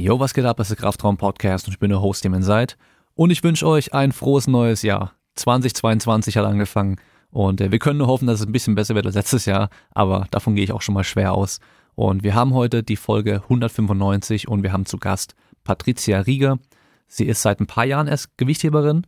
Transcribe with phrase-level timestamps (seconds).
[0.00, 0.60] Jo, was geht ab?
[0.60, 2.76] Es ist der Kraftraum Podcast und ich bin der Host, dem ihr seid.
[3.14, 5.14] Und ich wünsche euch ein frohes neues Jahr.
[5.34, 7.00] 2022 hat angefangen
[7.32, 9.70] und äh, wir können nur hoffen, dass es ein bisschen besser wird als letztes Jahr,
[9.90, 11.58] aber davon gehe ich auch schon mal schwer aus.
[11.96, 15.34] Und wir haben heute die Folge 195 und wir haben zu Gast
[15.64, 16.60] Patricia Rieger.
[17.08, 19.04] Sie ist seit ein paar Jahren erst Gewichtheberin,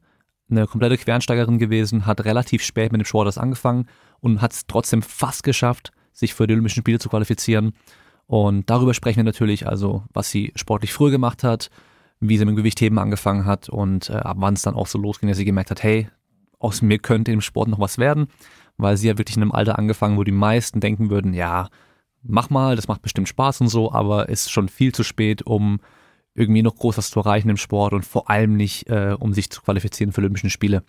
[0.50, 3.86] eine komplette Quernsteigerin gewesen, hat relativ spät mit dem Sport angefangen
[4.18, 7.74] und hat es trotzdem fast geschafft, sich für die Olympischen Spiele zu qualifizieren.
[8.30, 11.68] Und darüber sprechen wir natürlich, also was sie sportlich früher gemacht hat,
[12.20, 15.28] wie sie mit Gewichtheben angefangen hat und äh, ab wann es dann auch so losging,
[15.28, 16.08] dass sie gemerkt hat, hey,
[16.60, 18.28] aus mir könnte im Sport noch was werden,
[18.76, 21.70] weil sie ja wirklich in einem Alter angefangen, wo die meisten denken würden, ja,
[22.22, 25.80] mach mal, das macht bestimmt Spaß und so, aber ist schon viel zu spät, um
[26.32, 29.50] irgendwie noch groß was zu erreichen im Sport und vor allem nicht, äh, um sich
[29.50, 30.84] zu qualifizieren für Olympische Spiele.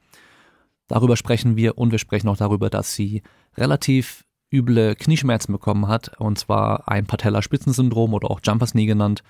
[0.87, 3.23] Darüber sprechen wir und wir sprechen auch darüber, dass sie
[3.57, 9.23] relativ üble Knieschmerzen bekommen hat, und zwar ein Patellaspitzensyndrom oder auch Jumpers Knee genannt.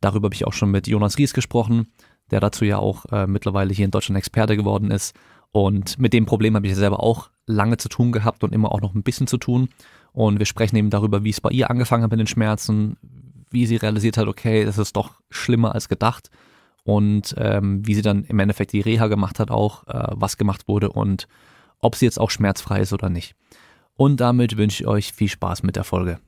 [0.00, 1.88] Darüber habe ich auch schon mit Jonas Ries gesprochen,
[2.30, 5.14] der dazu ja auch äh, mittlerweile hier in Deutschland Experte geworden ist.
[5.52, 8.80] Und mit dem Problem habe ich selber auch lange zu tun gehabt und immer auch
[8.80, 9.68] noch ein bisschen zu tun.
[10.12, 12.96] Und wir sprechen eben darüber, wie es bei ihr angefangen hat mit den Schmerzen,
[13.50, 16.30] wie sie realisiert hat, okay, das ist doch schlimmer als gedacht.
[16.82, 20.68] Und ähm, wie sie dann im Endeffekt die Reha gemacht hat, auch äh, was gemacht
[20.68, 21.28] wurde und
[21.80, 23.34] ob sie jetzt auch schmerzfrei ist oder nicht.
[23.96, 26.18] Und damit wünsche ich euch viel Spaß mit der Folge.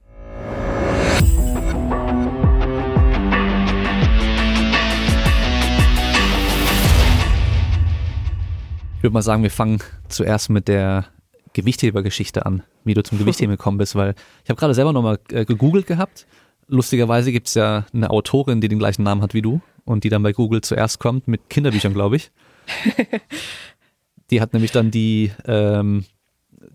[8.96, 11.06] Ich würde mal sagen, wir fangen zuerst mit der
[11.54, 14.14] Gewichthebergeschichte an, wie du zum Gewichtheben gekommen bist, weil
[14.44, 16.26] ich habe gerade selber nochmal äh, gegoogelt gehabt.
[16.68, 20.08] Lustigerweise gibt es ja eine Autorin, die den gleichen Namen hat wie du und die
[20.08, 22.30] dann bei Google zuerst kommt mit Kinderbüchern, glaube ich.
[24.32, 26.04] Die hat nämlich dann die ähm,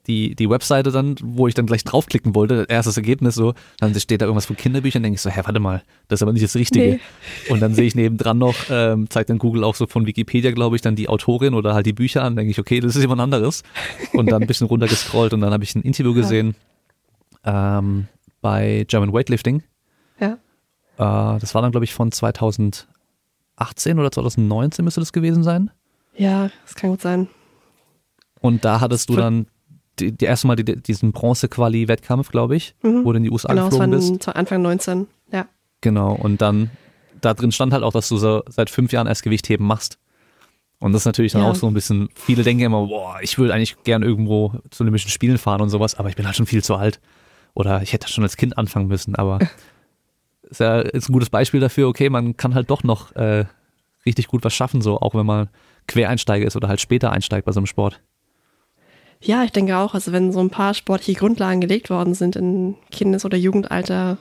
[0.08, 4.22] die, die Webseite dann, wo ich dann gleich draufklicken wollte, erstes Ergebnis so, dann steht
[4.22, 6.56] da irgendwas von Kinderbüchern, denke ich so, hä, warte mal, das ist aber nicht das
[6.56, 6.86] Richtige.
[6.86, 7.00] Nee.
[7.50, 10.76] Und dann sehe ich nebendran noch, ähm, zeigt dann Google auch so von Wikipedia, glaube
[10.76, 13.22] ich, dann die Autorin oder halt die Bücher an, denke ich, okay, das ist jemand
[13.22, 13.64] anderes.
[14.14, 16.56] Und dann ein bisschen runtergescrollt und dann habe ich ein Interview gesehen
[17.44, 18.08] ähm,
[18.42, 19.64] bei German Weightlifting.
[20.20, 20.38] Ja.
[20.98, 22.88] Äh, das war dann, glaube ich, von 2018
[23.98, 25.72] oder 2019 müsste das gewesen sein.
[26.16, 27.28] Ja, das kann gut sein.
[28.42, 29.48] Und da hattest du dann
[30.00, 33.06] die, die erste Mal die, diesen Bronze-Quali-Wettkampf, glaube ich, mhm.
[33.06, 34.10] wo du in die USA genau, geflogen bist.
[34.10, 35.46] Genau, Anfang 19, ja.
[35.82, 36.72] Genau, und dann,
[37.20, 39.98] da drin stand halt auch, dass du so seit fünf Jahren erst Gewichtheben machst.
[40.80, 41.52] Und das ist natürlich dann ja.
[41.52, 45.10] auch so ein bisschen, viele denken immer, boah, ich würde eigentlich gern irgendwo zu Olympischen
[45.10, 47.00] Spielen fahren und sowas, aber ich bin halt schon viel zu alt.
[47.54, 49.40] Oder ich hätte schon als Kind anfangen müssen, aber
[50.50, 53.46] ist ja ist ein gutes Beispiel dafür, okay, man kann halt doch noch äh,
[54.06, 55.50] richtig gut was schaffen, so auch wenn man
[55.88, 58.02] Quereinsteiger ist oder halt später einsteigt bei so einem Sport.
[59.22, 59.94] Ja, ich denke auch.
[59.94, 64.18] Also wenn so ein paar sportliche Grundlagen gelegt worden sind in Kindes- oder Jugendalter,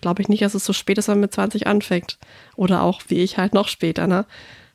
[0.00, 2.18] glaube ich nicht, dass es so spät ist, wenn man mit 20 anfängt.
[2.56, 4.06] Oder auch wie ich halt noch später.
[4.06, 4.26] Ne?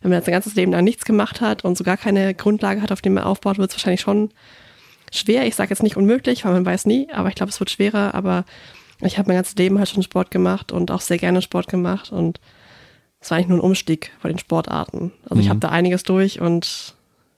[0.01, 2.81] Wenn man jetzt ein ganzes Leben lang nichts gemacht hat und so gar keine Grundlage
[2.81, 4.29] hat, auf die man aufbaut, wird es wahrscheinlich schon
[5.11, 5.45] schwer.
[5.45, 8.13] Ich sage jetzt nicht unmöglich, weil man weiß nie, aber ich glaube, es wird schwerer.
[8.13, 8.45] Aber
[9.01, 12.11] ich habe mein ganzes Leben halt schon Sport gemacht und auch sehr gerne Sport gemacht
[12.11, 12.39] und
[13.19, 15.11] es war eigentlich nur ein Umstieg von den Sportarten.
[15.23, 15.41] Also mhm.
[15.41, 16.95] ich habe da einiges durch und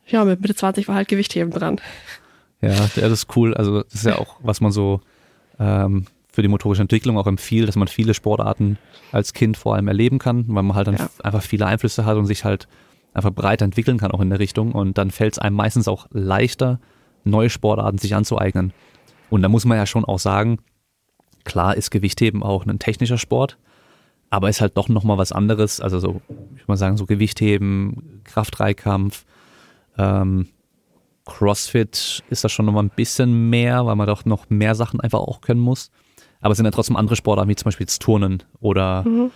[0.08, 1.80] ja, mit Mitte 20 war halt Gewichtheben dran.
[2.62, 3.54] Ja, das ist cool.
[3.54, 5.02] Also das ist ja auch, was man so
[5.60, 8.78] ähm, für die motorische Entwicklung auch empfiehlt, dass man viele Sportarten
[9.12, 11.10] als Kind vor allem erleben kann, weil man halt dann ja.
[11.24, 12.68] einfach viele Einflüsse hat und sich halt
[13.14, 14.74] einfach breit entwickeln kann auch in der Richtung.
[14.74, 16.80] Und dann fällt es einem meistens auch leichter,
[17.24, 18.74] neue Sportarten sich anzueignen.
[19.30, 20.60] Und da muss man ja schon auch sagen,
[21.44, 23.58] klar ist Gewichtheben auch ein technischer Sport,
[24.30, 25.82] aber ist halt doch nochmal was anderes.
[25.82, 29.26] Also so, ich würde mal sagen, so Gewichtheben, Kraftdreikampf,
[29.98, 30.48] ähm,
[31.30, 35.20] CrossFit ist das schon nochmal ein bisschen mehr, weil man doch noch mehr Sachen einfach
[35.20, 35.92] auch können muss.
[36.42, 39.32] Aber es sind ja trotzdem andere Sportarten, wie zum Beispiel das Turnen oder, mhm.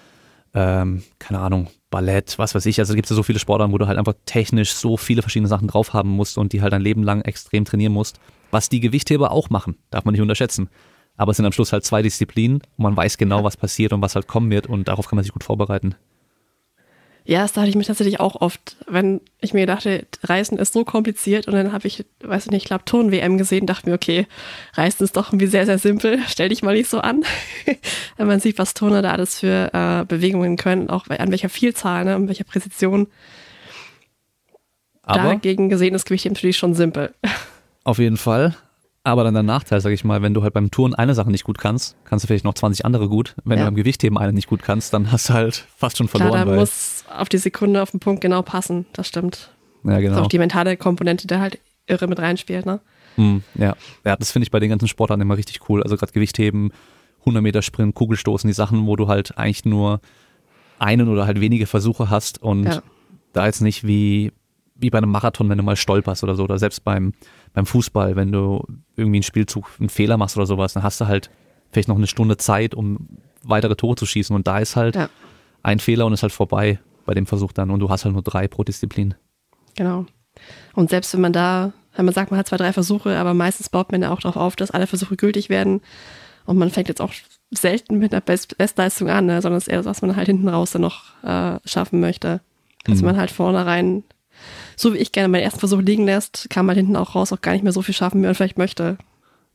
[0.54, 2.80] ähm, keine Ahnung, Ballett, was weiß ich.
[2.80, 5.48] Also gibt es ja so viele Sportarten, wo du halt einfach technisch so viele verschiedene
[5.48, 8.20] Sachen drauf haben musst und die halt dein Leben lang extrem trainieren musst.
[8.52, 10.70] Was die Gewichtheber auch machen, darf man nicht unterschätzen.
[11.18, 14.02] Aber es sind am Schluss halt zwei Disziplinen und man weiß genau, was passiert und
[14.02, 15.96] was halt kommen wird und darauf kann man sich gut vorbereiten.
[17.26, 20.84] Ja, das dachte ich mir tatsächlich auch oft, wenn ich mir dachte, Reisen ist so
[20.84, 24.28] kompliziert und dann habe ich, weiß ich nicht, ich glaube Turn-WM gesehen, dachte mir, okay,
[24.74, 27.24] Reisen ist doch irgendwie sehr, sehr simpel, stell dich mal nicht so an.
[28.18, 32.04] wenn man sieht, was Turner da alles für äh, Bewegungen können, auch an welcher Vielzahl,
[32.04, 33.08] ne, an welcher Präzision.
[35.04, 37.14] Aber Dagegen gesehen ist Gewicht natürlich schon simpel.
[37.86, 38.56] Auf jeden Fall.
[39.06, 41.44] Aber dann der Nachteil, sag ich mal, wenn du halt beim Touren eine Sache nicht
[41.44, 43.36] gut kannst, kannst du vielleicht noch 20 andere gut.
[43.44, 43.66] Wenn ja.
[43.66, 46.32] du beim Gewichtheben eine nicht gut kannst, dann hast du halt fast schon verloren.
[46.32, 48.86] Klar, da muss auf die Sekunde, auf den Punkt genau passen.
[48.94, 49.52] Das stimmt.
[49.84, 50.12] Ja, genau.
[50.12, 52.80] Das ist auch die mentale Komponente, die halt irre mit reinspielt, ne?
[53.16, 53.76] Hm, ja.
[54.06, 55.84] ja, das finde ich bei den ganzen Sportarten immer richtig cool.
[55.84, 56.72] Also gerade Gewichtheben,
[57.20, 60.00] 100 Meter Sprint, Kugelstoßen, die Sachen, wo du halt eigentlich nur
[60.80, 62.82] einen oder halt wenige Versuche hast und Ja.
[63.34, 64.32] da jetzt nicht wie,
[64.76, 67.14] wie bei einem Marathon, wenn du mal stolperst oder so, oder selbst beim,
[67.54, 68.66] beim Fußball, wenn du
[68.96, 71.30] irgendwie einen Spielzug einen Fehler machst oder sowas, dann hast du halt
[71.72, 73.08] vielleicht noch eine Stunde Zeit, um
[73.44, 75.10] weitere Tore zu schießen und da ist halt Ja.
[75.64, 78.24] ein Fehler und ist halt vorbei bei dem Versuch dann und du hast halt nur
[78.24, 79.16] drei pro Disziplin.
[79.76, 80.06] Genau.
[80.74, 83.70] Und selbst wenn man da, wenn man sagt, man hat zwei, drei Versuche, aber meistens
[83.70, 85.82] baut man ja auch darauf auf, dass alle Versuche gültig werden.
[86.46, 87.14] Und man fängt jetzt auch
[87.52, 89.42] selten mit einer Best Bestleistung an, ne?
[89.42, 92.42] sondern es ist eher, was man halt hinten raus dann noch äh, schaffen möchte.
[92.86, 93.06] Dass Mhm.
[93.08, 94.04] man halt vornherein,
[94.76, 97.42] so wie ich gerne meinen ersten Versuch liegen lässt, kann man hinten auch raus auch
[97.42, 98.98] gar nicht mehr so viel schaffen, wie man vielleicht möchte.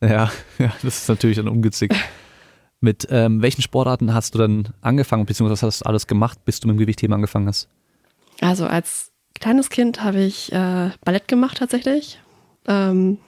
[0.00, 1.94] Ja, ja, das ist natürlich dann ungünstig.
[2.80, 6.60] Mit ähm, welchen Sportarten hast du dann angefangen, beziehungsweise was hast du alles gemacht, bis
[6.60, 7.68] du mit dem Gewichtheben angefangen hast?
[8.40, 12.20] Also als kleines Kind habe ich äh, Ballett gemacht tatsächlich.
[12.68, 13.18] Ähm,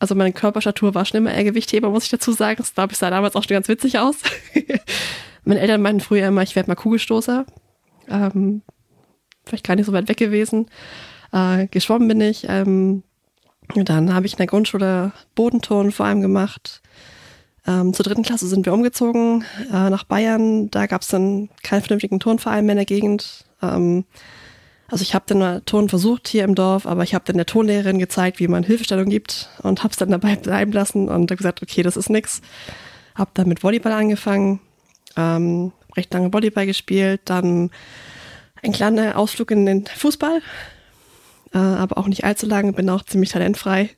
[0.00, 2.56] also meine Körperstatur war schon immer eher Gewichtheber, muss ich dazu sagen.
[2.58, 4.16] Das glaube ich sah damals auch schon ganz witzig aus.
[5.44, 7.46] meine Eltern meinten früher immer, ich werde mal Kugelstoßer.
[8.08, 8.62] Ähm,
[9.44, 10.66] vielleicht gar nicht so weit weg gewesen.
[11.32, 12.46] Äh, geschwommen bin ich.
[12.48, 13.02] Ähm,
[13.74, 16.82] dann habe ich in der Grundschule Bodenturnen vor allem gemacht.
[17.66, 20.70] Ähm, zur dritten Klasse sind wir umgezogen äh, nach Bayern.
[20.70, 23.46] Da gab es dann keinen vernünftigen Turnverein mehr in der Gegend.
[23.62, 24.04] Ähm,
[24.88, 27.98] also ich habe dann Ton versucht hier im Dorf, aber ich habe dann der Tonlehrerin
[27.98, 31.62] gezeigt, wie man Hilfestellung gibt und habe es dann dabei bleiben lassen und habe gesagt,
[31.62, 32.42] okay, das ist nix.
[33.14, 34.60] Habe dann mit Volleyball angefangen,
[35.16, 37.70] ähm, recht lange Volleyball gespielt, dann
[38.64, 40.40] ein kleiner Ausflug in den Fußball,
[41.52, 43.90] äh, aber auch nicht allzu lang, bin auch ziemlich talentfrei.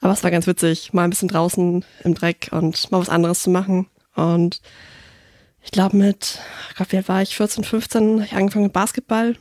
[0.00, 3.42] Aber es war ganz witzig, mal ein bisschen draußen im Dreck und mal was anderes
[3.42, 3.86] zu machen.
[4.14, 4.62] Und
[5.62, 6.38] ich glaube mit,
[6.70, 7.36] ich glaube, wie alt war ich?
[7.36, 9.36] 14, 15, habe ich angefangen mit Basketball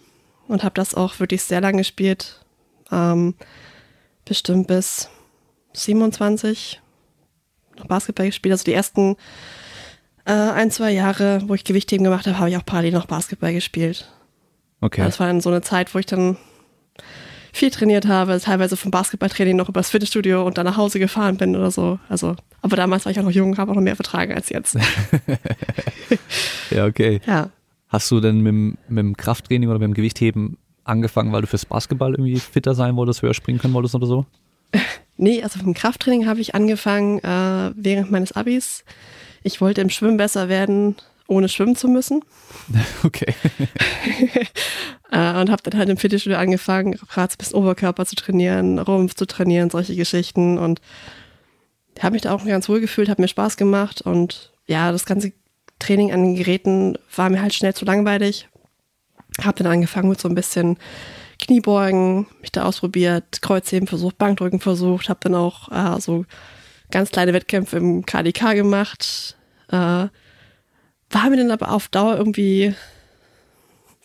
[0.48, 2.44] und habe das auch wirklich sehr lange gespielt.
[2.92, 3.36] Ähm,
[4.26, 5.10] bestimmt bis
[5.74, 6.82] 27
[7.78, 8.52] noch Basketball gespielt.
[8.52, 9.16] Also die ersten
[10.26, 13.54] äh, ein, zwei Jahre, wo ich Gewichtheben gemacht habe, habe ich auch parallel noch Basketball
[13.54, 14.12] gespielt.
[14.82, 15.02] Okay.
[15.04, 16.38] Das war dann so eine Zeit, wo ich dann
[17.52, 21.56] viel trainiert habe, teilweise vom Basketballtraining noch übers Fitnessstudio und dann nach Hause gefahren bin
[21.56, 22.00] oder so.
[22.08, 24.78] Also, aber damals war ich auch noch jung, habe auch noch mehr vertragen als jetzt.
[26.72, 27.20] ja, okay.
[27.26, 27.50] Ja.
[27.90, 31.48] Hast du denn mit, dem- mit dem Krafttraining oder mit dem Gewichtheben angefangen, weil du
[31.48, 34.26] fürs Basketball irgendwie fitter sein wolltest, höher springen können wolltest oder so?
[35.22, 38.86] Nee, also vom Krafttraining habe ich angefangen äh, während meines Abis.
[39.44, 40.96] Ich wollte im Schwimmen besser werden,
[41.30, 42.24] ohne schwimmen zu müssen.
[43.04, 43.34] Okay.
[45.12, 49.26] Äh, und habe dann halt im Fitnessstudio angefangen, ein bisschen Oberkörper zu trainieren, Rumpf zu
[49.26, 50.60] trainieren, solche Geschichten.
[50.60, 50.82] Und
[52.00, 54.04] habe mich da auch ganz wohl gefühlt, hat mir Spaß gemacht.
[54.04, 55.34] Und ja, das ganze
[55.80, 58.50] Training an den Geräten war mir halt schnell zu langweilig.
[59.42, 60.78] Habe dann angefangen mit so ein bisschen
[61.40, 66.26] Kniebeugen, mich da ausprobiert, Kreuzheben versucht, Bankdrücken versucht, habe dann auch äh, so
[66.92, 69.38] ganz kleine Wettkämpfe im KDK gemacht.
[69.72, 70.08] Äh,
[71.12, 72.74] war mir dann aber auf Dauer irgendwie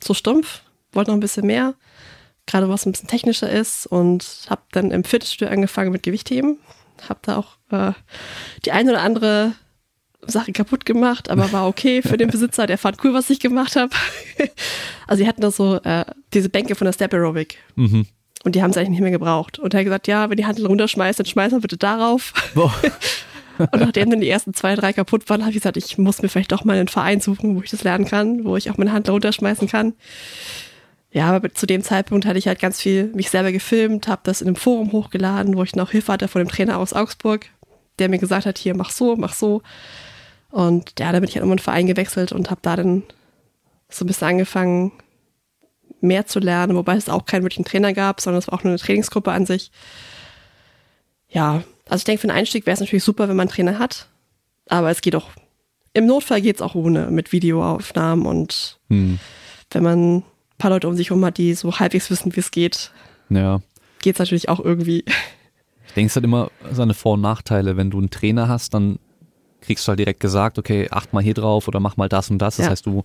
[0.01, 0.63] zu stumpf,
[0.93, 1.75] wollte noch ein bisschen mehr,
[2.47, 6.59] gerade was ein bisschen technischer ist und habe dann im Fitnessstudio angefangen mit Gewichtheben.
[7.09, 7.93] Habe da auch äh,
[8.65, 9.53] die eine oder andere
[10.27, 13.77] Sache kaputt gemacht, aber war okay für den Besitzer, der fand cool, was ich gemacht
[13.77, 13.91] habe.
[15.07, 18.07] also die hatten da so äh, diese Bänke von der Step Aerobic Mhm.
[18.45, 19.59] und die haben es eigentlich nicht mehr gebraucht.
[19.59, 22.33] Und er hat gesagt, ja, wenn die Handel runterschmeißt, dann schmeiß mal bitte darauf.
[22.55, 22.73] Boah.
[23.59, 26.29] Und nachdem dann die ersten zwei, drei kaputt waren, habe ich gesagt, ich muss mir
[26.29, 28.93] vielleicht doch mal einen Verein suchen, wo ich das lernen kann, wo ich auch meine
[28.93, 29.95] Hand runterschmeißen kann.
[31.13, 34.41] Ja, aber zu dem Zeitpunkt hatte ich halt ganz viel mich selber gefilmt, habe das
[34.41, 37.47] in einem Forum hochgeladen, wo ich noch Hilfe hatte von dem Trainer aus Augsburg,
[38.01, 39.63] der mir gesagt hat, hier mach so, mach so.
[40.51, 43.05] Und ja, da bin ich halt um einen Verein gewechselt und habe da dann
[43.89, 44.93] so ein bisschen angefangen,
[46.01, 48.73] mehr zu lernen, wobei es auch keinen wirklichen Trainer gab, sondern es war auch nur
[48.73, 49.71] eine Trainingsgruppe an sich.
[51.29, 53.79] Ja, also ich denke, für einen Einstieg wäre es natürlich super, wenn man einen Trainer
[53.79, 54.09] hat.
[54.69, 55.29] Aber es geht auch,
[55.93, 59.19] im Notfall geht es auch ohne, mit Videoaufnahmen und Hm.
[59.71, 60.23] wenn man ein
[60.59, 62.91] paar Leute um sich herum hat, die so halbwegs wissen, wie es geht,
[63.29, 63.61] Ja.
[64.01, 65.05] geht es natürlich auch irgendwie.
[65.87, 67.77] Ich denke, es hat immer seine Vor- und Nachteile.
[67.77, 68.99] Wenn du einen Trainer hast, dann
[69.61, 72.39] kriegst du halt direkt gesagt, okay, acht mal hier drauf oder mach mal das und
[72.39, 72.57] das.
[72.57, 72.71] Das Ja.
[72.73, 73.05] heißt, du,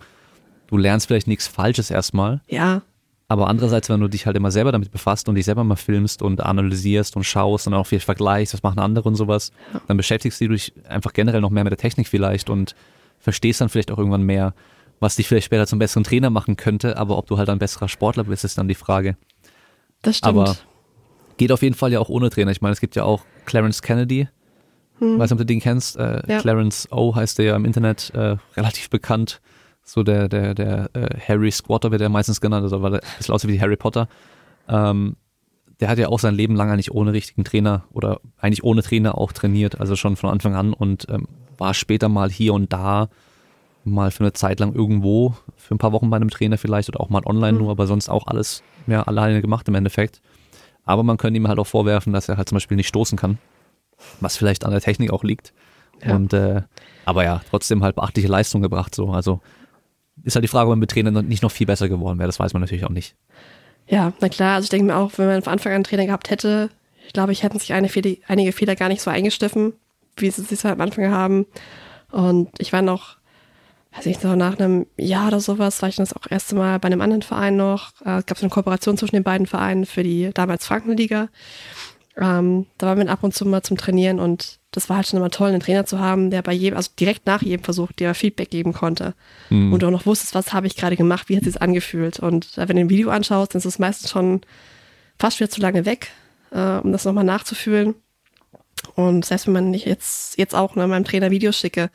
[0.67, 2.41] du lernst vielleicht nichts Falsches erstmal.
[2.47, 2.81] Ja,
[3.29, 6.21] Aber andererseits, wenn du dich halt immer selber damit befasst und dich selber mal filmst
[6.23, 9.51] und analysierst und schaust und auch viel vergleichst, was machen andere und sowas,
[9.87, 12.73] dann beschäftigst du dich einfach generell noch mehr mit der Technik vielleicht und
[13.19, 14.55] verstehst dann vielleicht auch irgendwann mehr,
[14.99, 17.87] was dich vielleicht später zum besseren Trainer machen könnte, aber ob du halt ein besserer
[17.87, 19.15] Sportler bist, ist dann die Frage.
[20.01, 20.35] das stimmt.
[20.37, 20.57] Aber
[21.37, 22.51] geht auf jeden Fall ja auch ohne Trainer.
[22.51, 24.27] Ich meine, es gibt ja auch Clarence Kennedy,
[24.99, 25.97] weiß nicht, ob du den kennst.
[25.97, 26.39] Äh, Ja.
[26.39, 29.39] Clarence O heißt der ja im Internet äh, relativ bekannt.
[29.89, 33.17] So der, der, der äh, Harry Squatter wird er meistens genannt, also weil er ein
[33.17, 34.07] bisschen aussieht wie Harry Potter.
[34.67, 35.15] Ähm,
[35.79, 39.17] der hat ja auch sein Leben lang eigentlich ohne richtigen Trainer oder eigentlich ohne Trainer
[39.17, 41.27] auch trainiert, also schon von Anfang an und ähm,
[41.57, 43.09] war später mal hier und da
[43.85, 46.99] mal für eine Zeit lang irgendwo, für ein paar Wochen bei einem Trainer vielleicht oder
[47.01, 47.59] auch mal online Mhm.
[47.59, 50.21] nur, aber sonst auch alles mehr alleine gemacht im Endeffekt.
[50.85, 53.37] Aber man könnte ihm halt auch vorwerfen, dass er halt zum Beispiel nicht stoßen kann,
[54.19, 55.53] was vielleicht an der Technik auch liegt.
[56.03, 56.15] Ja.
[56.15, 56.61] Und äh,
[57.05, 58.93] aber ja, trotzdem halt beachtliche Leistung gebracht.
[58.93, 59.41] So, also
[60.23, 62.27] ist halt die Frage, ob man mit Trainer noch- nicht noch viel besser geworden wäre.
[62.27, 63.15] Das weiß man natürlich auch nicht.
[63.87, 66.05] Ja, na klar, also ich denke mir auch, wenn man von Anfang an einen Trainer
[66.05, 66.69] gehabt hätte,
[67.07, 69.73] ich glaube, ich hätten sich Fehler, einige Fehler gar nicht so eingestiffen,
[70.17, 71.47] wie sie es halt am Anfang haben.
[72.11, 73.17] Und ich war noch,
[73.95, 76.85] weiß ich so nach einem Jahr oder sowas, war ich das auch erste Mal bei
[76.87, 77.93] einem anderen Verein noch.
[78.05, 81.29] Äh, Es gab so eine Kooperation zwischen den beiden Vereinen für die damals Frankenliga.
[82.15, 85.17] Ähm, da waren wir ab und zu mal zum Trainieren und das war halt schon
[85.17, 88.13] immer toll, einen Trainer zu haben, der bei jedem, also direkt nach jedem Versuch dir
[88.13, 89.15] Feedback geben konnte.
[89.73, 92.19] Und du auch noch wusstest, was habe ich gerade gemacht, wie hat es sich angefühlt.
[92.19, 94.41] Und äh, wenn du ein Video anschaust, dann ist es meistens schon
[95.17, 96.11] fast wieder zu lange weg,
[96.51, 97.95] äh, um das nochmal nachzufühlen.
[98.95, 101.89] Und selbst wenn man nicht jetzt, jetzt auch ne, meinem Trainer Videos schicke,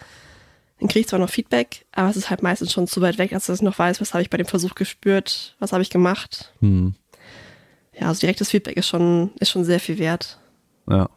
[0.80, 3.32] dann kriege ich zwar noch Feedback, aber es ist halt meistens schon zu weit weg,
[3.32, 5.90] als dass ich noch weiß, was habe ich bei dem Versuch gespürt, was habe ich
[5.90, 6.52] gemacht.
[6.60, 6.94] Hm.
[7.98, 10.38] Ja, also direktes Feedback ist schon, ist schon sehr viel wert.
[10.88, 11.08] Ja.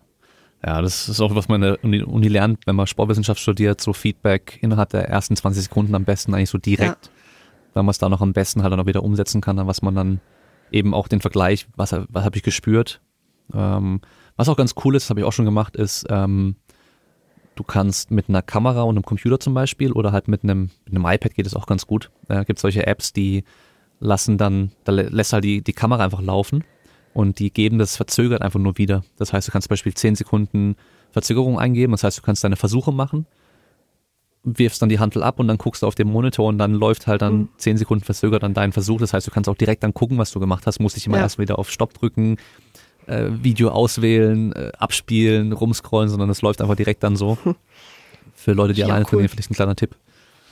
[0.66, 3.80] Ja, das ist auch, was man in der Uni, Uni lernt, wenn man Sportwissenschaft studiert,
[3.80, 7.12] so Feedback innerhalb der ersten 20 Sekunden am besten eigentlich so direkt,
[7.74, 9.82] weil man es da noch am besten halt dann auch wieder umsetzen kann, dann was
[9.84, 10.20] man dann
[10.72, 13.02] eben auch den Vergleich, was, was habe ich gespürt.
[13.54, 14.02] Ähm,
[14.36, 16.56] was auch ganz cool ist, das habe ich auch schon gemacht, ist, ähm,
[17.56, 20.96] du kannst mit einer Kamera und einem Computer zum Beispiel oder halt mit einem, mit
[20.96, 22.12] einem iPad geht es auch ganz gut.
[22.28, 23.44] Da gibt solche Apps, die
[24.00, 26.64] lassen dann, da lä- lässt halt die, die Kamera einfach laufen
[27.18, 29.04] und die geben das verzögert einfach nur wieder.
[29.18, 30.76] Das heißt, du kannst zum Beispiel 10 Sekunden
[31.12, 33.26] Verzögerung eingeben, das heißt, du kannst deine Versuche machen,
[34.44, 37.08] wirfst dann die Handel ab und dann guckst du auf den Monitor und dann läuft
[37.08, 37.50] halt dann Mhm.
[37.58, 39.00] 10 Sekunden verzögert dann dein Versuch.
[39.00, 41.18] Das heißt, du kannst auch direkt dann gucken, was du gemacht hast, musst dich immer
[41.18, 41.24] Ja.
[41.24, 42.38] erst wieder auf Stopp drücken,
[43.08, 47.38] äh, Video auswählen, äh, abspielen, rumscrollen, sondern das läuft einfach direkt dann so.
[48.36, 49.10] Für Leute, die Ja, alleine cool.
[49.10, 49.96] trainieren, vielleicht ein kleiner Tipp.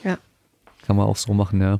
[0.02, 0.18] Ja.
[0.84, 1.78] Kann man auch so machen, ja.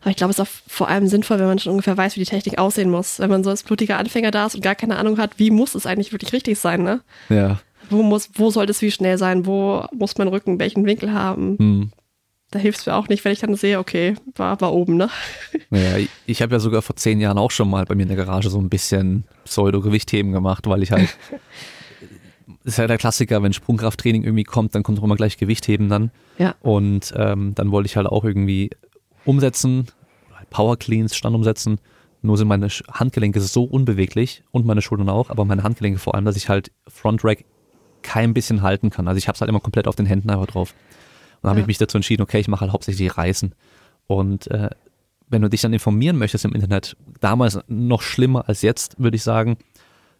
[0.00, 2.20] Aber ich glaube, es ist auch vor allem sinnvoll, wenn man schon ungefähr weiß, wie
[2.20, 3.18] die Technik aussehen muss.
[3.18, 5.74] Wenn man so als blutiger Anfänger da ist und gar keine Ahnung hat, wie muss
[5.74, 7.02] es eigentlich wirklich richtig sein, ne?
[7.28, 7.60] Ja.
[7.90, 9.44] Wo muss, wo sollte es wie schnell sein?
[9.46, 11.56] Wo muss mein Rücken welchen Winkel haben?
[11.58, 11.92] Hm.
[12.52, 15.08] Da hilft es mir auch nicht, wenn ich dann sehe, okay, war, war oben, ne?
[15.70, 18.08] Naja, ich- ich habe ja sogar vor zehn Jahren auch schon mal bei mir in
[18.08, 21.16] der Garage so ein bisschen Pseudo-Gewichtheben gemacht, weil ich halt,
[22.64, 26.10] ist ja der Klassiker, wenn Sprungkrafttraining irgendwie kommt, dann kommt auch immer gleich Gewichtheben dann.
[26.38, 26.54] Ja.
[26.60, 28.70] Und ähm, dann wollte ich halt auch irgendwie
[29.24, 29.86] umsetzen,
[30.50, 31.78] Power Cleans, Stand umsetzen.
[32.22, 36.26] Nur sind meine Handgelenke so unbeweglich und meine Schultern auch, aber meine Handgelenke vor allem,
[36.26, 37.44] dass ich halt Front Rack
[38.02, 39.08] kein bisschen halten kann.
[39.08, 40.72] Also ich habe es halt immer komplett auf den Händen einfach drauf.
[40.72, 41.64] Und dann habe Ja.
[41.64, 43.54] ich mich dazu entschieden, okay, ich mache halt hauptsächlich Reißen.
[44.06, 44.68] Und äh,
[45.28, 49.22] wenn du dich dann informieren möchtest im Internet, damals noch schlimmer als jetzt, würde ich
[49.22, 49.56] sagen,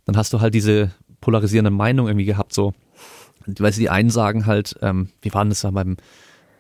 [0.06, 2.72] dann hast du halt diese polarisierende Meinung irgendwie gehabt, so.
[3.46, 5.96] Weil die einen sagen halt, ähm, wie war denn das da beim,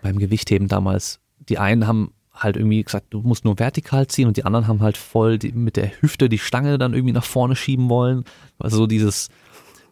[0.02, 1.20] beim Gewichtheben damals?
[1.48, 4.80] Die einen haben halt irgendwie gesagt, du musst nur vertikal ziehen und die anderen haben
[4.80, 8.24] halt voll die, mit der Hüfte die Stange dann irgendwie nach vorne schieben wollen.
[8.58, 9.28] Also so dieses,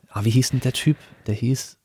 [0.09, 0.97] ah, wie hieß denn der Typ?
[1.27, 1.79] Der hieß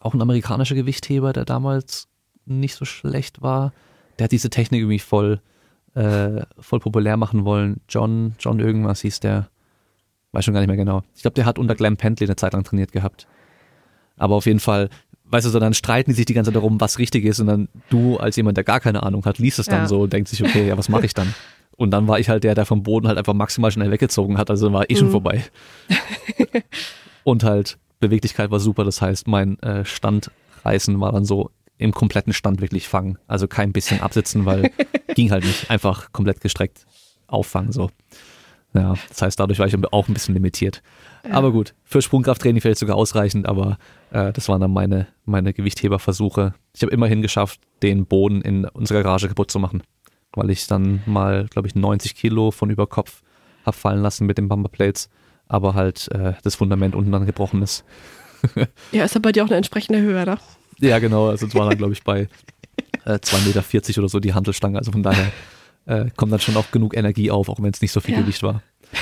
[0.00, 2.08] auch ein amerikanischer Gewichtheber, der damals
[2.46, 3.72] nicht so schlecht war.
[4.18, 5.40] Der hat diese Technik irgendwie voll,
[5.94, 7.80] äh, voll populär machen wollen.
[7.88, 9.50] John, John irgendwas hieß der.
[10.32, 11.02] Weiß schon gar nicht mehr genau.
[11.14, 13.26] Ich glaube, der hat unter Glenn Pentley eine Zeit lang trainiert gehabt.
[14.16, 14.88] Aber auf jeden Fall,
[15.30, 17.46] weißt du, so dann streiten die sich die ganze Zeit darum, was richtig ist und
[17.46, 19.88] dann du als jemand, der gar keine Ahnung hat, liest es dann Ja.
[19.88, 21.34] so und denkt sich, okay, ja, was mache ich dann?
[21.76, 24.50] Und dann war ich halt der, der vom Boden halt einfach maximal schnell weggezogen hat,
[24.50, 25.12] also war eh schon Mhm.
[25.12, 25.42] vorbei.
[27.24, 32.32] und halt Beweglichkeit war super, das heißt, mein äh, Standreißen war dann so im kompletten
[32.34, 34.70] Stand wirklich fangen, also kein bisschen absitzen, weil
[35.14, 36.84] ging halt nicht, einfach komplett gestreckt
[37.26, 37.90] auffangen so.
[38.72, 40.82] Ja, das heißt, dadurch war ich auch ein bisschen limitiert.
[41.30, 43.78] Aber gut, für Sprungkrafttraining vielleicht sogar ausreichend, aber
[44.10, 46.54] äh, das waren dann meine, meine Gewichtheberversuche.
[46.74, 49.82] Ich habe immerhin geschafft, den Boden in unserer Garage kaputt zu machen,
[50.32, 53.22] weil ich dann mal, glaube ich, 90 Kilo von über Kopf
[53.66, 55.10] hab fallen lassen mit den Bumperplates,
[55.48, 57.84] aber halt äh, das Fundament unten dann gebrochen ist.
[58.92, 60.38] Ja, ist ja bei dir auch eine entsprechende Höhe, ne?
[60.78, 62.26] Ja, genau, also es war dann, glaube ich, bei
[63.04, 65.30] äh, 2,40 Meter oder so die Handelstange, also von daher
[65.86, 68.20] äh, kommt dann schon auch genug Energie auf, auch wenn es nicht so viel Ja.
[68.20, 68.62] Gewicht war.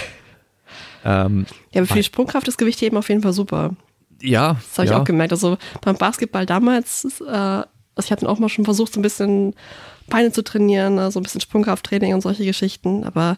[1.04, 3.76] Ähm, Ja, aber für die Sprungkraft ist Gewichtheben auf jeden Fall super.
[4.20, 5.00] ja, Das habe ich ja.
[5.00, 5.32] auch gemerkt.
[5.32, 7.64] Also beim Basketball damals, äh, also
[8.04, 9.54] ich hatte auch mal schon versucht, so ein bisschen
[10.08, 13.36] Beine zu trainieren, ne, so ein bisschen Sprungkrafttraining und solche Geschichten, aber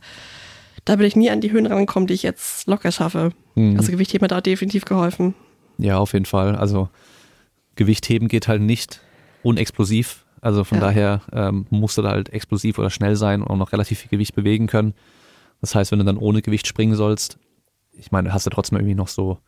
[0.87, 3.33] da bin ich nie an die Höhen rangekommen, die ich jetzt locker schaffe.
[3.57, 3.77] Mhm.
[3.77, 5.35] Also Gewichtheben hat da definitiv geholfen.
[5.77, 6.57] Ja, auf jeden Fall.
[6.57, 6.89] Also
[7.77, 9.01] Gewichtheben geht halt nicht
[9.43, 10.25] unexplosiv.
[10.41, 10.85] Also von Ja.
[10.85, 14.09] daher ähm, musst du da halt explosiv oder schnell sein und auch noch relativ viel
[14.11, 14.95] Gewicht bewegen können.
[15.61, 17.39] Das heißt, wenn du dann ohne Gewicht springen sollst,
[17.93, 19.39] ich meine, hast du trotzdem irgendwie noch so,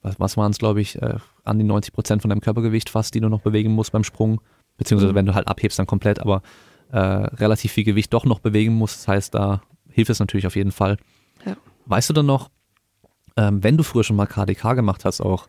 [0.00, 3.14] was, was waren es, glaube ich, äh, an die 90 Prozent von deinem Körpergewicht fast,
[3.14, 4.40] die du noch bewegen musst beim Sprung.
[4.78, 6.40] beziehungsweise wenn du halt abhebst, dann komplett, aber
[6.92, 9.00] äh, relativ viel Gewicht doch noch bewegen musst.
[9.00, 10.96] Das heißt, da hilft es natürlich auf jeden Fall.
[11.44, 11.56] Ja.
[11.86, 12.48] Weißt du dann noch,
[13.36, 15.48] ähm, wenn du früher schon mal KDK gemacht hast, auch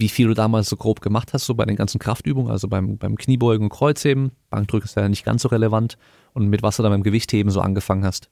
[0.00, 2.96] wie viel du damals so grob gemacht hast, so bei den ganzen Kraftübungen, also beim,
[2.96, 5.98] beim Kniebeugen und Kreuzheben, Bankdrücken ist ja nicht ganz so relevant
[6.32, 8.30] und mit was du dann beim Gewichtheben so angefangen hast?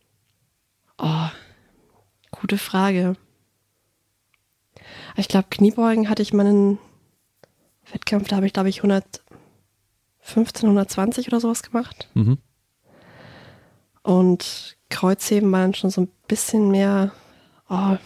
[0.97, 1.29] Oh,
[2.31, 3.17] gute Frage.
[5.17, 6.79] Ich glaube, Kniebeugen hatte ich meinen
[7.93, 9.21] Wettkampf, da habe ich, glaube ich, 115,
[10.63, 12.09] 120 oder sowas gemacht.
[12.15, 12.39] Mhm.
[14.03, 17.13] Und Kreuzheben waren schon so ein bisschen mehr,
[17.69, 17.97] oh,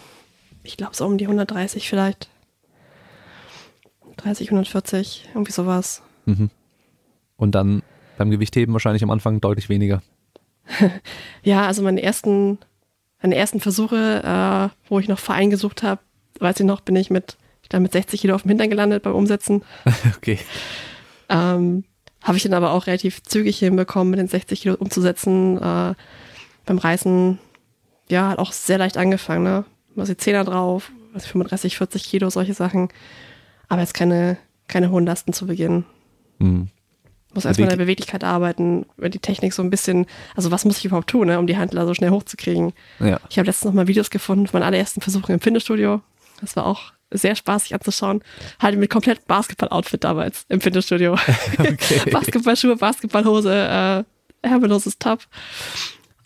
[0.64, 2.28] ich glaube so um die 130 vielleicht.
[4.22, 6.02] 30, 140, irgendwie sowas.
[6.26, 6.50] Mhm.
[7.36, 7.82] Und dann
[8.18, 10.02] beim Gewichtheben wahrscheinlich am Anfang deutlich weniger.
[11.42, 12.58] ja, also meine ersten,
[13.20, 16.00] meine ersten Versuche, äh, wo ich noch Verein gesucht habe,
[16.38, 19.02] weiß ich noch, bin ich mit, ich glaube mit 60 Kilo auf dem Hintern gelandet
[19.02, 19.62] beim Umsetzen.
[20.16, 20.38] okay.
[21.28, 21.84] Ähm,
[22.22, 25.56] habe ich dann aber auch relativ zügig hinbekommen, mit den 60 Kilo umzusetzen.
[25.56, 25.94] Äh,
[26.64, 27.38] beim Reißen,
[28.08, 29.64] ja, hat auch sehr leicht angefangen, ne?
[29.96, 32.88] Die Zehner drauf, was 35, 40 Kilo, solche Sachen.
[33.72, 34.36] Aber jetzt keine,
[34.68, 35.86] keine hohen Lasten zu Beginn.
[36.38, 36.68] Mhm.
[37.32, 40.04] Muss erstmal an der Beweglichkeit arbeiten, über die Technik so ein bisschen,
[40.36, 42.74] also was muss ich überhaupt tun, ne, um die Handler so schnell hochzukriegen.
[43.00, 43.18] Ja.
[43.30, 46.02] Ich habe letztens noch mal Videos gefunden von meinen allerersten Versuchen im Fitnessstudio.
[46.42, 48.22] Das war auch sehr spaßig anzuschauen.
[48.60, 51.16] Halt mit komplett Basketball-Outfit damals im Fitnessstudio.
[51.58, 52.10] Okay.
[52.10, 54.04] Basketballschuhe, Basketballhose,
[54.44, 55.20] äh, ärmelloses Top.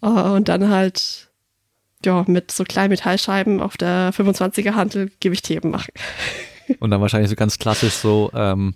[0.02, 1.28] Uh, und dann halt,
[2.04, 5.92] ja, mit so kleinen Metallscheiben auf der 25er Hantel Gewichtheben machen.
[6.80, 8.74] Und dann wahrscheinlich so ganz klassisch so, ähm,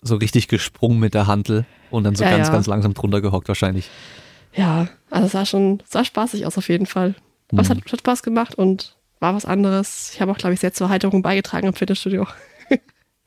[0.00, 2.52] so richtig gesprungen mit der Hantel und dann so Ja, ganz, ja.
[2.52, 3.88] ganz langsam drunter gehockt wahrscheinlich.
[4.54, 7.14] Ja, also es sah schon, sah spaßig aus auf jeden Fall.
[7.52, 10.10] Aber es hat, hat Spaß gemacht und war was anderes.
[10.14, 12.26] Ich habe auch, glaube ich, sehr zur Halterung beigetragen im Fitnessstudio.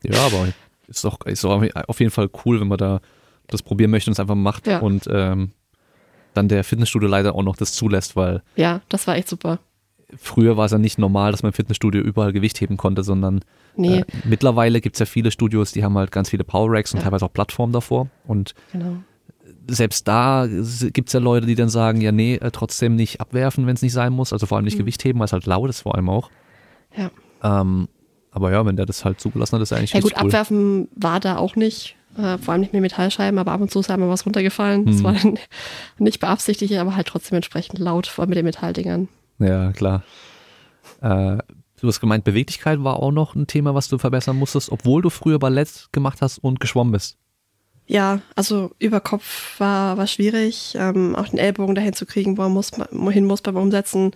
[0.04, 0.50] Ja, aber
[0.88, 3.00] ist doch, ist doch auf jeden Fall cool, wenn man da
[3.48, 4.80] das probieren möchte und es einfach macht Ja.
[4.80, 5.52] und ähm,
[6.36, 9.58] dann der Fitnessstudio leider auch noch das zulässt, weil Ja, das war echt super.
[10.18, 13.42] Früher war es ja nicht normal, dass man im Fitnessstudio überall Gewicht heben konnte, sondern
[13.78, 16.94] Nee, äh, mittlerweile gibt es ja viele Studios, die haben halt ganz viele Power Racks
[16.94, 17.04] und Ja.
[17.06, 18.98] teilweise auch Plattformen davor und genau.
[19.68, 23.68] selbst da gibt es ja Leute, die dann sagen, ja nee, äh, trotzdem nicht abwerfen,
[23.68, 24.68] wenn es nicht sein muss, also vor allem Mhm.
[24.68, 26.30] nicht Gewicht heben, weil es halt laut ist vor allem auch.
[26.96, 27.10] Ja.
[27.44, 27.88] Ähm,
[28.32, 30.28] aber ja, wenn der das halt zugelassen hat, ist eigentlich Ja gut, cool.
[30.28, 31.96] abwerfen war da auch nicht.
[32.18, 34.86] Äh, vor allem nicht mit Metallscheiben, aber ab und zu ist einmal was runtergefallen.
[34.86, 35.04] Das Hm.
[35.04, 35.38] war dann
[36.00, 39.10] nicht beabsichtigt, aber halt trotzdem entsprechend laut, vor allem mit den Metalldingern.
[39.40, 40.04] Ja, klar.
[41.02, 41.38] Äh,
[41.82, 45.10] du hast gemeint, Beweglichkeit war auch noch ein Thema, was du verbessern musstest, obwohl du
[45.10, 47.18] früher Ballett gemacht hast und geschwommen bist.
[47.88, 50.74] Ja, also über Kopf war, war schwierig.
[50.76, 54.12] Ähm, auch den Ellbogen dahin zu kriegen, wo er muss, wohin muss beim Umsetzen,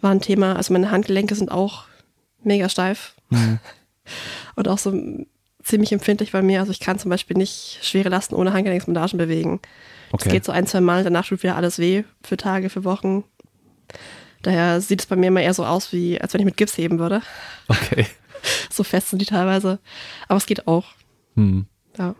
[0.00, 0.56] war ein Thema.
[0.56, 1.84] Also meine Handgelenke sind auch
[2.42, 3.14] mega steif
[4.56, 4.92] und auch so
[5.62, 6.58] ziemlich empfindlich bei mir.
[6.58, 9.60] Also ich kann zum Beispiel nicht schwere Lasten ohne Handgelenksbandagen bewegen.
[10.08, 10.30] Es Okay.
[10.30, 13.24] geht so ein, zwei Mal, danach tut wieder alles weh für Tage, für Wochen.
[14.42, 16.76] Daher sieht es bei mir immer eher so aus, wie als wenn ich mit Gips
[16.76, 17.22] heben würde.
[17.68, 18.06] Okay.
[18.70, 19.78] So fest sind die teilweise.
[20.26, 20.86] Aber es geht auch.
[21.36, 21.66] Hm.
[21.96, 22.16] Ja.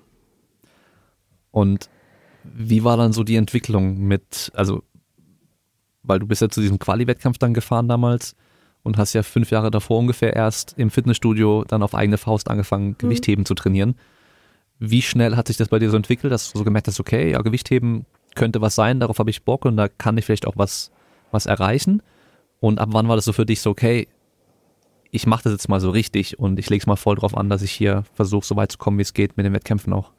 [1.51, 1.89] Und
[2.45, 4.83] wie war dann so die Entwicklung mit, also,
[6.03, 8.37] weil du bist ja zu diesem Quali-Wettkampf dann gefahren damals
[8.83, 12.97] und hast ja fünf Jahre davor ungefähr erst im Fitnessstudio dann auf eigene Faust angefangen,
[12.99, 13.97] Gewichtheben zu trainieren.
[14.79, 17.31] Wie schnell hat sich das bei dir so entwickelt, dass du so gemerkt hast, okay,
[17.31, 20.57] ja, Gewichtheben könnte was sein, darauf habe ich Bock und da kann ich vielleicht auch
[20.57, 20.91] was,
[21.31, 22.03] was erreichen?
[22.62, 24.07] Und ab wann war das so für dich so, okay,
[25.11, 27.51] ich mache das jetzt mal so richtig und ich lege es mal voll drauf an,
[27.51, 30.12] dass ich hier versuche, so weit zu kommen, wie es geht mit den Wettkämpfen auch?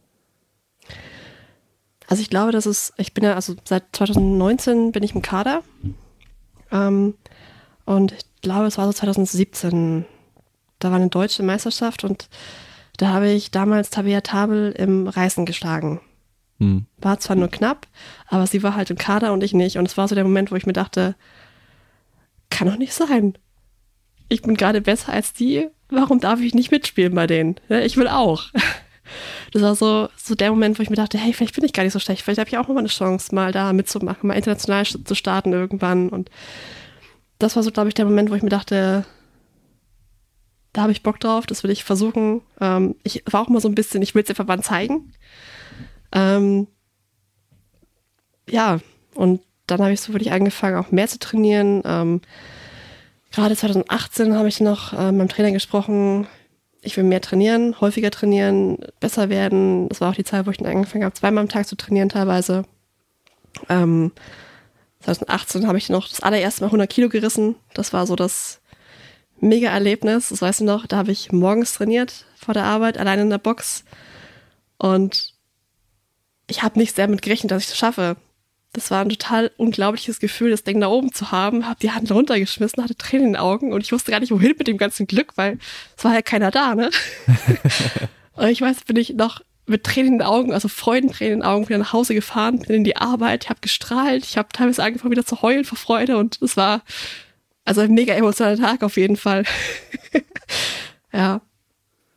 [2.09, 5.63] Also ich glaube, das ist, ich bin ja, also seit 2019 bin ich im Kader.
[6.69, 7.13] Ähm,
[7.85, 10.03] und ich glaube, es war so 2017.
[10.79, 12.27] Da war eine deutsche Meisterschaft und
[12.97, 16.01] da habe ich damals Tabea Tabel im Reißen geschlagen.
[16.59, 16.87] Hm.
[16.97, 17.87] War zwar nur knapp,
[18.27, 19.77] aber sie war halt im Kader und ich nicht.
[19.77, 21.15] Und es war so der Moment, wo ich mir dachte,
[22.53, 23.37] kann doch nicht sein.
[24.29, 25.67] Ich bin gerade besser als die.
[25.89, 27.55] Warum darf ich nicht mitspielen bei denen?
[27.69, 28.45] Ich will auch.
[29.51, 31.83] Das war so, so der Moment, wo ich mir dachte, hey, vielleicht bin ich gar
[31.83, 32.23] nicht so schlecht.
[32.23, 35.53] Vielleicht habe ich auch noch mal eine Chance, mal da mitzumachen, mal international zu starten
[35.53, 36.09] irgendwann.
[36.09, 36.31] Und
[37.37, 39.05] das war so, glaube ich, der Moment, wo ich mir dachte,
[40.71, 42.41] da habe ich Bock drauf, das will ich versuchen.
[42.61, 45.11] Ähm, ich war auch mal so ein bisschen, ich will es dem Verband zeigen.
[46.13, 46.67] Ähm,
[48.49, 48.79] ja,
[49.13, 51.81] und dann habe ich so wirklich angefangen, auch mehr zu trainieren.
[51.85, 52.21] Ähm,
[53.31, 56.27] gerade 2018 habe ich noch äh, meinem Trainer gesprochen,
[56.81, 59.87] ich will mehr trainieren, häufiger trainieren, besser werden.
[59.87, 62.09] Das war auch die Zeit, wo ich dann angefangen habe, zweimal am Tag zu trainieren
[62.09, 62.65] teilweise.
[63.69, 64.11] Ähm,
[64.99, 67.55] 2018 habe ich noch das allererste Mal 100 Kilo gerissen.
[67.73, 68.61] Das war so das
[69.39, 70.29] Mega-Erlebnis.
[70.29, 73.37] Das weißt du noch, da habe ich morgens trainiert vor der Arbeit, allein in der
[73.37, 73.85] Box.
[74.77, 75.33] Und
[76.47, 78.17] ich habe nicht sehr mit gerechnet, dass ich das schaffe.
[78.73, 81.67] Das war ein total unglaubliches Gefühl, das Ding da oben zu haben.
[81.67, 84.55] Hab die Hand runtergeschmissen, hatte Tränen in den Augen und ich wusste gar nicht, wohin
[84.57, 85.59] mit dem ganzen Glück, weil
[85.95, 86.89] es war ja keiner da, ne?
[88.33, 91.47] und ich weiß, bin ich noch mit Tränen in den Augen, also Freudentränen in den
[91.47, 94.83] Augen, wieder nach Hause gefahren, bin in die Arbeit, ich habe gestrahlt, ich habe teilweise
[94.83, 96.81] angefangen wieder zu heulen vor Freude und es war
[97.65, 99.43] also ein mega emotionaler Tag auf jeden Fall.
[101.13, 101.41] ja,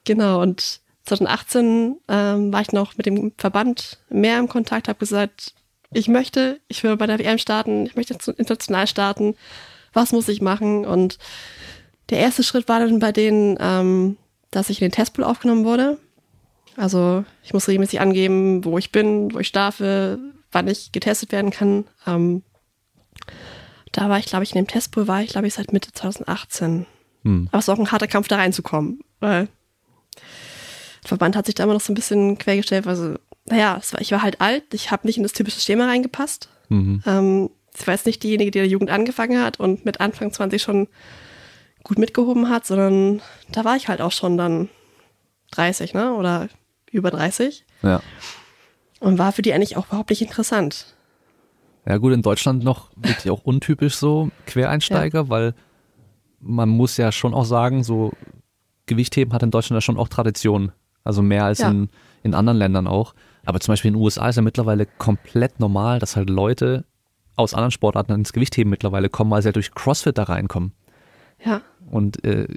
[0.04, 0.42] genau.
[0.42, 5.54] Und 2018 ähm, war ich noch mit dem Verband mehr im Kontakt, habe gesagt,
[5.92, 9.34] ich möchte, ich will bei der WM starten, ich möchte international starten,
[9.92, 10.84] was muss ich machen?
[10.84, 11.18] Und
[12.10, 14.16] der erste Schritt war dann bei denen, ähm,
[14.50, 15.98] dass ich in den Testpool aufgenommen wurde.
[16.76, 20.18] Also ich muss regelmäßig angeben, wo ich bin, wo ich schlafe,
[20.52, 21.84] wann ich getestet werden kann.
[22.06, 22.42] Ähm,
[23.92, 26.86] da war ich, glaube ich, in dem Testpool war ich, glaube ich, seit Mitte 2018.
[27.22, 27.48] Hm.
[27.50, 29.00] Aber es war auch ein harter Kampf, da reinzukommen.
[29.20, 29.48] Weil
[31.02, 32.86] der Verband hat sich da immer noch so ein bisschen quergestellt.
[32.86, 33.16] Also,
[33.48, 36.48] naja, war, ich war halt alt, ich habe nicht in das typische Schema reingepasst.
[36.68, 37.02] Mhm.
[37.06, 40.32] Ähm, ich war jetzt nicht diejenige, die in der Jugend angefangen hat und mit Anfang
[40.32, 40.88] 20 schon
[41.82, 43.20] gut mitgehoben hat, sondern
[43.52, 44.68] da war ich halt auch schon dann
[45.52, 46.14] 30, ne?
[46.14, 46.48] Oder
[46.90, 47.64] über 30.
[47.82, 48.02] Ja.
[48.98, 50.96] Und war für die eigentlich auch überhaupt nicht interessant.
[51.86, 55.28] Ja gut, in Deutschland noch wirklich auch untypisch so Quereinsteiger, ja.
[55.28, 55.54] weil
[56.40, 58.12] man muss ja schon auch sagen, so
[58.86, 60.72] Gewichtheben hat in Deutschland ja schon auch Tradition.
[61.04, 61.70] Also mehr als ja.
[61.70, 61.88] in,
[62.24, 63.14] in anderen Ländern auch.
[63.46, 66.84] Aber zum Beispiel in den USA ist ja mittlerweile komplett normal, dass halt Leute
[67.36, 70.72] aus anderen Sportarten ins Gewichtheben mittlerweile kommen, weil sie ja durch CrossFit da reinkommen.
[71.44, 71.62] Ja.
[71.90, 72.48] Und äh,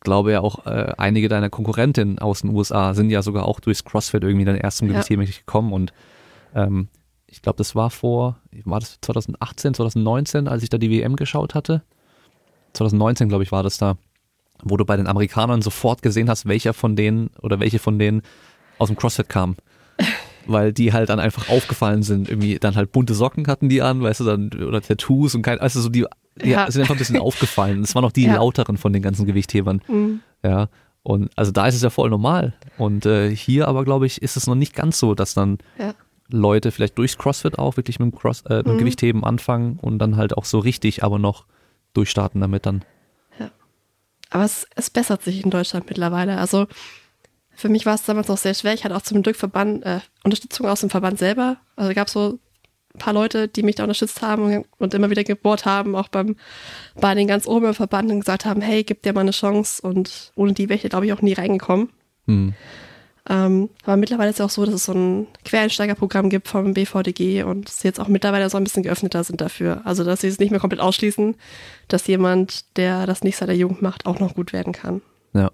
[0.00, 3.84] glaube ja auch, äh, einige deiner Konkurrentinnen aus den USA sind ja sogar auch durchs
[3.84, 5.32] CrossFit irgendwie dann erst zum Gewichtheben ja.
[5.32, 5.92] gekommen und
[6.54, 6.88] ähm,
[7.26, 11.54] ich glaube, das war vor, war das 2018, 2019, als ich da die WM geschaut
[11.54, 11.82] hatte?
[12.74, 13.96] 2019, glaube ich, war das da,
[14.62, 18.20] wo du bei den Amerikanern sofort gesehen hast, welcher von denen oder welche von denen
[18.78, 19.56] aus dem CrossFit kam.
[20.46, 22.28] Weil die halt dann einfach aufgefallen sind.
[22.28, 25.60] Irgendwie dann halt bunte Socken hatten die an, weißt du, dann, oder Tattoos und kein,
[25.60, 26.06] also so die,
[26.42, 26.70] die ja.
[26.70, 27.82] sind einfach ein bisschen aufgefallen.
[27.82, 28.36] Das waren auch die ja.
[28.36, 29.82] lauteren von den ganzen Gewichthebern.
[29.88, 30.20] Mhm.
[30.42, 30.68] Ja.
[31.02, 32.54] Und also da ist es ja voll normal.
[32.78, 35.94] Und äh, hier aber, glaube ich, ist es noch nicht ganz so, dass dann ja.
[36.28, 38.78] Leute vielleicht durchs CrossFit auch wirklich mit dem, Cross, äh, mit dem mhm.
[38.78, 41.46] Gewichtheben anfangen und dann halt auch so richtig, aber noch
[41.94, 42.84] durchstarten damit dann.
[43.38, 43.50] Ja.
[44.30, 46.38] Aber es, es bessert sich in Deutschland mittlerweile.
[46.38, 46.66] Also
[47.54, 48.74] für mich war es damals auch sehr schwer.
[48.74, 51.58] Ich hatte auch zum Glück Verband, äh, Unterstützung aus dem Verband selber.
[51.76, 52.38] Also gab es so
[52.94, 56.36] ein paar Leute, die mich da unterstützt haben und immer wieder gebohrt haben, auch beim,
[57.00, 59.82] bei den ganz oben im Verband und gesagt haben, hey, gib dir mal eine Chance.
[59.82, 61.90] Und ohne die wäre ich, glaube ich, auch nie reingekommen.
[62.26, 62.54] Mhm.
[63.28, 67.44] Ähm, aber mittlerweile ist es auch so, dass es so ein Quereinsteigerprogramm gibt vom BVDG
[67.44, 69.82] und sie jetzt auch mittlerweile so ein bisschen geöffneter sind dafür.
[69.84, 71.36] Also, dass sie es nicht mehr komplett ausschließen,
[71.86, 75.02] dass jemand, der das nicht seit der Jugend macht, auch noch gut werden kann.
[75.34, 75.50] Ja.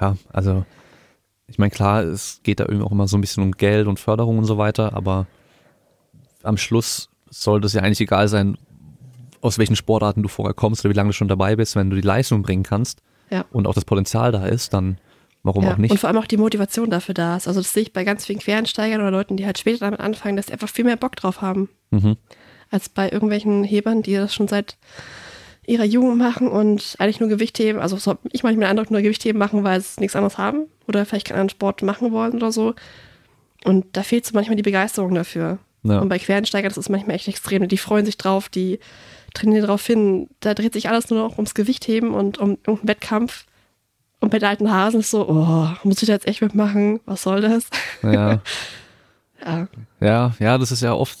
[0.00, 0.64] Ja, also,
[1.48, 4.00] ich meine, klar, es geht da irgendwie auch immer so ein bisschen um Geld und
[4.00, 5.26] Förderung und so weiter, aber
[6.42, 8.58] am Schluss sollte es ja eigentlich egal sein,
[9.40, 11.96] aus welchen Sportarten du vorher kommst oder wie lange du schon dabei bist, wenn du
[11.96, 13.44] die Leistung bringen kannst ja.
[13.52, 14.98] und auch das Potenzial da ist, dann
[15.46, 15.92] Warum ja, auch nicht?
[15.92, 17.46] Und vor allem auch die Motivation dafür da ist.
[17.46, 20.36] Also das sehe ich bei ganz vielen Quereinsteigern oder Leuten, die halt später damit anfangen,
[20.36, 21.68] dass sie einfach viel mehr Bock drauf haben.
[21.92, 22.16] Mhm.
[22.68, 24.76] Als bei irgendwelchen Hebern, die das schon seit
[25.66, 29.38] ihrer Jugend machen und eigentlich nur Gewichtheben, also so ich manchmal den Eindruck, nur Gewichtheben
[29.38, 32.74] machen, weil sie nichts anderes haben oder vielleicht keinen anderen Sport machen wollen oder so.
[33.64, 35.58] Und da fehlt so manchmal die Begeisterung dafür.
[35.82, 35.98] Ja.
[36.00, 37.66] Und bei Quereinsteigern, das ist manchmal echt extrem.
[37.66, 38.78] Die freuen sich drauf, die
[39.34, 40.28] trainieren darauf hin.
[40.40, 43.44] Da dreht sich alles nur noch ums Gewichtheben und um irgendeinen Wettkampf.
[44.20, 47.00] Und bei den alten Hasen ist so, oh, muss ich da jetzt echt mitmachen?
[47.06, 47.68] Was soll das?
[48.02, 48.40] Ja.
[49.44, 49.68] ja.
[50.00, 51.18] Ja, ja, das ist ja oft,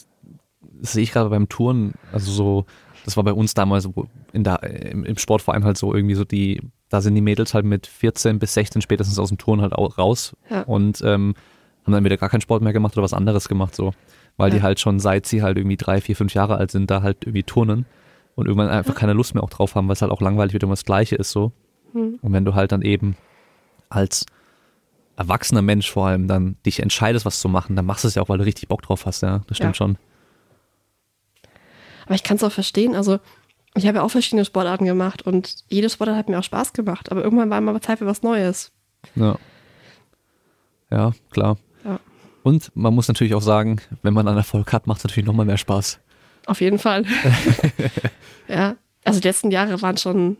[0.80, 2.66] das sehe ich gerade beim Touren, also so,
[3.06, 3.88] das war bei uns damals
[4.32, 7.86] in der, im, Sportverein halt so irgendwie so die, da sind die Mädels halt mit
[7.86, 10.62] 14 bis 16 spätestens aus dem Touren halt auch raus ja.
[10.62, 11.36] und ähm,
[11.84, 13.92] haben dann wieder gar keinen Sport mehr gemacht oder was anderes gemacht so,
[14.36, 14.56] weil ja.
[14.56, 17.18] die halt schon seit sie halt irgendwie drei, vier, fünf Jahre alt sind, da halt
[17.22, 17.86] irgendwie turnen
[18.34, 20.64] und irgendwann einfach keine Lust mehr auch drauf haben, weil es halt auch langweilig wieder
[20.64, 21.52] immer das Gleiche ist so.
[21.92, 22.18] Mhm.
[22.20, 23.16] Und wenn du halt dann eben
[23.88, 24.26] als
[25.16, 28.22] erwachsener Mensch vor allem dann dich entscheidest, was zu machen, dann machst du es ja
[28.22, 29.42] auch, weil du richtig Bock drauf hast, ja.
[29.46, 29.86] Das stimmt ja.
[29.86, 29.96] schon.
[32.06, 33.18] Aber ich kann es auch verstehen, also
[33.74, 37.10] ich habe ja auch verschiedene Sportarten gemacht und jede Sportart hat mir auch Spaß gemacht,
[37.10, 38.72] aber irgendwann war immer Zeit für was Neues.
[39.14, 39.36] Ja.
[40.90, 41.58] Ja, klar.
[41.84, 42.00] Ja.
[42.42, 45.46] Und man muss natürlich auch sagen, wenn man einen Erfolg hat, macht es natürlich nochmal
[45.46, 45.98] mehr Spaß.
[46.46, 47.04] Auf jeden Fall.
[48.48, 48.76] ja.
[49.04, 50.36] Also die letzten Jahre waren schon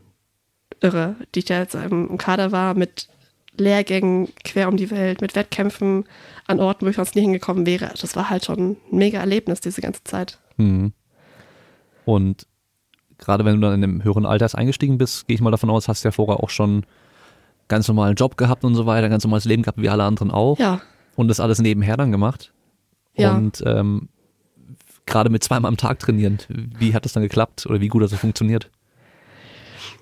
[0.80, 3.08] irre, die ich da jetzt im Kader war, mit
[3.58, 6.04] Lehrgängen quer um die Welt, mit Wettkämpfen
[6.46, 7.92] an Orten, wo ich sonst nie hingekommen wäre.
[8.00, 10.38] Das war halt schon ein mega Erlebnis, diese ganze Zeit.
[10.56, 10.92] Mhm.
[12.06, 12.46] Und
[13.18, 15.88] gerade wenn du dann in einem höheren Alter eingestiegen bist, gehe ich mal davon aus,
[15.88, 16.86] hast du ja vorher auch schon
[17.68, 20.58] ganz normalen Job gehabt und so weiter, ganz normales Leben gehabt, wie alle anderen auch.
[20.58, 20.80] Ja.
[21.16, 22.52] Und das alles nebenher dann gemacht.
[23.16, 23.34] Ja.
[23.34, 24.08] Und ähm,
[25.04, 28.12] gerade mit zweimal am Tag trainieren, wie hat das dann geklappt oder wie gut hat
[28.12, 28.70] das funktioniert?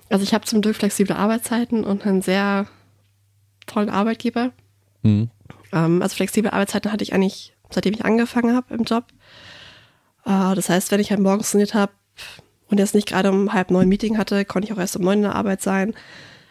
[0.09, 2.67] Also ich habe zum Glück flexible Arbeitszeiten und einen sehr
[3.65, 4.51] tollen Arbeitgeber.
[5.01, 5.31] Mhm.
[5.71, 9.05] Ähm, also flexible Arbeitszeiten hatte ich eigentlich, seitdem ich angefangen habe im Job.
[10.25, 11.91] Äh, das heißt, wenn ich halt morgens trainiert habe
[12.69, 15.17] und jetzt nicht gerade um halb neun Meeting hatte, konnte ich auch erst um neun
[15.19, 15.93] in der Arbeit sein.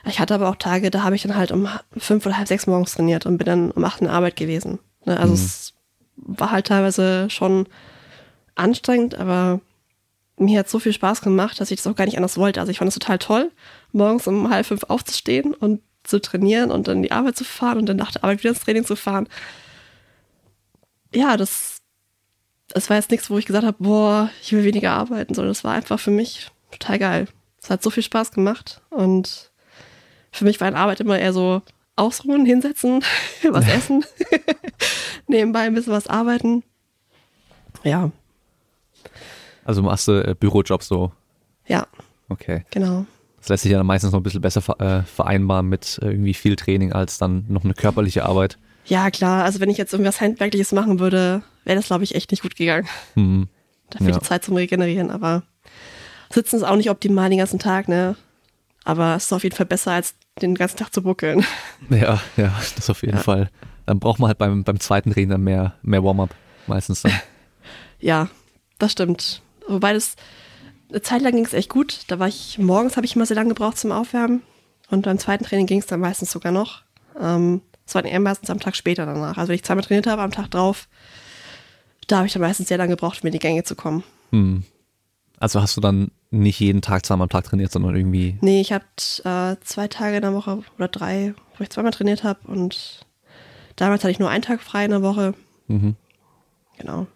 [0.07, 2.67] Ich hatte aber auch Tage, da habe ich dann halt um fünf oder halb sechs
[2.67, 4.79] morgens trainiert und bin dann um acht in der Arbeit gewesen.
[5.07, 5.19] Ne?
[5.19, 5.41] Also Mhm.
[5.41, 5.73] es
[6.17, 7.67] war halt teilweise schon
[8.55, 9.61] anstrengend, aber
[10.37, 12.61] mir hat so viel Spaß gemacht, dass ich das auch gar nicht anders wollte.
[12.61, 13.51] Also ich fand es total toll,
[13.93, 17.79] morgens um halb fünf aufzustehen und zu trainieren und dann in die Arbeit zu fahren
[17.79, 19.27] und dann nach der Arbeit wieder ins Training zu fahren.
[21.15, 21.74] Ja, das,
[22.75, 25.65] das war jetzt nichts, wo ich gesagt habe, boah, ich will weniger arbeiten, sondern das
[25.65, 27.29] war einfach für mich total geil.
[27.63, 29.53] Es hat so viel Spaß gemacht und
[30.33, 31.63] für mich war eine Arbeit immer eher so
[31.97, 33.03] ausruhen, hinsetzen,
[33.51, 34.05] was essen,
[35.29, 36.65] nebenbei ein bisschen was arbeiten.
[37.85, 38.11] Ja,
[39.65, 41.13] Also machst du äh, Bürojob so,
[41.67, 41.87] ja,
[42.29, 42.65] okay.
[42.71, 43.07] genau.
[43.39, 46.35] Das lässt sich ja dann meistens noch ein bisschen besser äh, vereinbaren mit äh, irgendwie
[46.35, 48.59] viel Training als dann noch eine körperliche Arbeit.
[48.87, 49.45] Ja, klar.
[49.45, 52.57] Also wenn ich jetzt irgendwas Handwerkliches machen würde, wäre das, glaube ich, echt nicht gut
[52.57, 52.89] gegangen.
[53.15, 53.49] Mhm.
[53.91, 54.19] Dafür Ja.
[54.19, 55.11] die Zeit zum Regenerieren.
[55.11, 55.43] Aber
[56.31, 58.17] sitzen ist auch nicht optimal den ganzen Tag, ne?
[58.85, 61.45] Aber es ist auf jeden Fall besser, als den ganzen Tag zu buckeln.
[61.91, 63.23] Ja, ja, das auf jeden Ja.
[63.23, 63.51] Fall.
[63.87, 66.35] Dann braucht man halt beim, beim zweiten Training dann mehr, mehr Warm-up.
[66.67, 67.13] Meistens dann.
[68.01, 68.29] Ja,
[68.79, 69.41] das stimmt.
[69.67, 70.17] Wobei das
[70.91, 72.01] eine Zeit lang ging es echt gut.
[72.09, 74.43] Da war ich morgens habe ich immer sehr lange gebraucht zum Aufwärmen
[74.91, 76.83] und beim zweiten Training ging es dann meistens sogar noch.
[77.19, 79.39] Ähm, es war dann eher meistens am Tag später danach.
[79.39, 80.89] Also wenn ich zweimal trainiert habe, am Tag drauf,
[82.07, 84.03] da habe ich dann meistens sehr lange gebraucht, um in die Gänge zu kommen.
[84.31, 84.65] Hm.
[85.39, 88.39] Also hast du dann nicht jeden Tag zweimal am Tag trainiert, sondern irgendwie.
[88.41, 88.85] Nee, ich habe
[89.25, 93.07] äh, zwei Tage in der Woche oder drei, wo ich zweimal trainiert habe und
[93.77, 95.35] damals hatte ich nur einen Tag frei in der Woche.
[95.69, 95.97] Mhm.
[96.79, 97.07] Genau.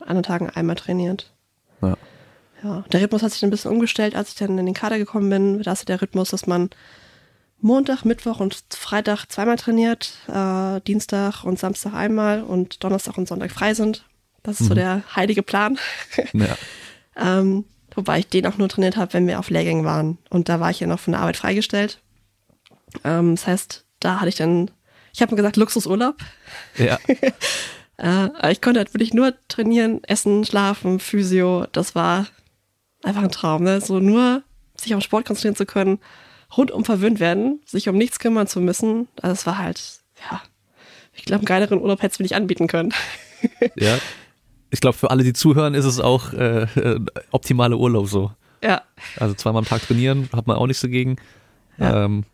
[0.00, 1.32] An anderen Tagen einmal trainiert.
[1.82, 1.96] Ja.
[2.62, 4.96] Ja, der Rhythmus hat sich dann ein bisschen umgestellt, als ich dann in den Kader
[4.96, 5.62] gekommen bin.
[5.62, 6.70] Da ist der Rhythmus, dass man
[7.60, 13.50] Montag, Mittwoch und Freitag zweimal trainiert, äh, Dienstag und Samstag einmal und Donnerstag und Sonntag
[13.50, 14.04] frei sind.
[14.44, 14.78] Das ist so Mhm.
[14.78, 15.78] der heilige Plan.
[16.32, 16.56] ja.
[17.16, 20.18] ähm, wobei ich den auch nur trainiert habe, wenn wir auf Lehrgängen waren.
[20.30, 21.98] Und da war ich ja noch von der Arbeit freigestellt.
[23.02, 24.70] Ähm, das heißt, da hatte ich dann,
[25.12, 26.16] ich habe mir gesagt, Luxusurlaub.
[26.76, 26.98] ja.
[27.96, 31.66] Äh, ich konnte halt wirklich nur trainieren, essen, schlafen, Physio.
[31.70, 32.26] Das war
[33.04, 33.62] einfach ein Traum.
[33.62, 33.80] Ne?
[33.80, 34.42] So nur
[34.76, 36.00] sich auf Sport konzentrieren zu können,
[36.56, 39.06] rundum verwöhnt werden, sich um nichts kümmern zu müssen.
[39.22, 39.80] Also es war halt,
[40.28, 40.42] ja,
[41.12, 42.92] ich glaube, einen geileren Urlaub hätte es mir nicht anbieten können.
[43.76, 43.96] ja.
[44.74, 48.32] Ich glaube, für alle, die zuhören, ist es auch äh, äh, optimale Urlaub so.
[48.62, 48.82] ja,
[49.16, 51.16] Also zweimal am Tag trainieren, hat man auch nichts dagegen.
[51.78, 52.04] Ja.
[52.04, 52.24] Ähm,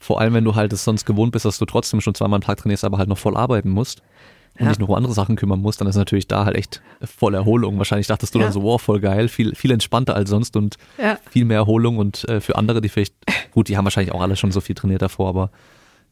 [0.00, 2.42] vor allem, wenn du halt es sonst gewohnt bist, dass du trotzdem schon zweimal am
[2.42, 4.02] Tag trainierst, aber halt noch voll arbeiten musst
[4.58, 4.70] und Ja.
[4.72, 7.78] dich noch um andere Sachen kümmern musst, dann ist natürlich da halt echt voll Erholung.
[7.78, 8.46] Wahrscheinlich dachtest du Ja.
[8.46, 11.96] dann so, wow, voll geil, viel, viel entspannter als sonst und ja, viel mehr Erholung
[11.98, 13.14] und äh, für andere, die vielleicht,
[13.52, 15.50] gut, die haben wahrscheinlich auch alle schon so viel trainiert davor, aber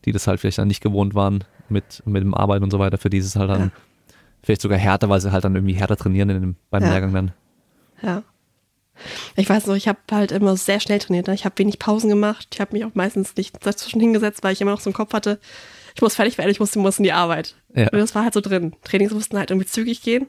[0.05, 2.99] die das halt vielleicht dann nicht gewohnt waren mit, mit dem Arbeiten und so weiter,
[2.99, 3.73] für die ist es halt dann.
[4.45, 6.91] Vielleicht sogar härter, weil sie halt dann irgendwie härter trainieren in dem, beim Ja.
[6.91, 7.33] Lehrgang dann.
[8.03, 8.23] ja.
[9.35, 11.27] Ich weiß noch, ich habe halt immer sehr schnell trainiert.
[11.27, 11.35] Ne?
[11.35, 12.47] Ich habe wenig Pausen gemacht.
[12.55, 15.13] Ich habe mich auch meistens nicht dazwischen hingesetzt, weil ich immer noch so im Kopf
[15.13, 15.41] hatte,
[15.97, 17.57] ich muss fertig werden, ich muss, muss in die Arbeit.
[17.75, 17.89] Ja.
[17.91, 18.77] Und das war halt so drin.
[18.85, 20.29] Trainings mussten halt irgendwie zügig gehen.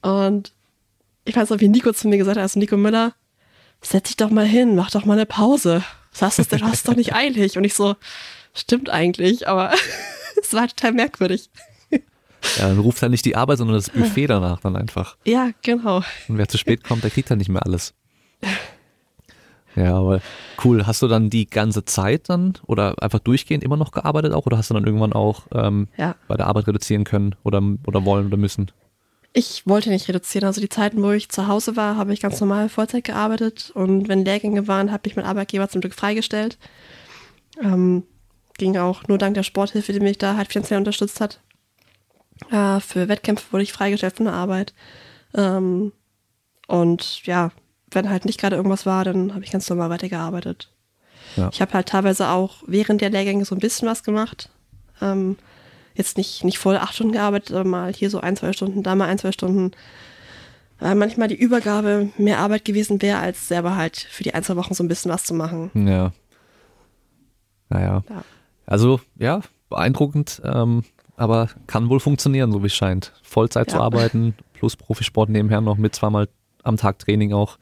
[0.00, 0.52] Und
[1.26, 3.12] ich weiß noch, wie Nico zu mir gesagt hat, also Nico Müller,
[3.82, 5.84] setz dich doch mal hin, mach doch mal eine Pause.
[6.18, 6.60] Was hast du denn?
[6.60, 7.58] Du hast doch nicht eilig.
[7.58, 7.94] Und ich so,
[8.54, 9.74] stimmt eigentlich, aber
[10.42, 11.50] es war total merkwürdig.
[12.58, 15.16] Ja, dann ruft halt nicht die Arbeit, sondern das Buffet danach dann einfach.
[15.24, 15.98] Ja, genau.
[16.28, 17.94] Und wer zu spät kommt, der kriegt dann nicht mehr alles.
[19.74, 20.20] Ja, aber
[20.64, 20.86] cool.
[20.86, 24.56] Hast du dann die ganze Zeit dann oder einfach durchgehend immer noch gearbeitet auch oder
[24.56, 26.14] hast du dann irgendwann auch ähm, Ja.
[26.28, 28.70] bei der Arbeit reduzieren können oder, oder wollen oder müssen?
[29.34, 30.46] Ich wollte nicht reduzieren.
[30.46, 33.70] Also die Zeiten, wo ich zu Hause war, habe ich ganz normal Vollzeit gearbeitet.
[33.74, 36.56] Und wenn Lehrgänge waren, habe ich mein Arbeitgeber zum Glück freigestellt.
[37.62, 38.04] Ähm,
[38.56, 41.40] ging auch nur dank der Sporthilfe, die mich da halt finanziell unterstützt hat.
[42.50, 44.74] Äh, für Wettkämpfe wurde ich freigestellt von der Arbeit.
[45.34, 45.92] Ähm,
[46.68, 47.50] und ja,
[47.90, 50.72] wenn halt nicht gerade irgendwas war, dann habe ich ganz normal weitergearbeitet.
[51.36, 51.50] Ja.
[51.52, 54.50] Ich habe halt teilweise auch während der Lehrgänge so ein bisschen was gemacht.
[55.00, 55.36] Ähm,
[55.94, 58.94] jetzt nicht, nicht voll acht Stunden gearbeitet, aber mal hier so ein, zwei Stunden, da
[58.94, 59.72] mal ein, zwei Stunden.
[60.78, 64.56] Weil manchmal die Übergabe mehr Arbeit gewesen wäre, als selber halt für die ein, zwei
[64.56, 65.70] Wochen so ein bisschen was zu machen.
[65.74, 66.12] Ja.
[67.68, 68.04] Naja.
[68.08, 68.24] Ja.
[68.66, 70.84] Also, ja, beeindruckend, ähm,
[71.16, 73.12] aber kann wohl funktionieren, so wie es scheint.
[73.22, 73.82] Vollzeit zu Ja.
[73.82, 76.28] arbeiten, plus Profisport nebenher noch mit zweimal
[76.62, 77.58] am Tag Training auch.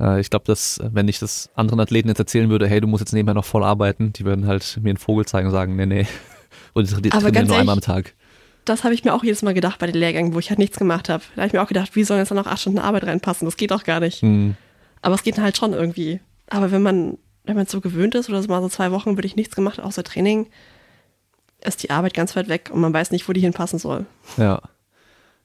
[0.00, 3.00] Äh, ich glaube, dass, wenn ich das anderen Athleten jetzt erzählen würde, hey, du musst
[3.02, 5.86] jetzt nebenher noch voll arbeiten, die würden halt mir einen Vogel zeigen und sagen, nee,
[5.86, 6.06] nee.
[6.74, 8.14] Und die trainieren ganz nur einmal am ehrlich, Tag.
[8.66, 10.78] das habe ich mir auch jedes Mal gedacht bei den Lehrgängen, wo ich halt nichts
[10.78, 11.22] gemacht habe.
[11.34, 13.46] Da habe ich mir auch gedacht, wie sollen jetzt da noch acht Stunden Arbeit reinpassen?
[13.46, 14.20] Das geht doch gar nicht.
[14.22, 14.56] Hm.
[15.02, 16.20] Aber es geht halt schon irgendwie.
[16.50, 19.26] Aber wenn man, wenn man so gewöhnt ist oder so mal so zwei Wochen würde
[19.26, 20.46] ich nichts gemacht, außer Training,
[21.64, 24.06] ist die Arbeit ganz weit weg und man weiß nicht, wo die hinpassen soll.
[24.36, 24.60] Ja.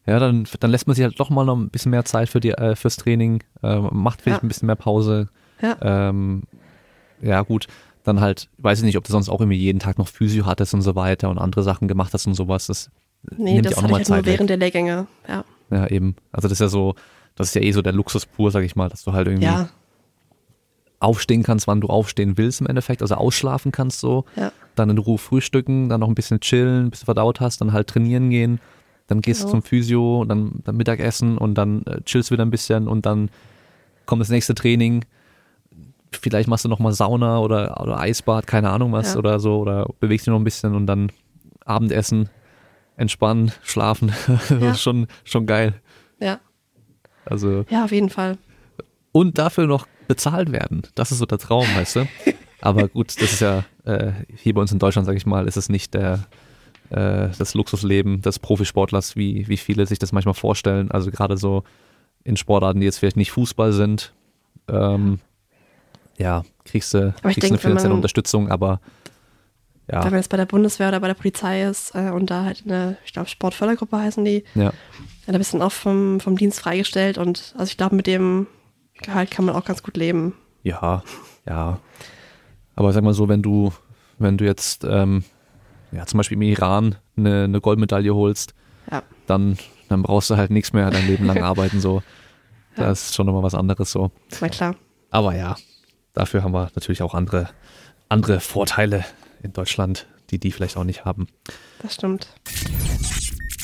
[0.08, 2.40] Ja, dann, dann lässt man sich halt doch mal noch ein bisschen mehr Zeit für
[2.40, 4.46] die, äh, fürs Training, äh, macht vielleicht Ja.
[4.46, 5.30] ein bisschen mehr Pause.
[5.62, 5.78] Ja.
[5.82, 6.44] Ähm,
[7.22, 7.68] ja, gut.
[8.04, 10.74] Dann halt, weiß ich nicht, ob du sonst auch irgendwie jeden Tag noch Physio hattest
[10.74, 12.66] und so weiter und andere Sachen gemacht hast und sowas.
[12.68, 12.90] Das
[13.38, 14.34] Nee, nimmt das auch hatte ich halt nur Zeit weg.
[14.34, 15.06] während der Lehrgänge.
[15.28, 15.46] Ja.
[15.70, 16.16] Ja, eben.
[16.32, 16.96] Also das ist ja so,
[17.36, 19.46] das ist ja eh so der Luxus pur, sag ich mal, dass du halt irgendwie
[19.46, 19.70] Ja,
[21.00, 24.52] aufstehen kannst, wann du aufstehen willst im Endeffekt, also ausschlafen kannst so, ja.
[24.82, 27.88] Dann in Ruhe frühstücken, dann noch ein bisschen chillen, bis du verdaut hast, dann halt
[27.88, 28.60] trainieren gehen,
[29.08, 32.52] dann gehst du zum Physio, dann, dann Mittagessen und dann äh, chillst du wieder ein
[32.52, 33.30] bisschen und dann
[34.06, 35.06] kommt das nächste Training.
[36.12, 39.20] Vielleicht machst du noch mal Sauna oder, oder Eisbad, keine Ahnung was Ja.
[39.20, 41.12] oder so oder bewegst dich noch ein bisschen und dann
[41.66, 42.30] Abendessen,
[42.98, 44.12] entspannen, schlafen.
[44.28, 44.72] das Ja.
[44.72, 45.74] ist schon, schon geil.
[46.20, 46.40] Ja.
[47.26, 48.38] Also Ja, auf jeden Fall.
[49.14, 50.82] und dafür noch bezahlt werden.
[50.96, 52.08] Das ist so der Traum, weißt du?
[52.62, 55.58] Aber gut, das ist ja äh, hier bei uns in Deutschland, sage ich mal, ist
[55.58, 56.26] es nicht der
[56.90, 60.92] äh, das Luxusleben des Profisportlers, wie, wie viele sich das manchmal vorstellen.
[60.92, 61.64] Also gerade so
[62.24, 64.14] in Sportarten, die jetzt vielleicht nicht Fußball sind,
[64.68, 65.20] ähm,
[66.18, 68.80] ja, kriegst du, kriegst eine denk, wenn finanzielle man- Unterstützung, aber
[69.92, 72.46] ja, Wenn man jetzt bei der Bundeswehr oder bei der Polizei ist äh, und da
[72.46, 74.72] halt eine, ich glaube, Sportfördergruppe heißen die, ja,
[75.28, 78.48] da bist du dann auch vom, vom Dienst freigestellt und also ich glaube, mit dem
[79.02, 80.34] Gehalt kann man auch ganz gut leben.
[80.64, 81.04] Ja,
[81.48, 81.80] ja.
[82.76, 83.72] Aber sag mal so, wenn du,
[84.18, 85.24] wenn du jetzt ähm,
[85.92, 88.54] ja, zum Beispiel im Iran eine, eine Goldmedaille holst,
[88.92, 89.04] Ja.
[89.28, 89.58] dann,
[89.90, 91.80] dann brauchst du halt nichts mehr dein Leben lang arbeiten.
[91.80, 92.02] So.
[92.78, 92.86] Ja.
[92.86, 94.12] Das ist schon nochmal was anderes so.
[94.40, 94.76] Na klar.
[95.10, 95.58] Aber ja,
[96.14, 97.50] dafür haben wir natürlich auch andere,
[98.08, 99.04] andere Vorteile
[99.44, 101.28] in Deutschland, die die vielleicht auch nicht haben.
[101.82, 102.34] Das stimmt.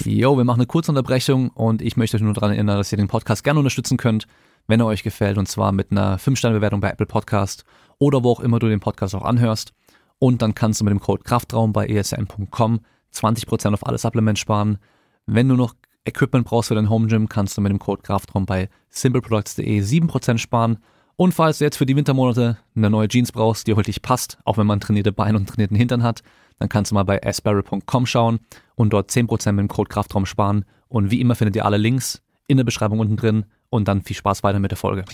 [0.04, 2.98] Jo, wir machen eine kurze Unterbrechung und ich möchte euch nur daran erinnern, dass ihr
[2.98, 4.28] den Podcast gerne unterstützen könnt,
[4.68, 7.64] wenn er euch gefällt und zwar mit einer 5-Sterne-Bewertung bei Apple Podcast
[8.00, 9.74] oder wo auch immer du den Podcast auch anhörst.
[10.20, 12.80] Und dann kannst du mit dem Code Kraftraum bei esm.com
[13.14, 14.78] 20% auf alle Supplements sparen.
[15.26, 18.46] Wenn du noch Equipment brauchst für dein Home Gym, kannst du mit dem Code Kraftraum
[18.46, 20.78] bei simpleproducts.de 7% sparen.
[21.16, 24.58] Und falls du jetzt für die Wintermonate eine neue Jeans brauchst, die wirklich passt, auch
[24.58, 26.22] wenn man trainierte Beine und trainierten Hintern hat,
[26.60, 28.40] dann kannst du mal bei asperry.com schauen
[28.76, 30.66] und dort 10% mit dem Code Kraftraum sparen.
[30.88, 34.16] Und wie immer findet ihr alle Links in der Beschreibung unten drin und dann viel
[34.16, 35.06] Spaß weiter mit der Folge.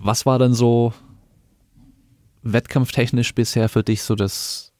[0.00, 0.92] Was war denn so
[2.42, 4.72] wettkampftechnisch bisher für dich so das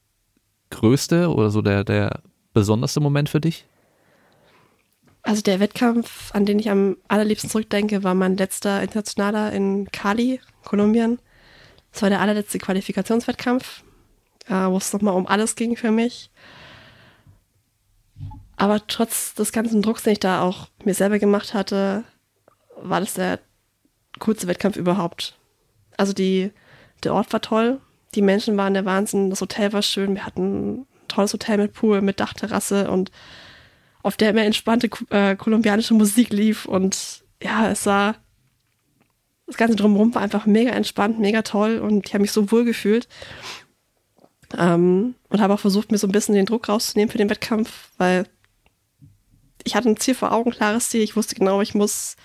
[0.71, 2.23] größte oder so der, der
[2.53, 3.67] besonderste Moment für dich?
[5.23, 10.41] Also der Wettkampf, an den ich am allerliebsten zurückdenke, war mein letzter internationaler in Cali,
[10.65, 11.21] Kolumbien.
[11.93, 13.85] Das war der allerletzte Qualifikationswettkampf,
[14.49, 16.31] äh, wo es nochmal um alles ging für mich.
[18.57, 22.05] Aber trotz des ganzen Drucks, den ich da auch mir selber gemacht hatte,
[22.77, 23.39] war das der
[24.19, 25.37] coolste Wettkampf überhaupt.
[25.97, 26.51] Also die,
[27.05, 27.81] der Ort war toll,
[28.15, 31.73] die Menschen waren der Wahnsinn, das Hotel war schön, wir hatten ein tolles Hotel mit
[31.73, 33.11] Pool, mit Dachterrasse und
[34.03, 36.67] auf der immer entspannte äh, kolumbianische Musik lief.
[36.67, 38.17] Und ja, es war
[39.47, 42.65] das ganze drumherum war einfach mega entspannt, mega toll und ich habe mich so wohl
[42.65, 43.09] gefühlt.
[44.59, 47.91] Ähm, und habe auch versucht, mir so ein bisschen den Druck rauszunehmen für den Wettkampf,
[47.99, 48.27] weil
[49.65, 51.03] ich hatte ein Ziel vor Augen, klares Ziel.
[51.03, 52.17] Ich wusste genau, ich muss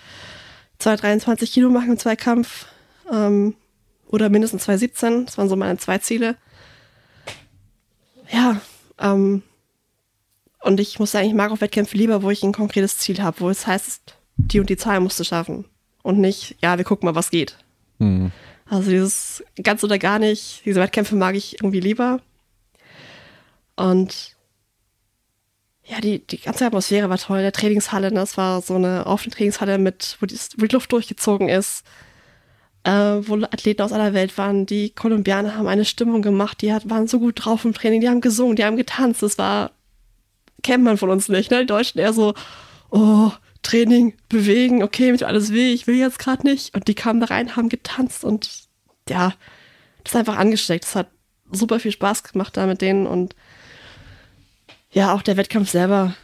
[0.78, 2.66] 223 Kilo machen im Zweikampf.
[3.10, 3.54] Ähm,
[4.08, 5.26] oder mindestens 217.
[5.26, 6.36] Das waren so meine zwei Ziele.
[8.30, 8.60] Ja,
[8.98, 9.42] ähm,
[10.60, 13.40] und ich muss sagen, ich mag auch Wettkämpfe lieber, wo ich ein konkretes Ziel habe,
[13.40, 15.64] wo es heißt, die und die Zahl musst du schaffen.
[16.02, 17.56] Und nicht, ja, wir gucken mal, was geht.
[17.98, 18.32] Hm.
[18.66, 22.20] Also dieses ganz oder gar nicht, diese Wettkämpfe mag ich irgendwie lieber.
[23.76, 24.36] Und
[25.84, 27.40] ja, die, die ganze Atmosphäre war toll.
[27.40, 31.48] Der Trainingshalle, das war so eine offene Trainingshalle mit, wo die, wo die Luft durchgezogen
[31.48, 31.84] ist,
[32.88, 34.64] äh, wo Athleten aus aller Welt waren.
[34.64, 38.08] Die Kolumbianer haben eine Stimmung gemacht, die hat, waren so gut drauf im Training, die
[38.08, 39.22] haben gesungen, die haben getanzt.
[39.22, 39.72] Das war,
[40.62, 41.60] kennt man von uns nicht, ne?
[41.60, 42.32] Die Deutschen eher so,
[42.90, 43.30] oh,
[43.62, 46.74] Training, bewegen, okay, mit alles weh, ich will jetzt gerade nicht.
[46.74, 48.48] Und die kamen da rein, haben getanzt und
[49.08, 49.34] ja,
[50.02, 50.84] das ist einfach angesteckt.
[50.84, 51.08] Das hat
[51.50, 53.34] super viel Spaß gemacht da mit denen und
[54.90, 56.14] ja, auch der Wettkampf selber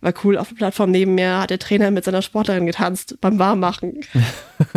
[0.00, 0.38] war cool.
[0.38, 4.00] Auf der Plattform neben mir hat der Trainer mit seiner Sportlerin getanzt beim Warmmachen.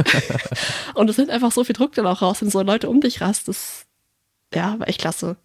[0.95, 3.21] und es nimmt einfach so viel Druck dann auch raus, wenn so Leute um dich
[3.21, 3.47] rast.
[3.47, 3.85] Das
[4.53, 5.37] ja, war echt klasse.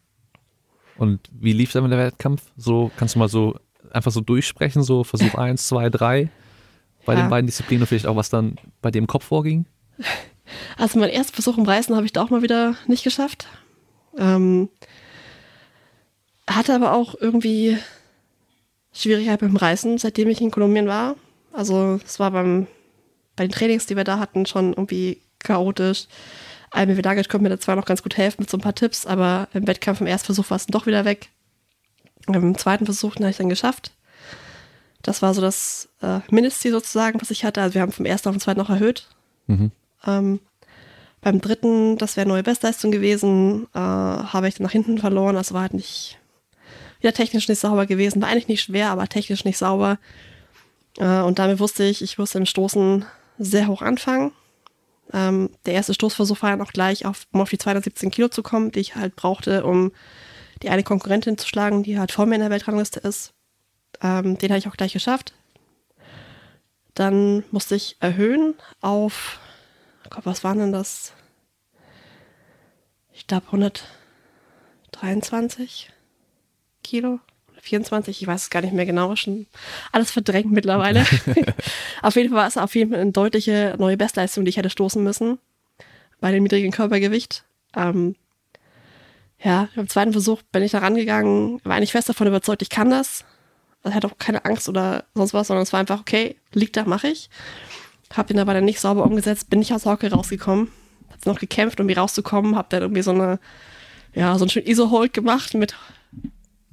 [0.97, 2.43] Und wie lief dann der Wettkampf?
[2.57, 3.59] So, kannst du mal so
[3.93, 6.31] einfach so durchsprechen, so Versuch 1, 2, 3
[7.05, 7.21] bei Ja.
[7.23, 9.67] den beiden Disziplinen und vielleicht auch, was dann bei dir im Kopf vorging?
[10.77, 13.47] Also mein erster Versuch im Reißen habe ich da auch mal wieder nicht geschafft.
[14.19, 14.69] Ähm,
[16.49, 17.79] hatte aber auch irgendwie
[18.97, 21.17] Schwierigkeit beim Reisen, seitdem ich in Kolumbien war.
[21.53, 22.67] Also es war beim,
[23.37, 26.07] bei den Trainings, die wir da hatten, schon irgendwie chaotisch.
[26.71, 29.07] Alme Vidagic konnte mir da zwar noch ganz gut helfen mit so ein paar Tipps,
[29.07, 31.31] aber im Wettkampf im ersten Versuch war es dann doch wieder weg.
[32.27, 33.93] Im zweiten Versuch habe ich dann geschafft.
[35.03, 37.63] Das war so das äh, Mindestziel sozusagen, was ich hatte.
[37.63, 39.09] Also wir haben vom ersten auf den zweiten noch erhöht.
[39.47, 39.71] Mhm.
[40.05, 40.41] Ähm,
[41.21, 45.37] beim dritten, das wäre neue Bestleistung gewesen, äh, habe ich dann nach hinten verloren.
[45.37, 46.19] Also war halt nicht
[47.01, 48.23] wieder technisch nicht sauber gewesen.
[48.23, 49.99] War eigentlich nicht schwer, aber technisch nicht sauber.
[50.99, 53.05] Äh, und damit wusste ich, ich musste im Stoßen
[53.39, 54.33] sehr hoch anfangen.
[55.13, 58.43] Ähm, der erste Stoßversuch war dann auch gleich, auf, um auf die 217 Kilo zu
[58.43, 59.93] kommen, die ich halt brauchte, um
[60.63, 63.35] die eine Konkurrentin zu schlagen, die halt vor mir in der Weltrangliste ist.
[64.03, 65.35] Ähm, den habe ich auch gleich geschafft.
[66.95, 69.39] Dann musste ich erhöhen auf,
[70.07, 71.13] oh Gott, was waren denn das?
[73.13, 75.91] Ich glaube 123
[76.87, 77.21] Kilo.
[77.61, 79.47] 24, ich weiß es gar nicht mehr genau, schon
[79.91, 81.05] alles verdrängt mittlerweile.
[82.03, 84.71] auf jeden Fall war es auf jeden Fall eine deutliche neue Bestleistung, die ich hätte
[84.71, 85.39] stoßen müssen
[86.21, 87.45] bei dem niedrigen Körpergewicht.
[87.75, 88.15] Ähm,
[89.43, 92.91] ja, beim zweiten Versuch bin ich da rangegangen, war eigentlich fest davon überzeugt, ich kann
[92.91, 93.25] das.
[93.83, 96.85] Also hatte auch keine Angst oder sonst was, sondern es war einfach, okay, liegt da,
[96.85, 97.29] mache ich.
[98.15, 100.71] Hab ihn aber dann nicht sauber umgesetzt, bin nicht aus Hocke rausgekommen.
[101.11, 103.39] Hab noch gekämpft, um hier rauszukommen, hab dann irgendwie so eine,
[104.15, 105.75] ja, so ein schön Iso-Hold gemacht mit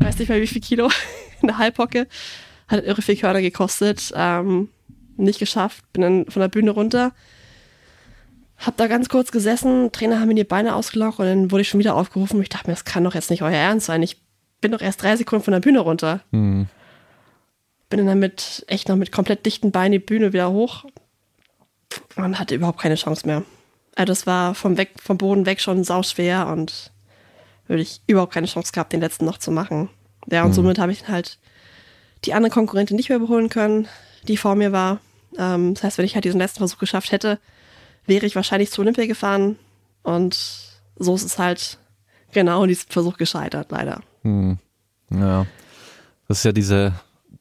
[0.03, 0.89] weiß nicht mehr wie viel Kilo
[1.41, 2.07] in der Halbhocke.
[2.67, 4.11] Hat irre viel Körner gekostet.
[4.15, 4.69] Ähm,
[5.17, 5.83] nicht geschafft.
[5.93, 7.13] Bin dann von der Bühne runter.
[8.57, 9.91] Hab da ganz kurz gesessen.
[9.91, 12.41] Trainer haben mir die Beine ausgelockt und dann wurde ich schon wieder aufgerufen.
[12.41, 14.01] Ich dachte mir, das kann doch jetzt nicht euer Ernst sein.
[14.03, 14.21] Ich
[14.61, 16.21] bin doch erst drei Sekunden von der Bühne runter.
[16.31, 16.67] Mhm.
[17.89, 20.85] Bin dann mit, echt noch mit komplett dichten Beinen die Bühne wieder hoch
[22.15, 23.43] und hatte überhaupt keine Chance mehr.
[23.95, 26.92] Also das war vom, weg, vom Boden weg schon sauschwer und
[27.67, 29.89] würde ich überhaupt keine Chance gehabt, den letzten noch zu machen.
[30.29, 30.53] Ja, und mhm.
[30.53, 31.37] somit habe ich halt
[32.25, 33.87] die andere Konkurrentin nicht mehr überholen können,
[34.27, 34.99] die vor mir war.
[35.37, 37.39] Ähm, das heißt, wenn ich halt diesen letzten Versuch geschafft hätte,
[38.05, 39.57] wäre ich wahrscheinlich zu Olympia gefahren.
[40.03, 40.37] Und
[40.97, 41.79] so ist es halt
[42.31, 44.01] genau in diesem Versuch gescheitert, leider.
[44.23, 44.57] Mhm.
[45.09, 45.45] Ja.
[46.27, 46.93] Das ist ja diese,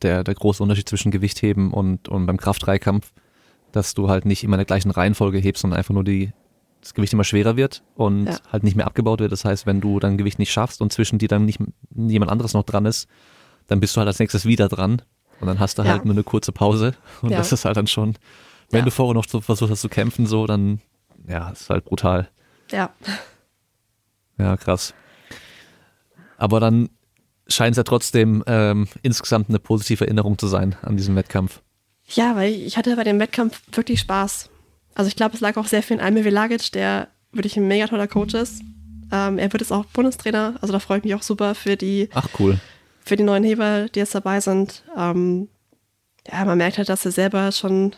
[0.03, 3.13] der, der große Unterschied zwischen Gewichtheben und, und beim Kraft-3-Kampf,
[3.73, 6.33] dass du halt nicht immer in der gleichen Reihenfolge hebst, sondern einfach nur die,
[6.83, 8.37] das Gewicht immer schwerer wird und ja.
[8.51, 9.33] halt nicht mehr abgebaut wird.
[9.33, 11.61] Das heißt, wenn du dein Gewicht nicht schaffst und zwischen dir dann nicht
[11.95, 13.09] jemand anderes noch dran ist,
[13.69, 15.01] dann bist du halt als nächstes wieder dran
[15.41, 17.39] und dann hast du halt nur eine kurze Pause und ja.
[17.39, 18.17] das ist halt dann schon,
[18.71, 20.81] wenn du vorher noch so versucht hast zu kämpfen, so, dann,
[21.29, 22.29] ja, ist halt brutal.
[22.71, 22.91] Ja.
[24.39, 24.95] Ja, krass.
[26.37, 26.89] Aber dann
[27.47, 31.61] scheint es ja trotzdem ähm, insgesamt eine positive Erinnerung zu sein an diesem Wettkampf.
[32.09, 34.51] Ja, weil ich hatte bei dem Wettkampf wirklich Spaß.
[34.95, 37.87] Also ich glaube, es lag auch sehr viel in Alme Velagic, der wirklich ein mega
[37.87, 38.63] toller Coach ist.
[39.11, 42.09] Ähm, er wird jetzt auch Bundestrainer, also da freue ich mich auch super für die,
[42.15, 42.59] Ach, cool.
[43.05, 44.83] für die neuen Heber, die jetzt dabei sind.
[44.97, 45.49] Ähm,
[46.31, 47.95] ja, man merkt halt, dass er selber schon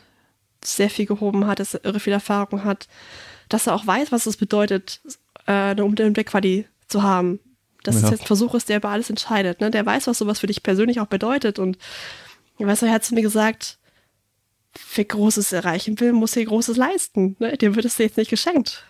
[0.65, 2.89] sehr viel gehoben hat, dass er irre viel Erfahrung hat,
[3.49, 5.01] dass er auch weiß, was es bedeutet,
[5.47, 7.39] äh, eine Umweltquali zu haben.
[7.83, 8.05] Dass ja.
[8.05, 9.61] es jetzt ein Versuch ist, der über alles entscheidet.
[9.61, 9.71] Ne?
[9.71, 11.59] Der weiß, was sowas für dich persönlich auch bedeutet.
[11.59, 11.77] Und
[12.59, 13.79] ich weiß, er hat zu mir gesagt,
[14.95, 17.37] wer Großes erreichen will, muss hier Großes leisten.
[17.39, 17.57] Ne?
[17.57, 18.85] Dem wird es jetzt nicht geschenkt.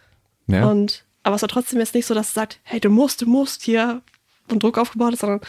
[0.47, 0.69] Ja.
[0.69, 3.27] Und, aber es war trotzdem jetzt nicht so, dass es sagt, hey, du musst, du
[3.27, 4.03] musst hier
[4.49, 5.41] und Druck aufgebaut ist, sondern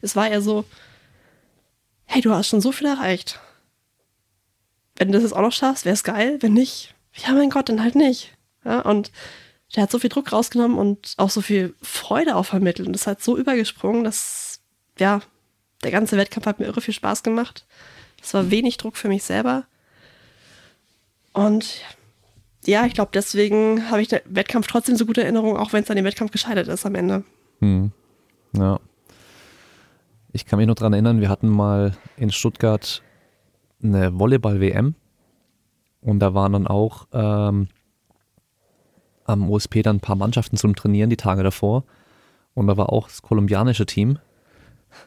[0.00, 0.64] es war eher so,
[2.06, 3.40] hey, du hast schon so viel erreicht.
[4.96, 6.38] Wenn du das jetzt auch noch schaffst, wäre es geil.
[6.40, 8.32] Wenn nicht, ja, mein Gott, dann halt nicht.
[8.64, 9.10] Ja, und
[9.74, 12.86] der hat so viel Druck rausgenommen und auch so viel Freude auch vermittelt.
[12.86, 14.60] Und das hat so übergesprungen, dass,
[14.98, 15.20] ja,
[15.82, 17.66] der ganze Wettkampf hat mir irre viel Spaß gemacht.
[18.22, 19.66] Es war wenig Druck für mich selber.
[21.34, 21.82] Und
[22.64, 25.90] ja, ich glaube, deswegen habe ich den Wettkampf trotzdem so gute Erinnerungen, auch wenn es
[25.90, 27.24] an dem Wettkampf gescheitert ist am Ende.
[27.60, 27.92] Hm.
[28.56, 28.80] Ja.
[30.32, 33.02] Ich kann mich noch daran erinnern, wir hatten mal in Stuttgart
[33.82, 34.94] eine Volleyball-WM
[36.00, 37.68] und da waren dann auch ähm,
[39.24, 41.84] am OSP dann ein paar Mannschaften zum Trainieren die Tage davor
[42.54, 44.18] und da war auch das kolumbianische Team,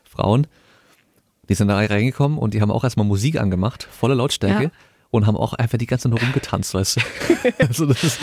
[0.03, 0.47] Frauen,
[1.49, 4.63] die sind da reingekommen und die haben auch erstmal Musik angemacht, volle Lautstärke.
[4.65, 4.71] Ja
[5.09, 7.01] und haben auch einfach die ganze Zeit nur rumgetanzt, weißt du.
[7.67, 8.19] also das ist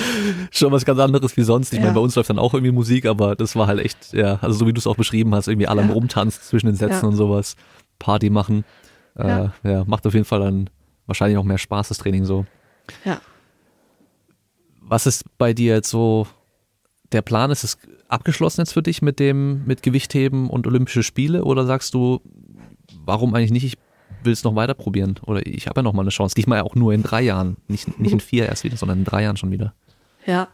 [0.50, 1.72] schon was ganz anderes wie sonst.
[1.72, 1.84] Ich ja.
[1.84, 4.58] meine, bei uns läuft dann auch irgendwie Musik, aber das war halt echt, ja, also
[4.58, 5.92] so wie du es auch beschrieben hast, irgendwie alle ja.
[5.92, 7.08] rumtanzt zwischen den Sätzen ja.
[7.08, 7.56] und sowas,
[7.98, 8.64] Party machen.
[9.16, 9.52] Äh, ja.
[9.62, 10.70] ja, macht auf jeden Fall dann
[11.06, 12.46] wahrscheinlich auch mehr Spaß, das Training so.
[13.04, 13.20] Ja.
[14.80, 16.26] Was ist bei dir jetzt so
[17.12, 17.50] der Plan?
[17.50, 17.78] Ist es
[18.08, 22.20] abgeschlossen jetzt für dich mit dem, mit Gewichtheben und Olympische Spiele oder sagst du,
[23.04, 23.64] warum eigentlich nicht?
[23.64, 23.78] Ich
[24.24, 26.34] will es noch weiter probieren oder ich habe ja noch mal eine Chance.
[26.34, 29.22] Diesmal auch nur in drei Jahren, nicht, nicht in vier erst wieder, sondern in drei
[29.22, 29.74] Jahren schon wieder.
[30.26, 30.48] Ja.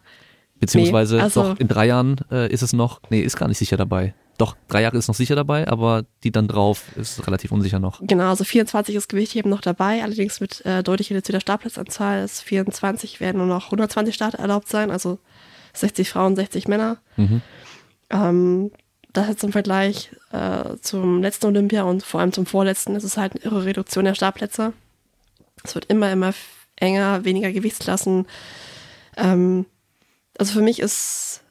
[0.59, 3.59] Beziehungsweise nee, also, doch in drei Jahren äh, ist es noch, nee, ist gar nicht
[3.59, 4.14] sicher dabei.
[4.37, 8.01] doch, drei Jahre ist noch sicher dabei, aber die dann drauf ist relativ unsicher noch.
[8.03, 12.21] Genau, also 24 ist Gewichtheben noch dabei, allerdings mit äh, deutlich reduzierter Startplatzanzahl.
[12.21, 15.18] Es 24 werden nur noch 120 Starter erlaubt sein, also
[15.75, 16.99] 60 Frauen, 60 Männer.
[17.16, 17.43] Mhm.
[18.11, 18.71] Ähm,
[19.12, 23.16] das jetzt im Vergleich äh, zum letzten Olympia und vor allem zum vorletzten ist es
[23.16, 24.72] halt eine irre Reduktion der Startplätze.
[25.64, 26.32] Es wird immer, immer
[26.76, 28.26] enger, weniger Gewichtsklassen.
[29.16, 29.66] Ähm,
[30.38, 31.42] also für mich ist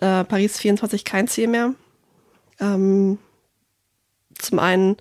[0.00, 1.74] äh, Paris 24 kein Ziel mehr.
[2.60, 3.18] Ähm,
[4.38, 4.96] zum einen,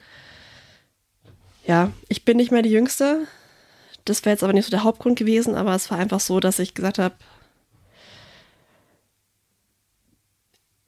[1.66, 3.28] ja, ich bin nicht mehr die Jüngste.
[4.06, 6.60] Das wäre jetzt aber nicht so der Hauptgrund gewesen, aber es war einfach so, dass
[6.60, 7.16] ich gesagt habe,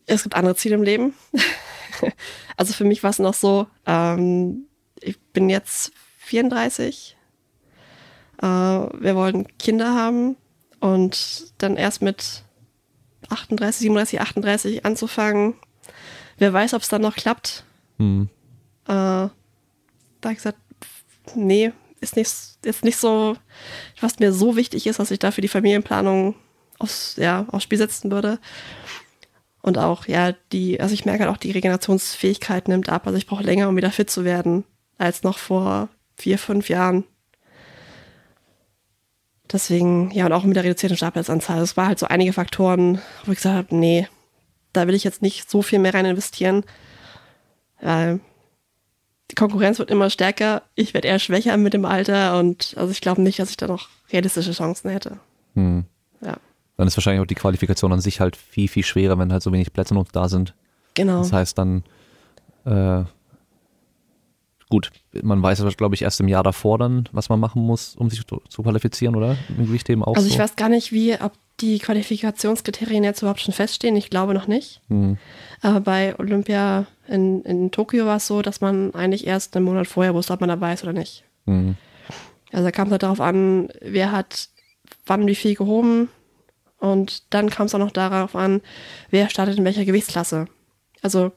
[0.10, 1.14] es gibt andere Ziele im Leben.
[2.58, 4.66] also für mich war es noch so, ähm,
[5.00, 7.16] ich bin jetzt 34.
[8.42, 10.36] Äh, wir wollen Kinder haben
[10.80, 12.44] und dann erst mit
[13.30, 15.56] 38, 37, 38 anzufangen.
[16.38, 17.64] Wer weiß, ob es dann noch klappt.
[17.98, 18.30] Hm.
[18.86, 19.32] Äh, da
[20.24, 20.58] habe ich gesagt,
[21.36, 22.32] nee, ist nicht,
[22.64, 23.36] ist nicht so,
[24.00, 26.36] was mir so wichtig ist, dass ich dafür die Familienplanung
[26.80, 28.40] aufs, ja, aufs Spiel setzen würde.
[29.62, 33.06] Und auch, ja, die, also ich merke halt auch, die Regenerationsfähigkeit nimmt ab.
[33.06, 34.64] Also ich brauche länger, um wieder fit zu werden,
[34.98, 37.04] als noch vor vier, fünf Jahren.
[39.52, 41.60] Deswegen, ja, und auch mit der reduzierten Startplatzanzahl.
[41.62, 44.08] Es war halt so einige Faktoren, wo ich gesagt habe, nee,
[44.74, 46.64] da will ich jetzt nicht so viel mehr rein investieren.
[47.82, 48.20] Weil
[49.32, 50.64] die Konkurrenz wird immer stärker.
[50.76, 53.68] Ich werde eher schwächer mit dem Alter und also ich glaube nicht, dass ich da
[53.68, 55.20] noch realistische Chancen hätte.
[55.56, 55.86] Hm.
[56.22, 56.38] Ja.
[56.80, 59.52] Dann ist wahrscheinlich auch die Qualifikation an sich halt viel, viel schwerer, wenn halt so
[59.52, 60.54] wenig Plätze noch da sind.
[60.94, 61.18] Genau.
[61.18, 61.84] Das heißt dann,
[62.64, 63.04] äh,
[64.70, 64.90] gut,
[65.22, 68.10] man weiß aber, glaube ich, erst im Jahr davor dann, was man machen muss, um
[68.10, 69.36] sich zu, zu qualifizieren, oder?
[69.50, 70.40] Im Gewichtheben auch also ich so.
[70.40, 73.98] weiß gar nicht, wie, ob die Qualifikationskriterien jetzt überhaupt schon feststehen.
[73.98, 74.80] Ich glaube noch nicht.
[74.88, 75.18] Hm.
[75.62, 79.88] Aber bei Olympia in, in Tokio war es so, dass man eigentlich erst einen Monat
[79.88, 81.26] vorher wusste, ob man dabei ist oder nicht.
[81.46, 81.76] Hm.
[82.54, 84.48] Also da kam es halt darauf an, wer hat
[85.06, 86.08] wann wie viel gehoben.
[86.80, 88.62] Und dann kam es auch noch darauf an,
[89.10, 90.48] wer startet in welcher Gewichtsklasse.
[91.02, 91.32] Also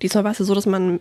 [0.00, 1.00] diesmal war es ja so, dass man,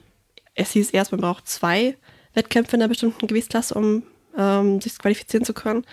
[0.56, 1.96] es hieß erst, man braucht zwei
[2.34, 4.04] Wettkämpfe in einer bestimmten Gewichtsklasse, um
[4.38, 5.86] ähm, sich qualifizieren zu können.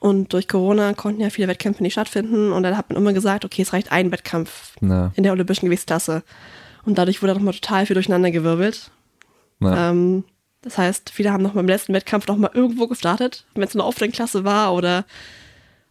[0.00, 2.52] Und durch Corona konnten ja viele Wettkämpfe nicht stattfinden.
[2.52, 5.66] Und dann hat man immer gesagt, okay, es reicht ein Wettkampf Na, in der olympischen
[5.66, 6.24] Gewichtsklasse.
[6.84, 8.90] Und dadurch wurde nochmal total viel durcheinandergewirbelt.
[9.60, 10.24] na, Ähm,
[10.62, 13.84] das heißt, viele haben noch beim letzten Wettkampf noch mal irgendwo gestartet, wenn es eine
[13.84, 15.04] Offline-Klasse war oder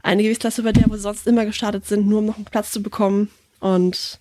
[0.03, 2.71] eine Gewichtsklasse bei der, wo sie sonst immer gestartet sind, nur um noch einen Platz
[2.71, 3.29] zu bekommen.
[3.59, 4.19] Und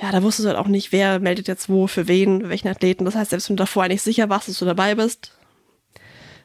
[0.00, 3.04] ja, da wusstest du halt auch nicht, wer meldet jetzt wo, für wen, welchen Athleten.
[3.04, 5.32] Das heißt, selbst wenn du davor eigentlich sicher warst, dass du dabei bist,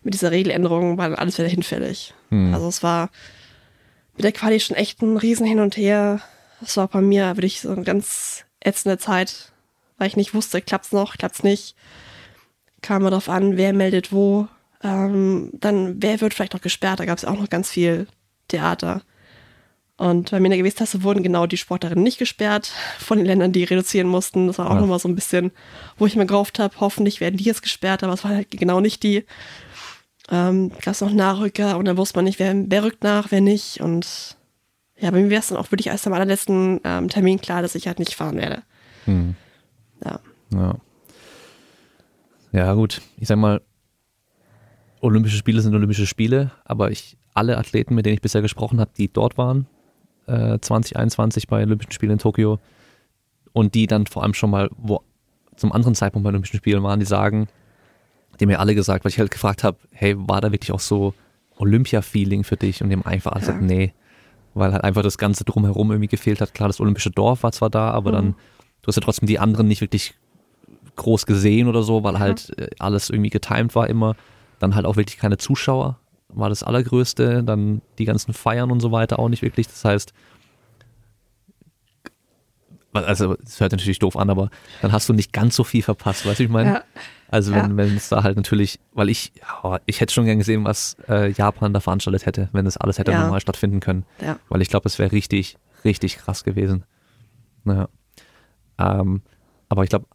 [0.03, 2.13] mit dieser Regeländerung war dann alles wieder hinfällig.
[2.29, 2.53] Hm.
[2.53, 3.09] Also es war
[4.15, 6.21] mit der Quali schon echt ein Riesen hin und her.
[6.59, 9.51] Das war bei mir wirklich so eine ganz ätzende Zeit,
[9.97, 11.75] weil ich nicht wusste, klappt's noch, klappt's nicht.
[12.81, 14.47] Kam mal drauf an, wer meldet wo.
[14.83, 16.99] Ähm, dann, wer wird vielleicht noch gesperrt?
[16.99, 18.07] Da gab es auch noch ganz viel
[18.51, 19.01] Theater.
[19.97, 23.51] Und bei mir in der Gewichtsklasse wurden genau die Sportlerinnen nicht gesperrt von den Ländern,
[23.51, 24.47] die reduzieren mussten.
[24.47, 24.81] Das war auch Ja.
[24.81, 25.51] nochmal so ein bisschen,
[25.97, 28.79] wo ich mir gehofft habe, hoffentlich werden die jetzt gesperrt, aber es waren halt genau
[28.79, 29.25] nicht die.
[30.29, 33.41] Ähm, gab es noch Nachrücker und dann wusste man nicht, wer, wer rückt nach, wer
[33.41, 33.81] nicht.
[33.81, 34.37] Und
[34.97, 37.75] ja, bei mir wäre es dann auch wirklich erst am allerletzten ähm, Termin klar, dass
[37.75, 38.63] ich halt nicht fahren werde.
[39.05, 39.35] hm.
[40.03, 40.19] Ja.
[40.53, 40.75] Ja.
[42.53, 43.01] Ja, gut.
[43.17, 43.61] Ich sag mal,
[44.99, 48.91] Olympische Spiele sind Olympische Spiele, aber ich, alle Athleten, mit denen ich bisher gesprochen habe,
[48.97, 49.67] die dort waren,
[50.27, 52.59] äh, 2021 bei Olympischen Spielen in Tokio
[53.53, 55.01] und die dann vor allem schon mal wo
[55.55, 57.47] zum anderen Zeitpunkt bei Olympischen Spielen waren, die sagen,
[58.39, 60.79] die haben mir alle gesagt, weil ich halt gefragt habe, hey, war da wirklich auch
[60.79, 61.13] so
[61.57, 62.81] Olympia-Feeling für dich?
[62.81, 63.47] Und die haben einfach alle Ja.
[63.47, 63.93] gesagt, nee,
[64.53, 66.53] weil halt einfach das Ganze drumherum irgendwie gefehlt hat.
[66.53, 68.15] Klar, das Olympische Dorf war zwar da, aber Mhm.
[68.15, 68.31] dann,
[68.81, 70.13] du hast ja trotzdem die anderen nicht wirklich
[70.95, 74.15] groß gesehen oder so, weil halt äh, alles irgendwie getimed war immer.
[74.59, 75.99] Dann halt auch wirklich keine Zuschauer,
[76.33, 77.43] war das Allergrößte.
[77.43, 79.67] Dann die ganzen Feiern und so weiter auch nicht wirklich.
[79.67, 80.13] Das heißt,
[82.93, 84.49] also es hört natürlich doof an, aber
[84.81, 86.69] dann hast du nicht ganz so viel verpasst, weißt du, ich meine?
[86.73, 86.83] Ja.
[87.29, 87.63] Also Ja.
[87.63, 90.97] wenn wenn es da halt natürlich, weil ich, ja, ich hätte schon gern gesehen, was
[91.07, 93.23] äh, Japan da veranstaltet hätte, wenn das alles hätte Ja.
[93.23, 94.05] normal stattfinden können.
[94.21, 94.37] Ja.
[94.49, 96.83] Weil ich glaube, es wäre richtig, richtig krass gewesen.
[97.63, 97.87] Naja.
[98.77, 99.21] Ähm,
[99.69, 100.05] aber ich glaube,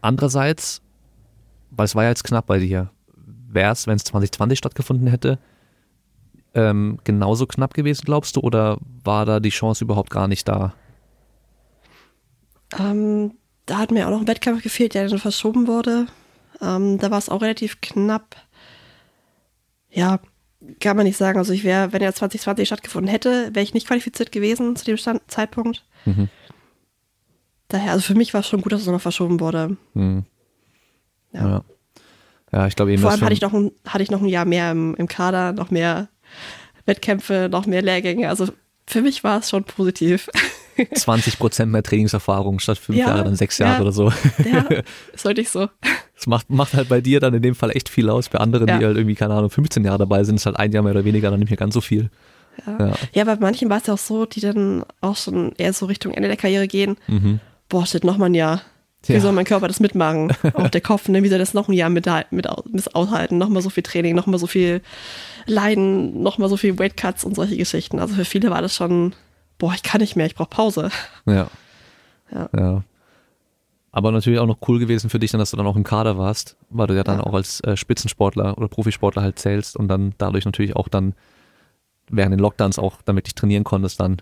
[0.00, 0.80] andererseits,
[1.70, 2.90] weil es war ja jetzt knapp bei dir,
[3.54, 5.38] wäre es, wenn es 2020 stattgefunden hätte,
[6.54, 10.74] ähm, genauso knapp gewesen, glaubst du, oder war da die Chance überhaupt gar nicht da?
[12.78, 13.34] Ähm,
[13.66, 16.06] da hat mir auch noch ein Wettkampf gefehlt, der dann verschoben wurde.
[16.60, 18.36] Ähm, da war es auch relativ knapp.
[19.90, 20.20] Ja,
[20.80, 21.38] kann man nicht sagen.
[21.38, 24.96] Also ich wäre, wenn er 2020 stattgefunden hätte, wäre ich nicht qualifiziert gewesen zu dem
[24.96, 25.84] Stand Zeitpunkt.
[26.04, 26.28] Mhm.
[27.68, 29.76] daher, also für mich war es schon gut, dass es noch verschoben wurde.
[29.94, 30.24] Hm.
[31.32, 31.48] Ja.
[31.48, 31.64] Ja.
[32.54, 32.66] Ja.
[32.66, 34.70] ich glaube eben, Vor allem hatte ich, noch ein, hatte ich noch ein Jahr mehr
[34.70, 36.08] im, im Kader, noch mehr
[36.86, 38.28] Wettkämpfe, noch mehr Lehrgänge.
[38.28, 38.48] Also
[38.86, 40.28] für mich war es schon positiv.
[40.94, 43.66] 20 Prozent mehr Trainingserfahrung statt fünf Ja, Jahre, dann sechs ja.
[43.68, 44.12] Jahre oder so.
[44.44, 44.64] ja,
[45.12, 45.68] ist wirklich so.
[46.16, 48.28] Das macht, macht halt bei dir dann in dem Fall echt viel aus.
[48.28, 48.78] Bei anderen, Ja.
[48.78, 51.04] die halt irgendwie, keine Ahnung, 15 Jahre dabei sind, ist halt ein Jahr mehr oder
[51.04, 52.10] weniger dann nicht mehr ganz so viel.
[52.66, 52.92] Ja.
[53.12, 53.24] Ja.
[53.24, 56.28] bei manchen war es ja auch so, die dann auch schon eher so Richtung Ende
[56.28, 56.96] der Karriere gehen.
[57.06, 57.40] Mhm.
[57.68, 58.62] Boah, shit, noch mal ein Jahr.
[59.06, 59.20] Wie Ja.
[59.20, 60.32] soll mein Körper das mitmachen?
[60.54, 61.22] Auch der Kopf, ne?
[61.22, 63.38] wie soll das noch ein Jahr mit, mit, mit aushalten?
[63.38, 64.80] Noch mal so viel Training, noch mal so viel
[65.46, 67.98] Leiden, noch mal so viel Weightcuts und solche Geschichten.
[67.98, 69.14] Also für viele war das schon,
[69.58, 70.90] boah, ich kann nicht mehr, ich brauche Pause.
[71.26, 71.48] Ja.
[72.32, 72.48] Ja.
[72.56, 72.82] ja.
[73.92, 76.18] Aber natürlich auch noch cool gewesen für dich, dann, dass du dann auch im Kader
[76.18, 77.24] warst, weil du ja dann Ja.
[77.24, 81.14] auch als äh, Spitzensportler oder Profisportler halt zählst und dann dadurch natürlich auch dann
[82.10, 84.20] während den Lockdowns auch dann wirklich trainieren konntest dann.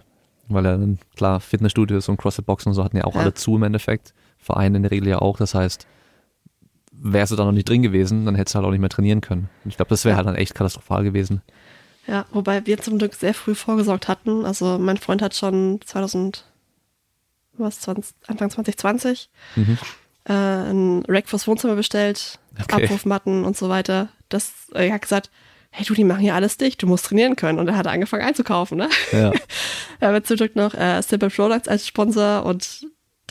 [0.48, 3.62] Weil ja dann, klar, Fitnessstudios und CrossFit-Boxen und so hatten ja auch alle zu im
[3.62, 4.12] Endeffekt.
[4.42, 5.38] Vereine in der Regel ja auch.
[5.38, 5.86] Das heißt,
[6.92, 9.20] wärst du da noch nicht drin gewesen, dann hättest du halt auch nicht mehr trainieren
[9.20, 9.48] können.
[9.64, 10.16] Und ich glaube, das wäre Ja.
[10.18, 11.42] halt dann echt katastrophal gewesen.
[12.06, 14.44] Ja, wobei wir zum Glück sehr früh vorgesorgt hatten.
[14.44, 16.44] Also mein Freund hat schon 2000,
[17.54, 19.78] was, 20, Anfang 2020 Mhm.
[20.24, 22.84] äh, ein Rack fürs Wohnzimmer bestellt, Okay.
[22.84, 24.08] Abrufmatten und so weiter.
[24.28, 25.30] Das, äh, er hat gesagt,
[25.70, 27.58] hey du, die machen hier alles dicht, du musst trainieren können.
[27.58, 28.88] Und er hat angefangen einzukaufen, ne?
[29.12, 29.32] Ja.
[30.00, 32.86] Wir haben jetzt zum Glück noch äh, Simple Products als Sponsor und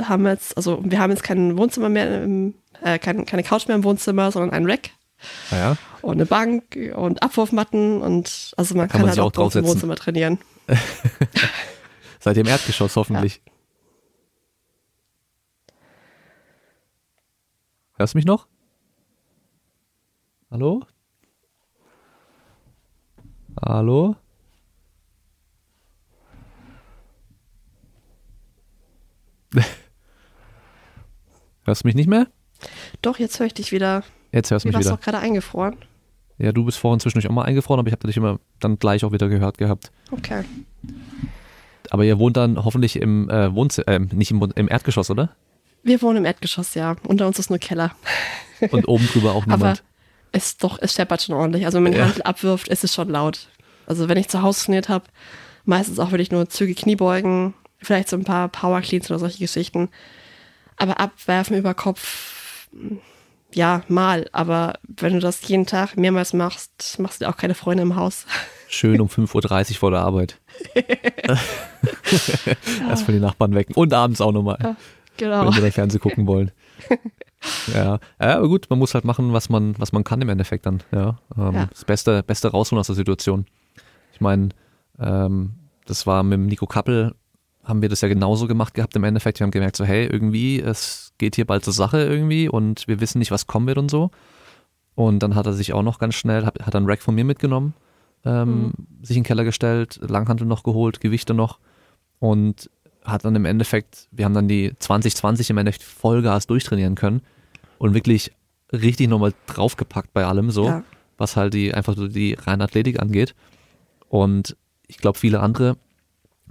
[0.08, 3.68] haben wir jetzt, also wir haben jetzt kein Wohnzimmer mehr, im, äh, kein, keine Couch
[3.68, 4.91] mehr im Wohnzimmer, sondern ein Rack
[5.52, 5.78] Ah ja.
[6.02, 9.66] und eine Bank und Abwurfmatten und also man Kann kann, man halt auch auch im.
[9.66, 10.39] Wohnzimmer trainieren.
[12.20, 13.41] Seid ihr im Erdgeschoss hoffentlich.
[17.97, 18.47] Hörst du mich noch?
[20.49, 20.84] Hallo?
[23.62, 24.16] Hallo?
[31.72, 32.28] Hörst du mich nicht mehr?
[33.02, 34.04] Doch, jetzt höre ich dich wieder.
[34.34, 35.00] Jetzt hörst du mich warst du wieder.
[35.00, 35.78] auch gerade eingefroren?
[36.38, 39.06] Ja, du bist vorhin zwischendurch auch mal eingefroren, aber ich habe dich immer dann gleich
[39.06, 39.90] auch wieder gehört gehabt.
[40.12, 40.44] Okay.
[41.90, 45.30] Aber ihr wohnt dann hoffentlich im äh, Wohnzimmer, äh, nicht im, im Erdgeschoss, oder?
[45.82, 46.98] Wir wohnen im Erdgeschoss, ja.
[47.08, 47.92] Unter uns ist nur Keller.
[48.72, 49.84] Und oben drüber auch Aber niemand.
[50.34, 51.64] es doch, es scheppert schon ordentlich.
[51.66, 52.04] Also wenn man Ja.
[52.04, 53.48] Handel abwirft, ist es schon laut.
[53.88, 55.06] Also wenn ich zu Hause trainiert habe,
[55.64, 59.88] meistens auch wirklich nur Züge, Kniebeugen, vielleicht so ein paar Power Cleans oder solche Geschichten.
[60.78, 62.68] Aber abwerfen über Kopf,
[63.54, 64.28] ja, mal.
[64.32, 67.96] Aber wenn du das jeden Tag mehrmals machst, machst du dir auch keine Freunde im
[67.96, 68.26] Haus.
[68.68, 70.40] Schön um 5.30 Uhr vor der Arbeit.
[72.90, 73.76] Erstmal die Nachbarn wecken.
[73.76, 74.76] Und abends auch nochmal,
[75.18, 75.46] Genau.
[75.46, 76.52] wenn sie dann Fernsehen gucken wollen.
[77.74, 77.98] Ja.
[78.22, 80.84] ja, aber gut, man muss halt machen, was man, was man kann im Endeffekt dann.
[80.92, 81.66] Ja, ähm, Ja.
[81.72, 83.48] Das Beste, Beste rausholen aus der Situation.
[84.14, 84.50] Ich meine,
[85.00, 85.54] ähm,
[85.88, 87.16] das war mit dem Nico Kappel,
[87.64, 89.39] haben wir das ja genauso gemacht gehabt im Endeffekt.
[89.39, 92.99] Wir haben gemerkt, so, hey, irgendwie, es geht hier bald zur Sache irgendwie und wir
[92.99, 94.09] wissen nicht, was kommen wird und so.
[94.95, 97.24] Und dann hat er sich auch noch ganz schnell, hat, hat einen Rack von mir
[97.24, 97.74] mitgenommen,
[98.26, 101.59] ähm, sich in den Keller gestellt, Langhantel noch geholt, Gewichte noch
[102.20, 102.70] und
[103.03, 107.22] hat dann im Endeffekt, wir haben dann die 2020 im Endeffekt Vollgas durchtrainieren können
[107.78, 108.32] und wirklich
[108.72, 110.84] richtig nochmal draufgepackt bei allem so, Ja.
[111.18, 113.34] was halt die einfach so die reine Athletik angeht.
[114.09, 114.55] Und
[114.88, 115.78] ich glaube, viele andere,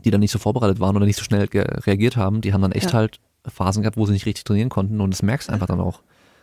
[0.05, 2.73] die dann nicht so vorbereitet waren oder nicht so schnell reagiert haben, die haben dann
[2.73, 2.99] echt Ja.
[2.99, 5.81] halt Phasen gehabt, wo sie nicht richtig trainieren konnten und das merkst du einfach dann
[5.81, 6.01] auch.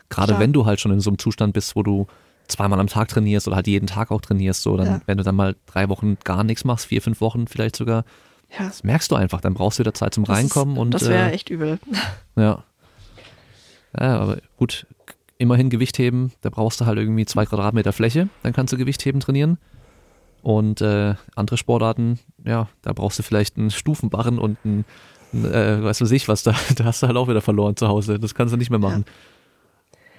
[0.10, 0.40] Gerade Klar.
[0.40, 2.08] wenn du halt schon in so einem Zustand bist, wo du
[2.48, 5.02] zweimal am Tag trainierst oder halt jeden Tag auch trainierst, so dann, Ja.
[5.06, 8.06] wenn du dann mal drei Wochen gar nichts machst, vier, fünf Wochen vielleicht sogar,
[8.58, 10.92] Ja, das merkst du einfach, dann brauchst du wieder Zeit zum das Reinkommen ist, und
[10.94, 11.78] das wäre äh, echt übel.
[12.38, 12.64] ja.
[14.00, 14.86] Ja, aber gut,
[15.38, 19.04] immerhin Gewicht heben, da brauchst du halt irgendwie zwei Quadratmeter Fläche, dann kannst du Gewicht
[19.06, 19.58] heben trainieren.
[20.42, 24.86] Und äh, andere Sportarten, ja, da brauchst du vielleicht einen Stufenbarren und ein,
[25.34, 28.20] äh, weiß was ich was, da, da hast du halt auch wieder verloren zu Hause.
[28.20, 29.06] Das kannst du nicht mehr machen.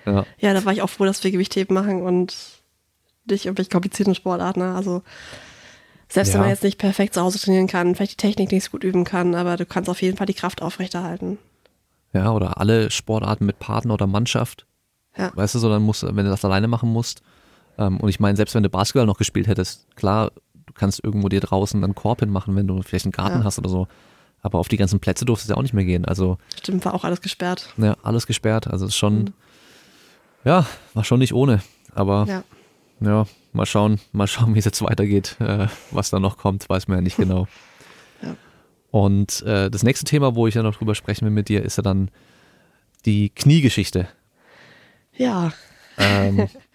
[0.06, 2.36] Ja, Ja, da war ich auch froh, dass wir Gewichtheben machen und
[3.30, 4.60] nicht irgendwelche komplizierten Sportarten.
[4.60, 4.74] ne?
[4.74, 5.02] Also
[6.08, 6.44] selbst wenn Ja.
[6.44, 9.04] man jetzt nicht perfekt zu Hause trainieren kann, vielleicht die Technik nicht so gut üben
[9.04, 11.38] kann, aber du kannst auf jeden Fall die Kraft aufrechterhalten.
[12.14, 14.64] ja, oder alle Sportarten mit Partner oder Mannschaft.
[15.16, 15.30] Ja.
[15.34, 17.22] Weißt du, so dann musst, du- wenn du das alleine machen musst.
[17.78, 20.32] Ähm, und ich meine, selbst wenn du Basketball noch gespielt hättest, klar,
[20.66, 23.44] du kannst irgendwo dir draußen einen Korb hinmachen, wenn du vielleicht einen Garten Ja.
[23.44, 23.88] hast oder so.
[24.42, 26.04] Aber auf die ganzen Plätze durfte es ja auch nicht mehr gehen.
[26.04, 27.72] Also, Stimmt, war auch alles gesperrt.
[27.76, 28.66] ja, alles gesperrt.
[28.68, 29.32] Also, es ist schon, Mhm.
[30.44, 31.60] ja, war schon nicht ohne.
[31.94, 32.42] Aber, ja,
[33.00, 33.26] Ja.
[33.52, 35.36] mal schauen, mal schauen, wie es jetzt weitergeht.
[35.40, 37.46] Äh, was da noch kommt, weiß man ja nicht genau.
[38.22, 38.34] Ja.
[38.90, 41.76] Und äh, das nächste Thema, wo ich ja noch drüber sprechen will mit dir, ist
[41.76, 42.10] ja dann
[43.06, 44.08] die Kniegeschichte.
[45.16, 45.52] Ja,
[45.98, 46.48] Ähm,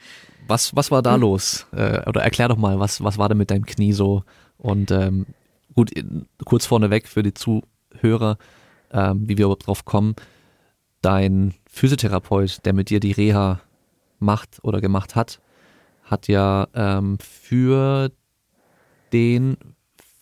[0.47, 1.65] was, was war da los?
[1.71, 4.23] Äh, oder erklär doch mal, was, was war denn mit deinem Knie so?
[4.57, 5.25] Und ähm,
[5.75, 8.37] gut, in- kurz vorneweg für die Zuhörer,
[8.91, 10.15] ähm, wie wir überhaupt drauf kommen.
[11.01, 13.59] Dein Physiotherapeut, der mit dir die Reha
[14.19, 15.39] macht oder gemacht hat,
[16.03, 18.09] hat ja ähm, für
[19.11, 19.57] den,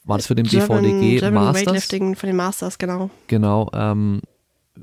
[0.04, 1.66] war das für den German, BVDG German Masters?
[1.68, 3.10] Weightlifting von den Masters, genau.
[3.28, 4.22] Genau, ähm,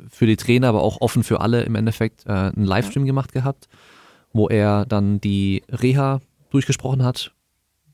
[0.08, 3.68] für die Trainer, aber auch offen für alle im Endeffekt, äh, einen Livestream gemacht gehabt,
[4.32, 6.20] wo er dann die Reha
[6.50, 7.32] durchgesprochen hat,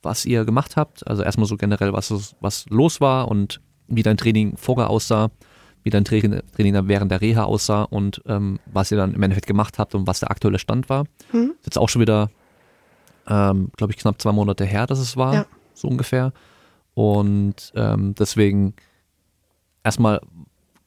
[0.02, 1.06] was ihr gemacht habt.
[1.06, 5.30] Also erstmal so generell, was, was los war und wie dein Training vorher aussah,
[5.82, 9.22] wie dein Training, Training dann während der Reha aussah und ähm, was ihr dann im
[9.22, 11.04] Endeffekt gemacht habt und was der aktuelle Stand war.
[11.32, 11.52] Mhm.
[11.60, 12.30] Ist jetzt auch schon wieder,
[13.28, 15.46] ähm, glaube ich, knapp zwei Monate her, dass es war, Ja.
[15.74, 16.32] so ungefähr.
[16.94, 18.74] Und ähm, deswegen
[19.82, 20.20] erstmal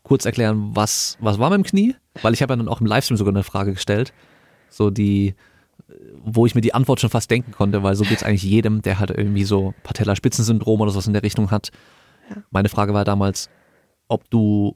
[0.04, 1.96] kurz erklären, was, was war mit dem Knie?
[2.22, 4.14] Weil ich habe ja dann auch im Livestream sogar eine Frage gestellt,
[4.70, 5.36] so die,
[6.24, 8.82] wo ich mir die Antwort schon fast denken konnte, weil so geht es eigentlich jedem,
[8.82, 11.70] der halt irgendwie so Patellaspitzensyndrom oder sowas in der Richtung hat.
[12.30, 12.38] Ja.
[12.52, 13.50] Meine Frage war damals,
[14.08, 14.76] ob du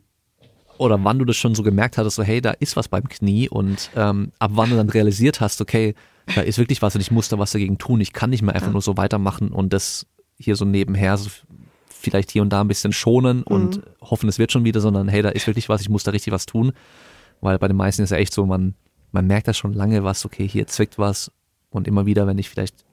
[0.78, 3.48] oder wann du das schon so gemerkt hattest, so hey, da ist was beim Knie
[3.50, 5.94] und ähm, ab wann du dann realisiert hast, okay,
[6.34, 8.56] da ist wirklich was und ich muss da was dagegen tun, ich kann nicht mehr
[8.56, 8.74] einfach Ja.
[8.74, 10.08] nur so weitermachen und das
[10.40, 11.30] hier so nebenher so
[11.94, 13.84] vielleicht hier und da ein bisschen schonen und Mhm.
[14.02, 16.34] hoffen, es wird schon wieder, sondern hey, da ist wirklich was, ich muss da richtig
[16.34, 16.72] was tun,
[17.42, 18.74] weil bei den meisten ist ja echt so, man,
[19.12, 21.32] man merkt da schon lange was, okay, hier zwickt was.
[21.70, 22.86] Und immer wieder, wenn ich vielleicht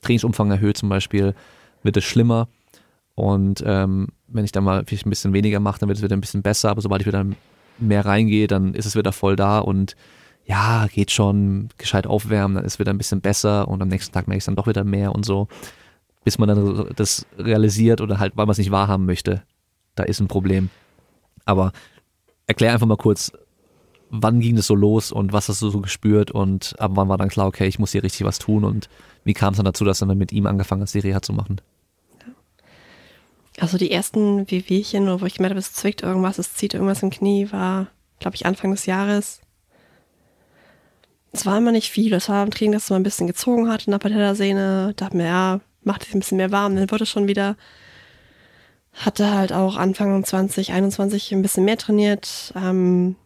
[0.00, 1.34] Trainingsumfang erhöhe zum Beispiel,
[1.82, 2.48] wird es schlimmer.
[3.14, 6.16] Und ähm, wenn ich dann mal vielleicht ein bisschen weniger mache, dann wird es wieder
[6.16, 7.26] ein bisschen besser, aber sobald ich wieder
[7.78, 9.58] mehr reingehe, dann ist es wieder voll da.
[9.58, 9.96] Und
[10.44, 13.68] ja, geht schon, gescheit aufwärmen, dann ist es wieder ein bisschen besser.
[13.68, 15.48] Und am nächsten Tag merke ich es dann doch wieder mehr und so,
[16.24, 19.42] bis man dann das realisiert oder halt, weil man es nicht wahrhaben möchte,
[19.94, 20.70] da ist ein Problem.
[21.44, 21.72] Aber
[22.46, 23.32] erklär einfach mal kurz,
[24.14, 27.16] wann ging das so los und was hast du so gespürt und ab wann war
[27.16, 28.90] dann klar, okay, ich muss hier richtig was tun und
[29.24, 31.32] wie kam es dann dazu, dass du dann mit ihm angefangen hast, die Reha zu
[31.32, 31.62] machen?
[33.58, 37.10] Also die ersten Wehwehchen, wo ich gemerkt habe, es zwickt irgendwas, es zieht irgendwas im
[37.10, 37.86] Knie, war,
[38.18, 39.40] glaube ich, Anfang des Jahres.
[41.32, 42.12] Es war immer nicht viel.
[42.12, 44.92] Es war im Training, dass es mal ein bisschen gezogen hat in der Patellasehne.
[44.96, 47.56] Dachte mir, ja, macht es ein bisschen mehr warm, dann wird es schon wieder.
[48.92, 52.52] Hatte halt auch Anfang 2021 ein bisschen mehr trainiert.
[52.54, 53.16] Ähm,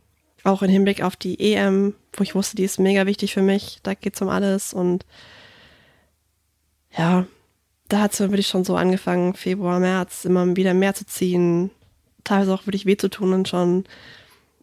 [0.47, 3.81] auch im Hinblick auf die EM, wo ich wusste, die ist mega wichtig für mich.
[3.83, 5.05] Da geht's um alles und
[6.97, 7.27] ja,
[7.89, 11.71] da hat es wirklich schon so angefangen, Februar, März, immer wieder mehr zu ziehen.
[12.25, 13.85] Teilweise auch wirklich weh zu tun und schon,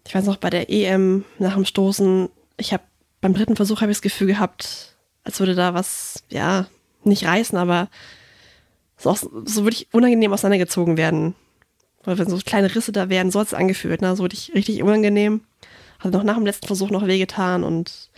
[0.05, 2.83] ich weiß noch, bei der EM nach dem Stoßen, ich habe
[3.21, 6.67] beim dritten Versuch habe ich das Gefühl gehabt, als würde da was, ja,
[7.05, 7.89] nicht reißen, aber
[8.97, 11.35] so, so wirklich unangenehm auseinandergezogen werden.
[12.03, 14.15] Weil wenn so kleine Risse da wären, so hat es angefühlt, ne?
[14.15, 15.41] so richtig, richtig unangenehm.
[16.03, 18.09] Hat noch nach dem letzten Versuch noch wehgetan und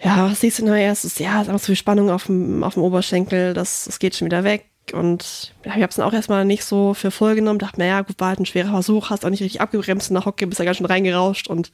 [0.00, 1.04] ja, was siehst du nur erst?
[1.04, 4.14] Ist, ja, ist einfach zu viel Spannung auf dem, auf dem Oberschenkel, das, das geht
[4.14, 4.66] schon wieder weg.
[4.92, 7.88] Und ja, ich habe es dann auch erstmal nicht so für voll genommen, dachte mir,
[7.88, 10.46] ja, gut, war halt ein schwerer Versuch, hast auch nicht richtig abgebremst in der Hocke,
[10.46, 11.72] bist ja ganz schön reingerauscht und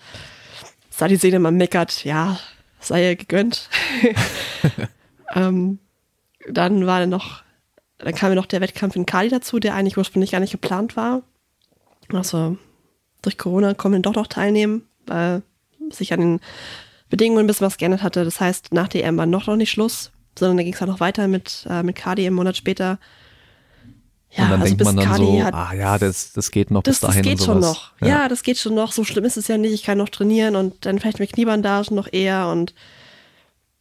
[0.90, 2.38] sah die Sehne mal meckert, ja,
[2.80, 3.68] sei ihr gegönnt.
[5.34, 5.78] ähm,
[6.48, 7.42] dann war dann noch,
[7.98, 10.96] dann kam ja noch der Wettkampf in Kali dazu, der eigentlich ursprünglich gar nicht geplant
[10.96, 11.22] war.
[12.12, 12.56] Also
[13.24, 15.42] durch Corona kommen wir doch noch teilnehmen, weil
[15.90, 16.40] sich an den
[17.08, 18.24] Bedingungen ein bisschen was geändert hatte.
[18.24, 20.90] Das heißt, nach der EM war noch, noch nicht Schluss, sondern da ging es halt
[20.90, 22.98] noch weiter mit, äh, mit Kadi einen Monat später.
[24.30, 26.50] Ja, und dann also denkt bis man dann Kadi so, hat ah ja, das, das
[26.50, 27.92] geht noch das, bis dahin das geht schon noch.
[28.00, 28.28] Ja.
[28.28, 28.92] das geht schon noch.
[28.92, 29.72] So schlimm ist es ja nicht.
[29.72, 32.48] Ich kann noch trainieren und dann vielleicht mit Kniebandagen noch eher.
[32.48, 32.74] Und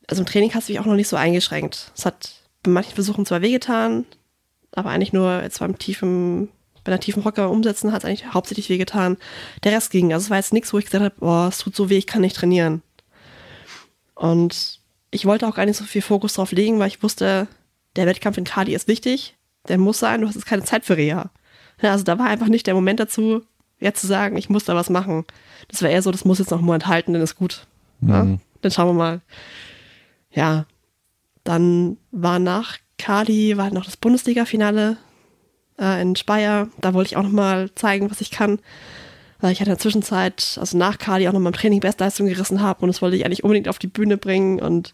[0.07, 1.91] also im Training hast du dich auch noch nicht so eingeschränkt.
[1.95, 4.05] Es hat bei manchen Versuchen zwar wehgetan,
[4.73, 6.49] aber eigentlich nur jetzt beim tiefen,
[6.83, 9.17] bei einer tiefen Hocker umsetzen hat es eigentlich hauptsächlich wehgetan.
[9.63, 10.13] Der Rest ging.
[10.13, 12.07] Also es war jetzt nichts, wo ich gesagt habe, boah, es tut so weh, ich
[12.07, 12.81] kann nicht trainieren.
[14.15, 14.79] Und
[15.11, 17.47] ich wollte auch gar nicht so viel Fokus drauf legen, weil ich wusste,
[17.95, 19.35] der Wettkampf in Kali ist wichtig,
[19.67, 21.29] der muss sein, du hast jetzt keine Zeit für Reha.
[21.81, 23.43] Also da war einfach nicht der Moment dazu,
[23.79, 25.25] jetzt zu sagen, ich muss da was machen.
[25.67, 27.67] Das war eher so, das muss jetzt noch einen Moment halten, dann ist gut.
[28.01, 28.23] Ja?
[28.23, 28.39] Mhm.
[28.61, 29.21] Dann schauen wir mal.
[30.31, 30.65] Ja,
[31.43, 34.97] dann war nach Kali, war noch das Bundesliga-Finale
[35.79, 36.67] äh, in Speyer.
[36.79, 38.59] Da wollte ich auch noch mal zeigen, was ich kann.
[39.39, 42.27] Weil ich hatte in der Zwischenzeit, also nach Kali, auch noch mal im Training Bestleistung
[42.27, 44.93] gerissen habe und das wollte ich eigentlich unbedingt auf die Bühne bringen und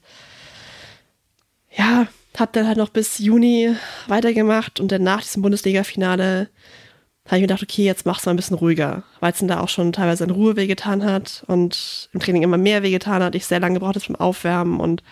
[1.71, 2.07] ja,
[2.37, 3.75] habe dann halt noch bis Juni
[4.07, 6.49] weitergemacht und dann nach diesem Bundesliga-Finale
[7.25, 9.59] habe ich mir gedacht, okay, jetzt mach's mal ein bisschen ruhiger, weil es dann da
[9.59, 13.45] auch schon teilweise in Ruhe wehgetan hat und im Training immer mehr wehgetan hat, ich
[13.45, 15.03] sehr lange gebraucht habe zum Aufwärmen und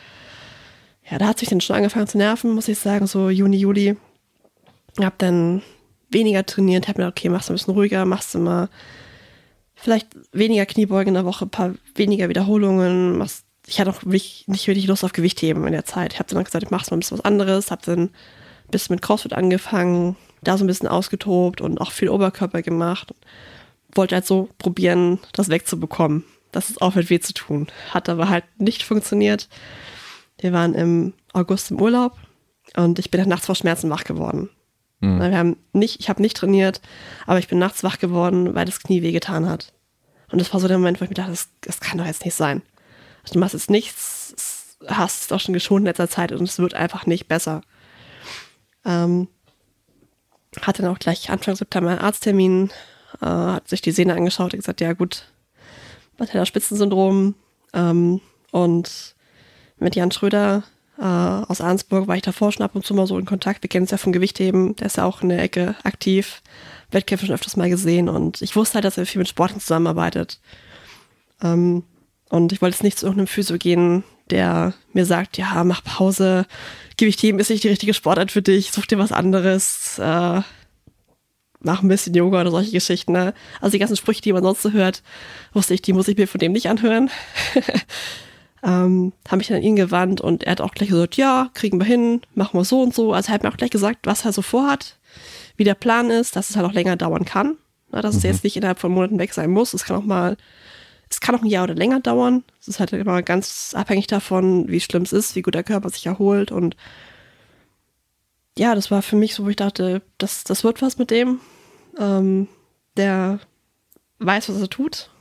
[1.09, 3.97] ja, da hat sich dann schon angefangen zu nerven, muss ich sagen, so Juni, Juli.
[4.99, 5.61] Hab dann
[6.09, 8.69] weniger trainiert, hab mir gedacht, okay, mach's ein bisschen ruhiger, machst du mal
[9.75, 14.45] vielleicht weniger Kniebeugen in der Woche, ein paar weniger Wiederholungen, machst ich hatte auch wirklich,
[14.47, 16.13] nicht wirklich Lust auf Gewichtheben in der Zeit.
[16.13, 18.11] Ich habe dann gesagt, ich mach's mal ein bisschen was anderes, habe dann ein
[18.71, 23.13] bisschen mit CrossFit angefangen, da so ein bisschen ausgetobt und auch viel Oberkörper gemacht.
[23.93, 26.23] Wollte halt so probieren, das wegzubekommen,
[26.53, 27.67] dass es aufhört weh zu tun.
[27.91, 29.49] Hat aber halt nicht funktioniert.
[30.39, 32.17] Wir waren im August im Urlaub
[32.77, 34.49] und ich bin dann nachts vor Schmerzen wach geworden.
[34.99, 35.19] Mhm.
[35.19, 36.81] Wir haben nicht, ich habe nicht trainiert,
[37.25, 39.73] aber ich bin nachts wach geworden, weil das Knie wehgetan hat.
[40.31, 42.25] Und das war so der Moment, wo ich mir dachte, das, das kann doch jetzt
[42.25, 42.61] nicht sein.
[43.23, 46.59] Also du machst jetzt nichts, hast es auch schon geschont in letzter Zeit und es
[46.59, 47.61] wird einfach nicht besser.
[48.85, 49.27] Ähm,
[50.61, 52.71] hatte dann auch gleich Anfang September einen Arzttermin,
[53.21, 55.25] äh, hat sich die Sehne angeschaut und gesagt, ja gut,
[56.17, 57.35] Patellaspitzensyndrom
[57.73, 58.21] ähm,
[58.51, 59.15] und
[59.77, 60.63] mit Jan Schröder
[60.99, 63.63] äh, aus Arnsburg war ich davor schon ab und zu mal so in Kontakt.
[63.63, 66.41] Wir kennen es ja vom Gewichtheben, der ist ja auch in der Ecke aktiv.
[66.91, 70.39] Wettkämpfe schon öfters mal gesehen und ich wusste halt, dass er viel mit Sporten zusammenarbeitet.
[71.41, 71.83] Ähm,
[72.29, 76.45] und ich wollte jetzt nicht zu irgendeinem Physio gehen, der mir sagt, ja, mach Pause,
[76.97, 80.41] Gewichtheben ist nicht die richtige Sportart für dich, such dir was anderes, äh,
[81.59, 83.11] mach ein bisschen Yoga oder solche Geschichten.
[83.11, 83.33] Ne?
[83.61, 85.03] Also die ganzen Sprüche, die man sonst so hört,
[85.53, 87.09] wusste ich, die muss ich mir von dem nicht anhören.
[88.63, 91.79] ähm, habe mich dann an ihn gewandt und er hat auch gleich gesagt, ja, kriegen
[91.79, 93.13] wir hin, machen wir so und so.
[93.13, 94.97] Also er hat mir auch gleich gesagt, was er so vorhat,
[95.57, 97.57] wie der Plan ist, dass es halt auch länger dauern kann.
[97.91, 98.17] Na, dass mhm.
[98.17, 99.73] es jetzt nicht innerhalb von Monaten weg sein muss.
[99.73, 100.37] Es kann auch mal,
[101.09, 102.43] es kann auch ein Jahr oder länger dauern.
[102.59, 105.89] Es ist halt immer ganz abhängig davon, wie schlimm es ist, wie gut der Körper
[105.89, 106.75] sich erholt und
[108.57, 111.39] ja, das war für mich so, wo ich dachte, das, das wird was mit dem.
[111.99, 112.47] Ähm,
[112.97, 113.39] der
[114.17, 115.11] weiß, was er tut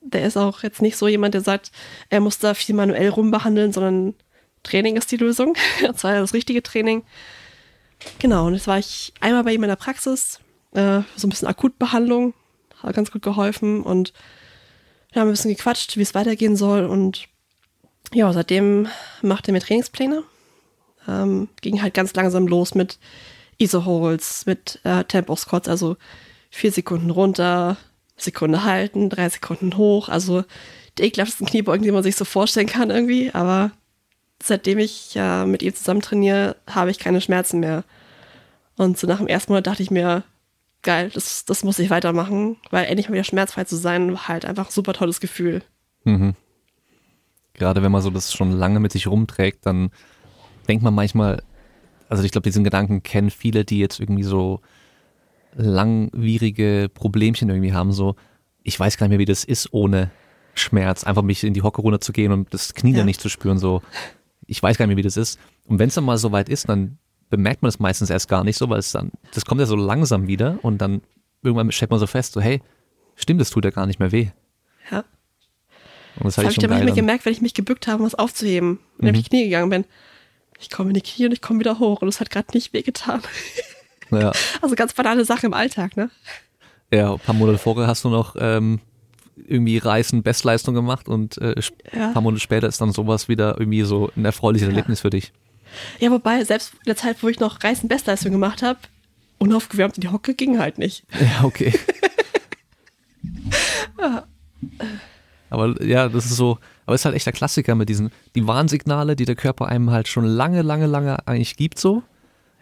[0.00, 1.70] der ist auch jetzt nicht so jemand, der sagt,
[2.08, 4.14] er muss da viel manuell rumbehandeln, sondern
[4.62, 5.56] Training ist die Lösung.
[5.82, 7.04] das war ja das richtige Training.
[8.18, 10.40] Genau, und jetzt war ich einmal bei ihm in der Praxis,
[10.72, 12.34] äh, so ein bisschen Akutbehandlung,
[12.82, 14.12] hat ganz gut geholfen und
[15.12, 17.28] wir haben ein bisschen gequatscht, wie es weitergehen soll und
[18.12, 18.88] ja, seitdem
[19.22, 20.22] macht er mir Trainingspläne.
[21.08, 22.98] Ähm, ging halt ganz langsam los mit
[23.58, 25.96] Iso-Holds, mit äh, Tempo-Squats, also
[26.50, 27.76] vier Sekunden runter,
[28.18, 30.08] Sekunde halten, drei Sekunden hoch.
[30.08, 30.44] Also
[30.98, 33.32] die ekelhaftesten Kniebeugen, die man sich so vorstellen kann irgendwie.
[33.32, 33.70] Aber
[34.42, 37.84] seitdem ich äh, mit ihm zusammen trainiere, habe ich keine Schmerzen mehr.
[38.76, 40.22] Und so nach dem ersten Monat dachte ich mir,
[40.82, 44.44] geil, das, das muss ich weitermachen, weil endlich mal wieder schmerzfrei zu sein, war halt
[44.44, 45.62] einfach ein super tolles Gefühl.
[46.04, 46.34] Mhm.
[47.54, 49.90] Gerade wenn man so das schon lange mit sich rumträgt, dann
[50.68, 51.42] denkt man manchmal,
[52.08, 54.60] also ich glaube, diesen Gedanken kennen viele, die jetzt irgendwie so
[55.58, 58.14] langwierige Problemchen irgendwie haben, so,
[58.62, 60.10] ich weiß gar nicht mehr, wie das ist, ohne
[60.54, 62.98] Schmerz, einfach mich in die Hocke runter zu gehen und das Knie ja.
[62.98, 63.82] dann nicht zu spüren, so,
[64.46, 65.38] ich weiß gar nicht mehr, wie das ist.
[65.66, 66.98] Und wenn es dann mal so weit ist, dann
[67.28, 69.76] bemerkt man das meistens erst gar nicht so, weil es dann, das kommt ja so
[69.76, 71.02] langsam wieder und dann
[71.42, 72.62] irgendwann stellt man so fest, so, hey,
[73.16, 74.28] stimmt, das tut ja gar nicht mehr weh.
[74.90, 75.04] Ja.
[76.16, 78.06] Und das, das habe ich dann nicht mehr gemerkt, wenn ich mich gebückt habe, um
[78.06, 78.78] was aufzuheben.
[78.98, 79.14] Und mhm.
[79.14, 79.84] ich die Knie gegangen bin.
[80.60, 82.72] Ich komme in die Knie und ich komme wieder hoch und es hat gerade nicht
[82.72, 83.22] weh getan.
[84.10, 84.32] Ja.
[84.62, 86.10] Also ganz banale Sache im Alltag, ne?
[86.90, 88.80] Ja, ein paar Monate vorher hast du noch ähm,
[89.46, 91.54] irgendwie Reisen Bestleistung gemacht und äh,
[91.92, 92.08] ja.
[92.08, 95.32] ein paar Monate später ist dann sowas wieder irgendwie so ein erfreuliches Erlebnis für dich.
[95.98, 98.78] Ja, wobei, selbst in der Zeit, wo ich noch Reisen Bestleistung gemacht habe,
[99.38, 101.04] unaufgewärmt in die Hocke ging halt nicht.
[101.20, 101.78] Ja, okay.
[104.00, 104.24] ja.
[105.50, 108.46] Aber ja, das ist so, aber es ist halt echt der Klassiker mit diesen, die
[108.46, 112.02] Warnsignale, die der Körper einem halt schon lange, lange, lange eigentlich gibt so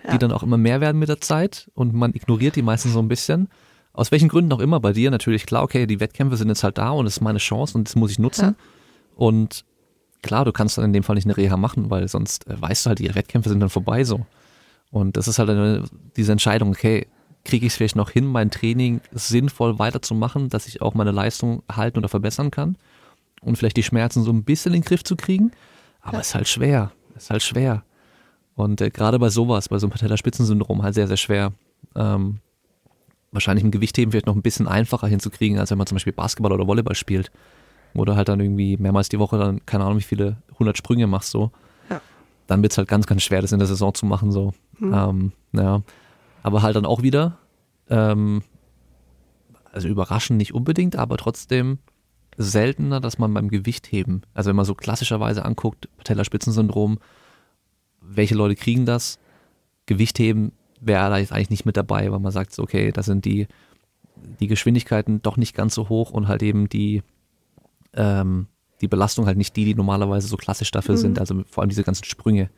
[0.04, 0.12] ja.
[0.12, 2.98] die dann auch immer mehr werden mit der Zeit und man ignoriert die meistens so
[2.98, 3.48] ein bisschen.
[3.92, 6.78] Aus welchen Gründen auch immer bei dir natürlich klar, okay, die Wettkämpfe sind jetzt halt
[6.78, 8.44] da und es ist meine Chance und das muss ich nutzen.
[8.44, 8.54] Ja.
[9.16, 9.64] Und
[10.22, 12.84] klar, du kannst dann in dem Fall nicht eine Reha machen, weil sonst äh, weißt
[12.86, 14.26] du halt, die Wettkämpfe sind dann vorbei so.
[14.90, 15.84] Und das ist halt eine,
[16.16, 17.06] diese Entscheidung, okay,
[17.44, 21.62] kriege ich es vielleicht noch hin, mein Training sinnvoll weiterzumachen, dass ich auch meine Leistung
[21.70, 22.76] halten oder verbessern kann
[23.40, 25.52] und vielleicht die Schmerzen so ein bisschen in den Griff zu kriegen.
[26.02, 26.30] Aber es ja.
[26.30, 26.92] ist halt schwer.
[27.14, 27.84] Es ist halt schwer.
[28.56, 31.52] Und äh, gerade bei sowas, bei so einem Patellaspitzensyndrom halt sehr, sehr schwer.
[31.94, 32.40] Ähm,
[33.30, 36.52] wahrscheinlich im Gewichtheben vielleicht noch ein bisschen einfacher hinzukriegen, als wenn man zum Beispiel Basketball
[36.52, 37.30] oder Volleyball spielt.
[37.94, 41.30] Oder halt dann irgendwie mehrmals die Woche dann, keine Ahnung, wie viele 100 Sprünge machst
[41.30, 41.50] so.
[41.90, 42.00] Ja.
[42.46, 44.52] Dann wird's halt ganz, ganz schwer, das in der Saison zu machen so.
[44.78, 44.94] Mhm.
[44.94, 45.82] Ähm, ja.
[46.42, 47.38] Aber halt dann auch wieder,
[47.90, 48.42] ähm,
[49.70, 51.78] also überraschend nicht unbedingt, aber trotzdem
[52.38, 56.98] seltener, dass man beim Gewichtheben, also wenn man so klassischerweise anguckt, Patellaspitzensyndrom,
[58.08, 59.18] welche Leute kriegen das?
[59.86, 63.46] Gewichtheben wäre da jetzt eigentlich nicht mit dabei, weil man sagt, okay, da sind die,
[64.40, 67.02] die Geschwindigkeiten doch nicht ganz so hoch und halt eben die,
[67.94, 68.46] ähm,
[68.80, 71.00] die Belastung halt nicht die, die normalerweise so klassisch dafür mhm.
[71.00, 72.50] sind, also vor allem diese ganzen Sprünge.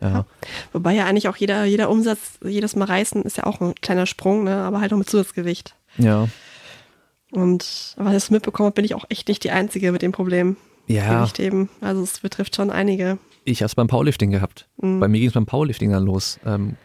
[0.00, 0.08] Ja.
[0.08, 0.26] ja.
[0.72, 4.06] Wobei ja eigentlich auch jeder, jeder Umsatz, jedes Mal reißen ist ja auch ein kleiner
[4.06, 4.56] Sprung, ne?
[4.56, 5.76] aber halt auch mit Zusatzgewicht.
[5.98, 6.28] Ja.
[7.32, 10.56] Und was ich mitbekommen habe, bin ich auch echt nicht die Einzige mit dem Problem.
[10.86, 11.20] Ja.
[11.20, 11.68] Gewichtheben.
[11.80, 13.18] Also es betrifft schon einige.
[13.44, 14.68] Ich habe es beim Powerlifting gehabt.
[14.80, 15.00] Mhm.
[15.00, 16.38] Bei mir ging es beim Powerlifting dann los.
[16.44, 16.76] Ähm,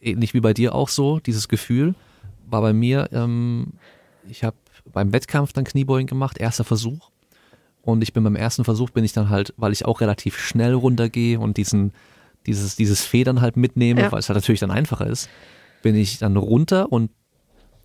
[0.00, 1.94] ähnlich wie bei dir auch so, dieses Gefühl
[2.46, 3.74] war bei mir, ähm,
[4.28, 4.56] ich habe
[4.92, 7.10] beim Wettkampf dann Kniebeugen gemacht, erster Versuch.
[7.82, 10.74] Und ich bin beim ersten Versuch bin ich dann halt, weil ich auch relativ schnell
[10.74, 11.92] runtergehe und diesen,
[12.46, 14.12] dieses, dieses Federn halt mitnehme, ja.
[14.12, 15.28] weil es halt natürlich dann einfacher ist,
[15.82, 17.10] bin ich dann runter und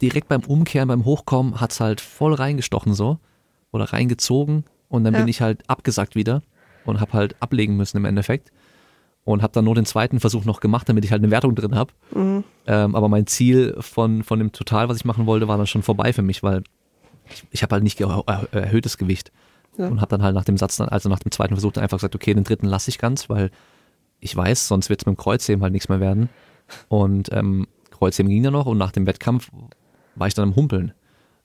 [0.01, 3.20] direkt beim Umkehren, beim Hochkommen hat es halt voll reingestochen so
[3.72, 5.22] oder reingezogen und dann ja.
[5.22, 6.41] bin ich halt abgesackt wieder
[6.86, 8.51] und habe halt ablegen müssen im Endeffekt
[9.25, 11.75] und habe dann nur den zweiten Versuch noch gemacht, damit ich halt eine Wertung drin
[11.75, 11.93] habe.
[12.13, 12.43] Mhm.
[12.67, 15.84] Ähm, aber mein Ziel von, von dem Total, was ich machen wollte, war dann schon
[15.84, 16.63] vorbei für mich, weil
[17.29, 19.31] ich, ich habe halt nicht erhöhtes Gewicht.
[19.77, 19.88] Ja.
[19.88, 21.97] Und habe dann halt nach dem Satz, dann, also nach dem zweiten Versuch dann einfach
[21.97, 23.49] gesagt, okay, den dritten lasse ich ganz, weil
[24.19, 26.29] ich weiß, sonst wird es mit dem Kreuzheben halt nichts mehr werden.
[26.89, 29.49] Und ähm, Kreuzheben ging dann noch und nach dem Wettkampf
[30.15, 30.93] war ich dann am Humpeln.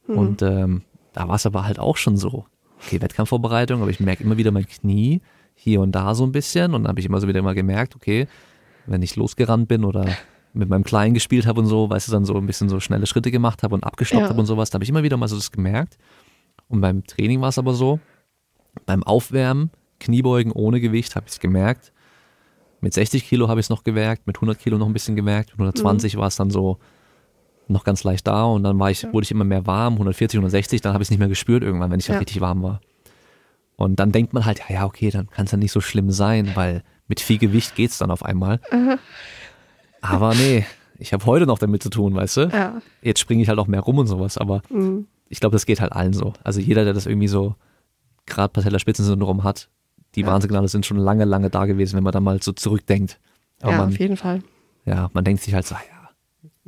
[0.06, 0.18] Mhm.
[0.18, 0.82] Und ähm,
[1.12, 2.44] da war es aber halt auch schon so.
[2.84, 5.20] Okay, Wettkampfvorbereitung, aber ich merke immer wieder mein Knie
[5.54, 7.96] hier und da so ein bisschen und dann habe ich immer so wieder mal gemerkt,
[7.96, 8.28] okay,
[8.86, 10.06] wenn ich losgerannt bin oder
[10.54, 13.06] mit meinem Kleinen gespielt habe und so, weißt du, dann so ein bisschen so schnelle
[13.06, 14.28] Schritte gemacht habe und abgestoppt ja.
[14.28, 15.98] habe und sowas, da habe ich immer wieder mal so das gemerkt.
[16.68, 18.00] Und beim Training war es aber so,
[18.86, 19.70] beim Aufwärmen,
[20.00, 21.92] Kniebeugen ohne Gewicht, habe ich es gemerkt.
[22.80, 25.50] Mit 60 Kilo habe ich es noch gemerkt, mit 100 Kilo noch ein bisschen gemerkt,
[25.50, 26.20] mit 120 mhm.
[26.20, 26.78] war es dann so
[27.70, 29.12] noch ganz leicht da und dann war ich, ja.
[29.12, 31.90] wurde ich immer mehr warm, 140, 160, dann habe ich es nicht mehr gespürt irgendwann,
[31.90, 32.14] wenn ich ja.
[32.14, 32.80] halt richtig warm war.
[33.76, 36.52] Und dann denkt man halt, ja, okay, dann kann es ja nicht so schlimm sein,
[36.54, 38.60] weil mit viel Gewicht geht es dann auf einmal.
[38.70, 38.98] Aha.
[40.00, 40.66] Aber nee,
[40.98, 42.40] ich habe heute noch damit zu tun, weißt du?
[42.48, 42.82] Ja.
[43.02, 45.06] Jetzt springe ich halt auch mehr rum und sowas, aber mhm.
[45.28, 46.32] ich glaube, das geht halt allen so.
[46.42, 47.54] Also jeder, der das irgendwie so
[48.26, 49.68] gerade Patellaspitzensyndrom hat,
[50.14, 50.26] die ja.
[50.26, 53.20] Warnsignale sind schon lange, lange da gewesen, wenn man da mal so zurückdenkt.
[53.60, 54.42] Aber ja, man, auf jeden Fall.
[54.84, 55.97] Ja, man denkt sich halt so, ja,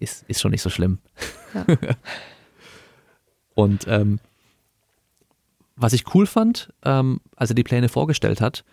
[0.00, 0.98] ist, ist schon nicht so schlimm.
[1.54, 1.64] Ja.
[3.54, 4.20] und ähm,
[5.76, 8.64] was ich cool fand, ähm, als er die Pläne vorgestellt hat,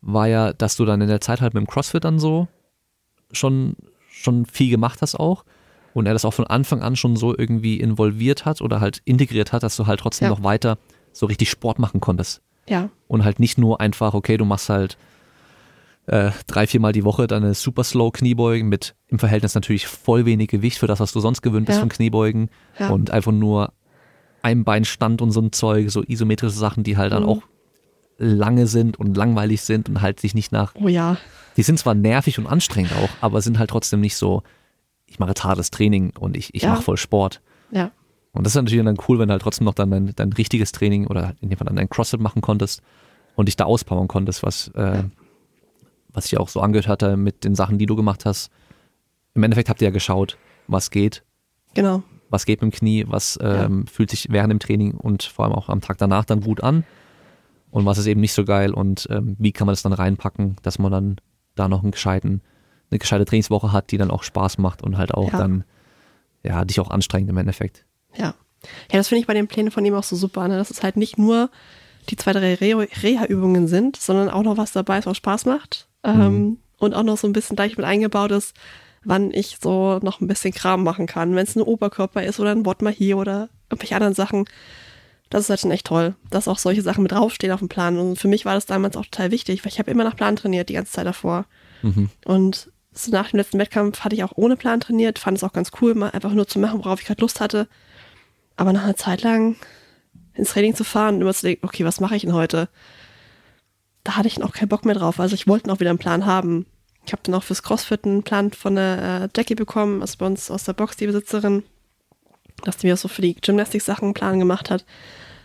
[0.00, 2.48] war ja, dass du dann in der Zeit halt mit dem CrossFit dann so
[3.32, 3.76] schon,
[4.10, 5.44] schon viel gemacht hast auch.
[5.92, 9.52] Und er das auch von Anfang an schon so irgendwie involviert hat oder halt integriert
[9.52, 10.30] hat, dass du halt trotzdem ja.
[10.30, 10.78] noch weiter
[11.12, 12.42] so richtig Sport machen konntest.
[12.68, 12.90] Ja.
[13.08, 14.96] Und halt nicht nur einfach, okay, du machst halt
[16.06, 20.48] äh, drei, viermal die Woche deine super slow Kniebeugen mit im Verhältnis natürlich voll wenig
[20.48, 21.80] Gewicht für das, was du sonst gewöhnt bist ja.
[21.80, 22.88] von Kniebeugen ja.
[22.88, 23.72] und einfach nur
[24.42, 27.28] ein Beinstand und so ein Zeug, so isometrische Sachen, die halt dann mhm.
[27.28, 27.42] auch
[28.18, 30.74] lange sind und langweilig sind und halt sich nicht nach.
[30.74, 31.16] Oh ja.
[31.56, 34.42] Die sind zwar nervig und anstrengend auch, aber sind halt trotzdem nicht so,
[35.06, 36.70] ich mache jetzt hartes Training und ich, ich ja.
[36.70, 37.40] mache voll Sport.
[37.70, 37.90] Ja.
[38.32, 40.72] Und das ist natürlich dann cool, wenn du halt trotzdem noch dann dein, dein richtiges
[40.72, 42.82] Training oder in dem Fall dann dein CrossFit machen konntest
[43.36, 45.04] und dich da auspowern konntest, was, äh,
[46.12, 48.50] was ich auch so angehört hatte mit den Sachen, die du gemacht hast.
[49.34, 50.36] Im Endeffekt habt ihr ja geschaut,
[50.66, 51.22] was geht.
[51.74, 52.02] Genau.
[52.30, 53.92] Was geht mit dem Knie, was ähm, ja.
[53.92, 56.84] fühlt sich während dem Training und vor allem auch am Tag danach dann gut an
[57.70, 60.56] und was ist eben nicht so geil und ähm, wie kann man das dann reinpacken,
[60.62, 61.16] dass man dann
[61.54, 62.42] da noch einen gescheiten,
[62.90, 65.38] eine gescheite Trainingswoche hat, die dann auch Spaß macht und halt auch ja.
[65.38, 65.64] dann
[66.42, 67.84] ja dich auch anstrengt im Endeffekt.
[68.16, 68.34] Ja.
[68.92, 70.58] Ja, das finde ich bei den Plänen von ihm auch so super, ne?
[70.58, 71.50] dass es halt nicht nur
[72.08, 75.88] die zwei, drei Reha-Übungen sind, sondern auch noch was dabei ist, was Spaß macht.
[76.04, 76.22] Ähm, mhm.
[76.22, 78.54] Ähm, und auch noch so ein bisschen gleich mit eingebaut ist,
[79.04, 81.34] wann ich so noch ein bisschen Kram machen kann.
[81.34, 84.46] Wenn es ein Oberkörper ist oder ein Wort hier oder irgendwelche anderen Sachen.
[85.28, 87.98] Das ist halt schon echt toll, dass auch solche Sachen mit draufstehen auf dem Plan.
[87.98, 90.34] Und für mich war das damals auch total wichtig, weil ich habe immer nach Plan
[90.34, 91.46] trainiert die ganze Zeit davor.
[91.82, 92.10] Mhm.
[92.24, 95.52] Und so nach dem letzten Wettkampf hatte ich auch ohne Plan trainiert, fand es auch
[95.52, 97.68] ganz cool, mal einfach nur zu machen, worauf ich gerade Lust hatte.
[98.56, 99.54] Aber nach einer Zeit lang
[100.34, 102.68] ins Training zu fahren und immer zu denken, okay, was mache ich denn heute?
[104.04, 105.20] Da hatte ich noch keinen Bock mehr drauf.
[105.20, 106.66] Also ich wollte noch wieder einen Plan haben.
[107.06, 110.26] Ich habe dann auch fürs Crossfit einen Plan von der äh, Jackie bekommen, also bei
[110.26, 111.62] uns aus der Box, die Besitzerin,
[112.64, 114.84] dass die mir so für die Gymnastik-Sachen einen Plan gemacht hat,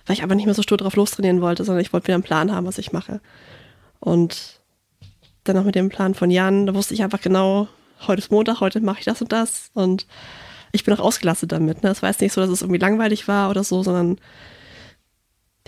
[0.05, 2.23] weil ich aber nicht mehr so stur drauf lostrainieren wollte, sondern ich wollte wieder einen
[2.23, 3.21] Plan haben, was ich mache.
[3.99, 4.59] Und
[5.45, 7.67] dann noch mit dem Plan von Jan, da wusste ich einfach genau,
[8.07, 10.05] heute ist Montag, heute mache ich das und das und
[10.71, 11.83] ich bin auch ausgelastet damit.
[11.83, 11.89] Ne?
[11.89, 14.19] Es war jetzt nicht so, dass es irgendwie langweilig war oder so, sondern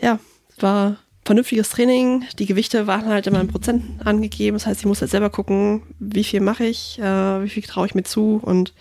[0.01, 0.19] ja,
[0.59, 0.97] war
[1.28, 2.25] vernünftiges Training.
[2.39, 4.55] Die Gewichte waren halt immer in Prozent angegeben.
[4.55, 7.86] Das heißt, ich muss halt selber gucken, wie viel mache ich, äh, wie viel traue
[7.86, 8.73] ich mir zu und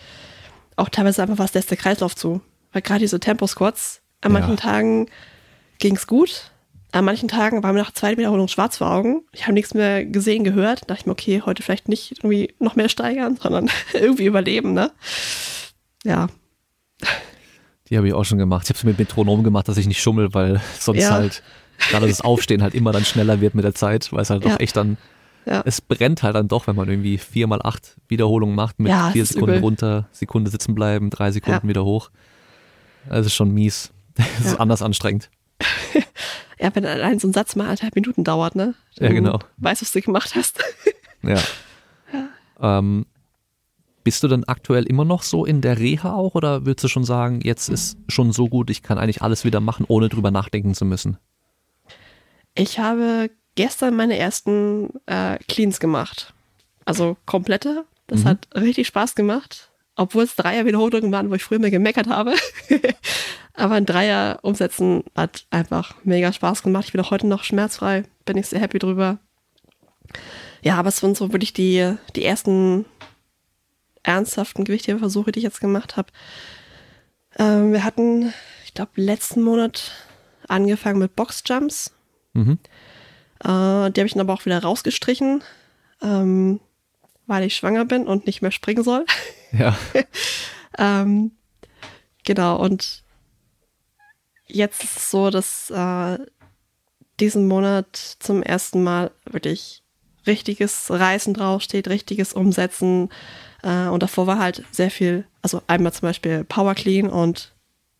[0.76, 2.40] auch teilweise einfach, was lässt der Kreislauf zu.
[2.72, 4.56] Weil gerade diese Tempo-Squats, an manchen ja.
[4.56, 5.08] Tagen
[5.78, 6.52] ging es gut.
[6.92, 9.22] An manchen Tagen war mir nach zweiter Wiederholung schwarz vor Augen.
[9.32, 10.82] Ich habe nichts mehr gesehen, gehört.
[10.82, 14.72] Da dachte ich mir, okay, heute vielleicht nicht irgendwie noch mehr steigern, sondern irgendwie überleben,
[14.72, 14.92] ne?
[16.04, 16.28] ja.
[17.88, 18.64] Die habe ich auch schon gemacht.
[18.64, 21.10] Ich habe es mit Metronom gemacht, dass ich nicht schummel, weil sonst ja.
[21.10, 21.42] halt
[21.78, 24.50] gerade das Aufstehen halt immer dann schneller wird mit der Zeit, weil es halt ja.
[24.50, 24.96] doch echt dann,
[25.44, 25.62] ja.
[25.64, 29.10] es brennt halt dann doch, wenn man irgendwie vier mal acht Wiederholungen macht mit ja,
[29.10, 29.60] vier Sekunden übel.
[29.60, 32.10] runter, Sekunde sitzen bleiben, drei Sekunden wieder hoch.
[33.08, 33.92] Das ist schon mies.
[34.38, 35.28] Das ist anders anstrengend.
[36.58, 38.74] ja, wenn allein so ein Satz mal anderthalb Minuten dauert, ne?
[38.96, 39.38] Dann ja, genau.
[39.58, 40.58] Weißt du, was du gemacht hast.
[41.22, 41.38] ja.
[42.58, 43.04] Ähm,
[44.04, 47.04] Bist du dann aktuell immer noch so in der Reha auch oder würdest du schon
[47.04, 50.74] sagen, jetzt ist schon so gut, ich kann eigentlich alles wieder machen, ohne drüber nachdenken
[50.74, 51.18] zu müssen?
[52.56, 56.34] Ich habe gestern meine ersten äh, Cleans gemacht.
[56.84, 57.84] Also komplette.
[58.06, 58.28] Das mhm.
[58.28, 59.70] hat richtig Spaß gemacht.
[59.94, 62.34] Obwohl es Dreier-Wiederholungen waren, wo ich früher mehr gemeckert habe.
[63.54, 66.86] Aber ein Dreier umsetzen hat einfach mega Spaß gemacht.
[66.86, 68.04] Ich bin auch heute noch schmerzfrei.
[68.26, 69.18] Bin ich sehr happy drüber.
[70.62, 72.84] Ja, aber es sind so wirklich die, die ersten
[74.02, 76.12] ernsthaften Gewichtheberversuche, die ich jetzt gemacht habe.
[77.38, 78.32] Ähm, wir hatten,
[78.64, 79.92] ich glaube, letzten Monat
[80.48, 81.95] angefangen mit Boxjumps.
[82.36, 82.58] Mhm.
[83.40, 85.42] Äh, die habe ich dann aber auch wieder rausgestrichen,
[86.02, 86.60] ähm,
[87.26, 89.04] weil ich schwanger bin und nicht mehr springen soll.
[89.52, 89.78] Ja.
[90.76, 91.30] ähm,
[92.24, 93.04] genau, und
[94.48, 96.18] jetzt ist es so, dass äh,
[97.20, 99.84] diesen Monat zum ersten Mal wirklich
[100.26, 103.08] richtiges Reißen draufsteht, richtiges Umsetzen.
[103.62, 107.54] Äh, und davor war halt sehr viel, also einmal zum Beispiel Power Clean und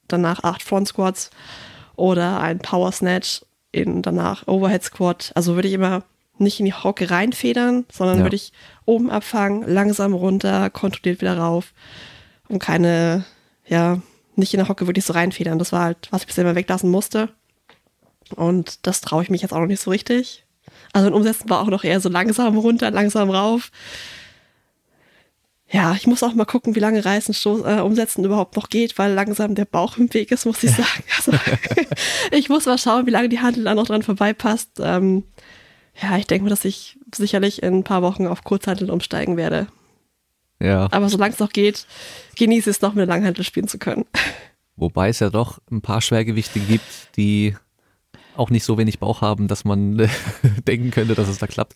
[0.09, 1.31] danach acht Front Squats
[1.95, 3.46] oder ein Power Snatch
[3.77, 5.33] in danach Overhead Squat.
[5.35, 6.03] Also würde ich immer
[6.39, 8.25] nicht in die Hocke reinfedern, sondern ja.
[8.25, 8.53] würde ich
[8.85, 11.73] oben abfangen, langsam runter, kontrolliert wieder rauf
[12.49, 13.25] und keine,
[13.67, 14.01] ja,
[14.35, 15.59] nicht in der Hocke wirklich so reinfedern.
[15.59, 17.31] Das war halt, was ich bisher immer weglassen musste.
[18.35, 20.45] Und das traue ich mich jetzt auch noch nicht so richtig.
[20.93, 23.71] Also ein Umsetzen war auch noch eher so langsam runter, langsam rauf.
[25.69, 28.99] Ja, ich muss auch mal gucken, wie lange Reißen, Stoß, äh, Umsetzen überhaupt noch geht,
[28.99, 31.03] weil langsam der Bauch im Weg ist, muss ich sagen.
[31.17, 31.33] Also,
[32.31, 34.71] ich muss mal schauen, wie lange die Handel da noch dran vorbeipasst.
[34.79, 35.25] Ähm,
[36.01, 39.67] ja, ich denke mal, dass ich sicherlich in ein paar Wochen auf Kurzhandel umsteigen werde.
[40.61, 40.89] Ja.
[40.93, 41.87] Aber solange es noch geht,
[42.37, 44.05] genieße es noch mit Langhandel spielen zu können.
[44.77, 46.85] Wobei es ja doch ein paar Schwergewichte gibt,
[47.17, 47.57] die
[48.37, 50.09] auch nicht so wenig Bauch haben, dass man
[50.67, 51.75] denken könnte, dass es da klappt.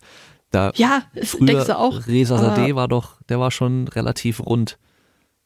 [0.51, 2.07] Da ja, es denkst du auch.
[2.07, 4.77] Reza Sadeh war doch, der war schon relativ rund.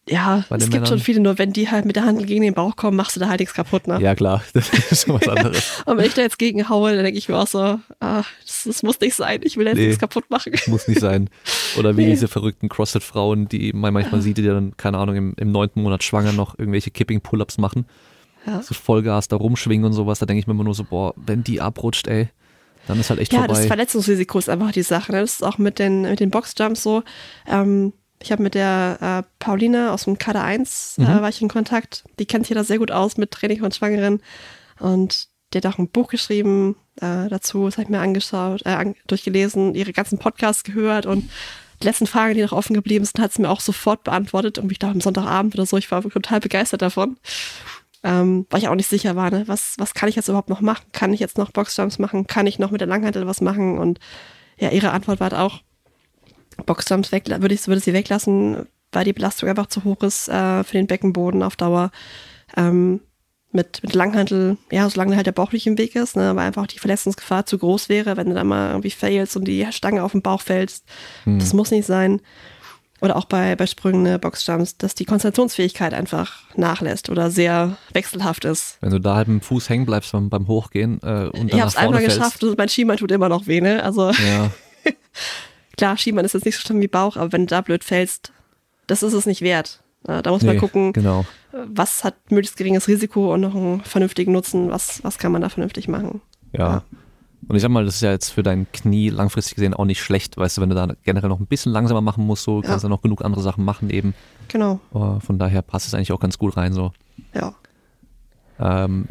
[0.07, 0.85] Ja, es gibt Männern.
[0.85, 3.19] schon viele, nur wenn die halt mit der Hand gegen den Bauch kommen, machst du
[3.19, 3.99] da halt nichts kaputt, ne?
[3.99, 5.81] Ja, klar, das ist schon was anderes.
[5.87, 8.63] Und wenn ich da jetzt gegen haue, dann denke ich mir auch so, ah, das,
[8.65, 10.53] das, muss nicht sein, ich will jetzt nee, nichts kaputt machen.
[10.67, 11.27] Muss nicht sein.
[11.79, 12.11] Oder wie nee.
[12.11, 16.03] diese verrückten CrossFit-Frauen, die man manchmal sieht, die dann, keine Ahnung, im, im neunten Monat
[16.03, 17.87] schwanger noch irgendwelche Kipping-Pull-Ups machen
[18.45, 18.61] ja.
[18.61, 21.43] so Vollgas da rumschwingen und sowas, da denke ich mir immer nur so, boah, wenn
[21.43, 22.29] die abrutscht, ey,
[22.87, 23.53] dann ist halt echt ja, vorbei.
[23.53, 25.11] Ja, das Verletzungsrisiko ist einfach die Sache.
[25.11, 25.21] Ne?
[25.21, 27.03] Das ist auch mit den, mit den Boxjumps so.
[27.47, 31.21] Ähm, ich habe mit der äh, Paulina aus dem Kader 1 äh, mhm.
[31.21, 32.03] war ich in Kontakt.
[32.19, 34.21] Die kennt sich da sehr gut aus mit Training von Schwangeren.
[34.79, 37.65] Und die hat auch ein Buch geschrieben äh, dazu.
[37.65, 41.29] Das habe ich mir angeschaut, äh, an, durchgelesen, ihre ganzen Podcasts gehört und
[41.81, 44.59] die letzten Fragen, die noch offen geblieben sind, hat sie mir auch sofort beantwortet.
[44.59, 47.17] Und ich dachte am Sonntagabend oder so, ich war total begeistert davon
[48.05, 49.47] ähm, weil ich auch nicht sicher war, ne?
[49.47, 50.85] was, was kann ich jetzt überhaupt noch machen?
[50.91, 52.27] Kann ich jetzt noch Boxjumps machen?
[52.27, 53.79] Kann ich noch mit der Langhantel was machen?
[53.79, 53.99] Und
[54.57, 55.61] ja, ihre Antwort war auch,
[56.67, 60.63] Boxjumps weg, würde ich würde sie weglassen, weil die Belastung einfach zu hoch ist äh,
[60.63, 61.91] für den Beckenboden auf Dauer.
[62.55, 63.01] Ähm,
[63.51, 66.67] mit, mit Langhantel, ja, solange halt der Bauch nicht im Weg ist, ne, aber einfach
[66.67, 70.11] die Verletzungsgefahr zu groß wäre, wenn du da mal irgendwie failst und die Stange auf
[70.11, 70.85] den Bauch fällst.
[71.23, 71.39] Hm.
[71.39, 72.21] Das muss nicht sein
[73.05, 78.45] oder auch bei, bei Sprüngen, ne, Boxjumps, dass die Konzentrationsfähigkeit einfach nachlässt oder sehr wechselhaft
[78.45, 78.77] ist.
[78.81, 81.61] Wenn du da mit dem Fuß hängen bleibst beim, beim Hochgehen äh, und dann Ich
[81.61, 82.17] hab's einmal fällst.
[82.17, 83.83] geschafft und mein Schienbein tut immer noch weh, ne?
[83.83, 84.51] Also ja.
[85.77, 88.33] klar, Schienbein ist jetzt nicht so schlimm wie Bauch, aber wenn du da blöd fällst,
[88.87, 89.81] das ist es nicht wert.
[90.03, 91.25] Da muss nee, man gucken, genau.
[91.51, 95.49] was hat möglichst geringes Risiko und noch einen vernünftigen Nutzen, was, was kann man da
[95.49, 96.21] vernünftig machen.
[96.51, 96.59] ja.
[96.59, 96.83] ja.
[97.47, 100.01] Und ich sag mal, das ist ja jetzt für dein Knie langfristig gesehen auch nicht
[100.01, 102.83] schlecht, weißt du, wenn du da generell noch ein bisschen langsamer machen musst, so kannst
[102.83, 104.15] du noch genug andere Sachen machen eben.
[104.47, 104.79] Genau.
[104.93, 106.91] Uh, von daher passt es eigentlich auch ganz gut rein so.
[107.33, 107.53] Ja.
[108.59, 109.07] Ähm,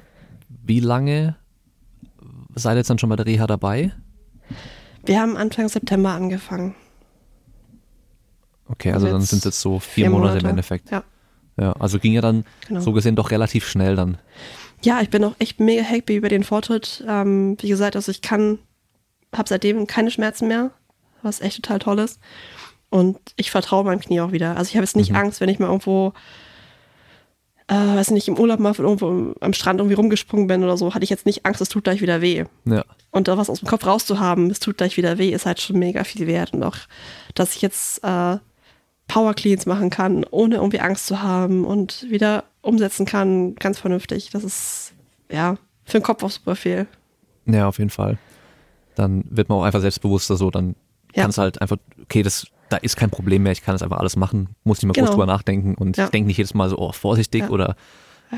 [0.48, 1.36] wie lange
[2.55, 3.93] seid ihr jetzt dann schon bei der Reha dabei?
[5.05, 6.74] Wir haben Anfang September angefangen.
[8.66, 10.90] Okay, also, also dann sind es jetzt so vier, vier Monate, Monate, im Endeffekt.
[10.90, 11.05] Ja.
[11.56, 12.81] Ja, also ging ja dann genau.
[12.81, 14.19] so gesehen doch relativ schnell dann
[14.85, 17.05] ja, ich bin auch echt mega happy über den Fortschritt.
[17.09, 18.59] Ähm, wie gesagt, also ich kann,
[19.35, 20.70] habe seitdem keine Schmerzen mehr,
[21.23, 22.20] was echt total toll ist.
[22.90, 24.56] Und ich vertraue meinem Knie auch wieder.
[24.56, 25.16] Also ich habe jetzt nicht mhm.
[25.16, 26.12] Angst, wenn ich mal irgendwo,
[27.66, 30.94] äh, weiß nicht, im Urlaub mal von irgendwo am Strand irgendwie rumgesprungen bin oder so,
[30.94, 32.44] hatte ich jetzt nicht Angst, es tut gleich wieder weh.
[32.66, 32.85] Ja.
[33.11, 35.78] Und da was aus dem Kopf rauszuhaben, es tut gleich wieder weh, ist halt schon
[35.78, 36.52] mega viel wert.
[36.52, 36.77] Und auch,
[37.35, 38.36] dass ich jetzt äh,
[39.06, 44.31] Power Cleans machen kann, ohne irgendwie Angst zu haben und wieder umsetzen kann, ganz vernünftig.
[44.31, 44.93] Das ist,
[45.31, 46.86] ja, für den Kopf auch super viel.
[47.47, 48.18] Ja, auf jeden Fall.
[48.94, 50.74] Dann wird man auch einfach selbstbewusster so, dann
[51.14, 51.22] ja.
[51.22, 53.98] kannst du halt einfach, okay, das, da ist kein Problem mehr, ich kann das einfach
[53.98, 55.06] alles machen, muss nicht mehr genau.
[55.06, 56.05] groß drüber nachdenken und ja.
[56.05, 57.51] ich denke nicht jedes Mal so, oh, vorsichtig ja.
[57.51, 57.76] oder,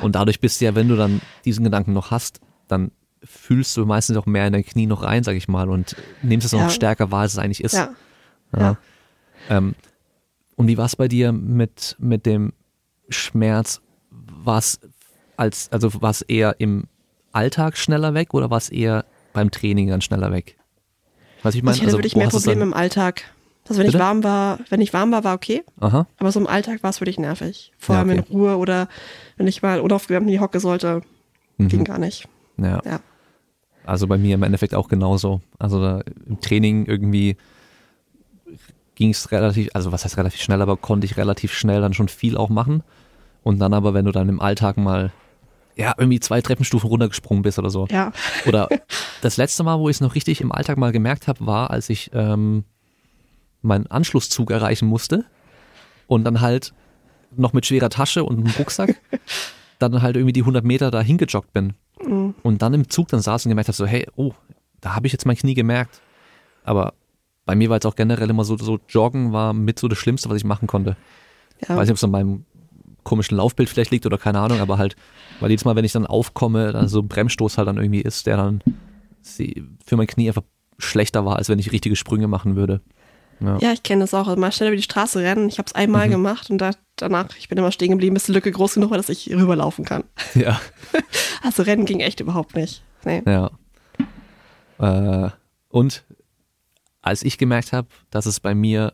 [0.02, 2.90] und dadurch bist du ja, wenn du dann diesen Gedanken noch hast, dann
[3.22, 6.46] fühlst du meistens auch mehr in dein Knie noch rein, sag ich mal, und nimmst
[6.46, 7.74] es auch noch stärker wahr, als es eigentlich ist.
[7.74, 8.76] Ja.
[9.48, 9.74] Ähm,
[10.56, 12.52] Und wie war es bei dir mit, mit dem
[13.08, 13.80] Schmerz?
[14.10, 14.80] War es
[15.36, 16.84] als, also war es eher im
[17.32, 20.56] Alltag schneller weg oder war es eher beim Training dann schneller weg?
[21.42, 23.24] Was ich meine, also ich hatte also, wirklich mehr Probleme im Alltag.
[23.68, 23.98] Also wenn Bitte?
[23.98, 25.62] ich warm war, wenn ich warm war, war okay.
[25.80, 26.06] Aha.
[26.18, 27.72] Aber so im Alltag war es wirklich nervig.
[27.78, 28.24] Vor allem ja, okay.
[28.30, 28.88] in Ruhe oder
[29.36, 31.02] wenn ich mal unaufgewärmt in die Hocke sollte,
[31.58, 31.68] mhm.
[31.68, 32.28] ging gar nicht.
[32.58, 32.80] Ja.
[32.84, 33.00] ja.
[33.84, 35.40] Also bei mir im Endeffekt auch genauso.
[35.58, 37.36] Also da, im Training irgendwie
[38.96, 42.08] ging es relativ, also was heißt relativ schnell, aber konnte ich relativ schnell dann schon
[42.08, 42.82] viel auch machen.
[43.44, 45.12] Und dann aber, wenn du dann im Alltag mal
[45.76, 47.86] ja, irgendwie zwei Treppenstufen runtergesprungen bist oder so.
[47.90, 48.12] Ja.
[48.46, 48.68] Oder
[49.20, 51.90] das letzte Mal, wo ich es noch richtig im Alltag mal gemerkt habe, war, als
[51.90, 52.64] ich ähm,
[53.60, 55.26] meinen Anschlusszug erreichen musste
[56.06, 56.72] und dann halt
[57.36, 58.96] noch mit schwerer Tasche und einem Rucksack
[59.78, 61.74] dann halt irgendwie die 100 Meter da hingejoggt bin.
[62.02, 62.34] Mhm.
[62.42, 64.32] Und dann im Zug dann saß und gemerkt habe, so, hey, oh,
[64.80, 66.00] da habe ich jetzt mein Knie gemerkt.
[66.64, 66.94] Aber
[67.46, 70.28] bei mir war jetzt auch generell immer so, so Joggen war mit so das Schlimmste,
[70.28, 70.96] was ich machen konnte.
[71.66, 71.76] Ja.
[71.76, 72.44] Weiß nicht, ob es an meinem
[73.04, 74.96] komischen Laufbild vielleicht liegt oder keine Ahnung, aber halt,
[75.40, 78.26] weil jedes Mal, wenn ich dann aufkomme, dann so ein Bremsstoß halt dann irgendwie ist,
[78.26, 78.62] der dann
[79.22, 80.42] für mein Knie einfach
[80.78, 82.80] schlechter war, als wenn ich richtige Sprünge machen würde.
[83.40, 84.26] Ja, ja ich kenne das auch.
[84.26, 85.48] Also mal schnell über die Straße rennen.
[85.48, 86.12] Ich habe es einmal mhm.
[86.12, 88.96] gemacht und da, danach, ich bin immer stehen geblieben, bis die Lücke groß genug war,
[88.96, 90.04] dass ich rüberlaufen kann.
[90.34, 90.60] Ja.
[91.42, 92.82] also Rennen ging echt überhaupt nicht.
[93.04, 93.22] Nee.
[93.24, 93.50] Ja.
[94.78, 95.30] Äh,
[95.70, 96.04] und
[97.06, 98.92] als ich gemerkt habe, dass es bei mir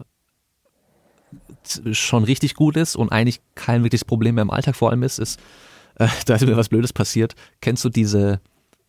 [1.93, 5.18] schon richtig gut ist und eigentlich kein wirkliches Problem mehr im Alltag vor allem ist,
[5.18, 5.40] ist,
[5.97, 7.34] äh, da ist mir was Blödes passiert.
[7.60, 8.40] Kennst du diese,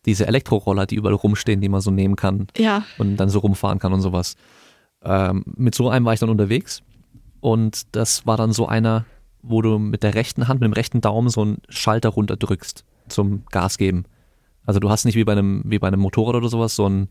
[0.04, 2.84] diese Elektroroller, die überall rumstehen, die man so nehmen kann ja.
[2.98, 4.36] und dann so rumfahren kann und sowas?
[5.02, 6.82] Ähm, mit so einem war ich dann unterwegs
[7.40, 9.06] und das war dann so einer,
[9.42, 13.44] wo du mit der rechten Hand, mit dem rechten Daumen so einen Schalter runterdrückst zum
[13.46, 14.04] Gas geben.
[14.66, 17.08] Also du hast nicht wie bei einem, wie bei einem Motorrad oder sowas so ein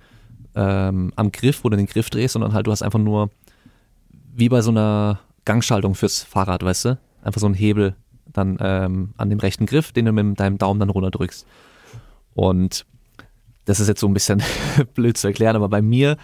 [0.55, 3.29] ähm, am Griff, wo du den Griff drehst, sondern halt du hast einfach nur
[4.35, 6.99] wie bei so einer Gangschaltung fürs Fahrrad, weißt du?
[7.21, 10.79] Einfach so ein Hebel dann ähm, an dem rechten Griff, den du mit deinem Daumen
[10.79, 11.45] dann runterdrückst.
[12.33, 12.85] Und
[13.65, 14.41] das ist jetzt so ein bisschen
[14.95, 16.17] blöd zu erklären, aber bei mir,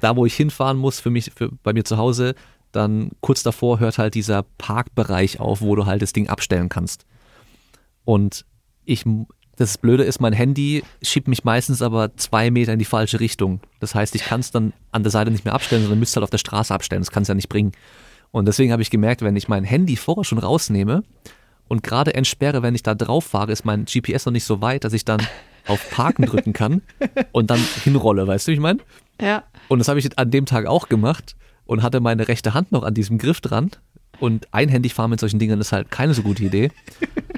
[0.00, 2.34] da wo ich hinfahren muss, für mich, für, bei mir zu Hause,
[2.72, 7.06] dann kurz davor hört halt dieser Parkbereich auf, wo du halt das Ding abstellen kannst.
[8.04, 8.44] Und
[8.84, 9.04] ich,
[9.58, 13.60] das Blöde ist, mein Handy schiebt mich meistens aber zwei Meter in die falsche Richtung.
[13.80, 16.24] Das heißt, ich kann es dann an der Seite nicht mehr abstellen, sondern müsste halt
[16.24, 17.02] auf der Straße abstellen.
[17.02, 17.72] Das kann es ja nicht bringen.
[18.30, 21.02] Und deswegen habe ich gemerkt, wenn ich mein Handy vorher schon rausnehme
[21.66, 24.84] und gerade entsperre, wenn ich da drauf fahre, ist mein GPS noch nicht so weit,
[24.84, 25.20] dass ich dann
[25.66, 26.82] auf Parken drücken kann
[27.32, 28.78] und dann hinrolle, weißt du, wie ich meine?
[29.20, 29.44] Ja.
[29.68, 31.36] Und das habe ich an dem Tag auch gemacht
[31.66, 33.70] und hatte meine rechte Hand noch an diesem Griff dran.
[34.20, 36.70] Und einhändig fahren mit solchen Dingen ist halt keine so gute Idee.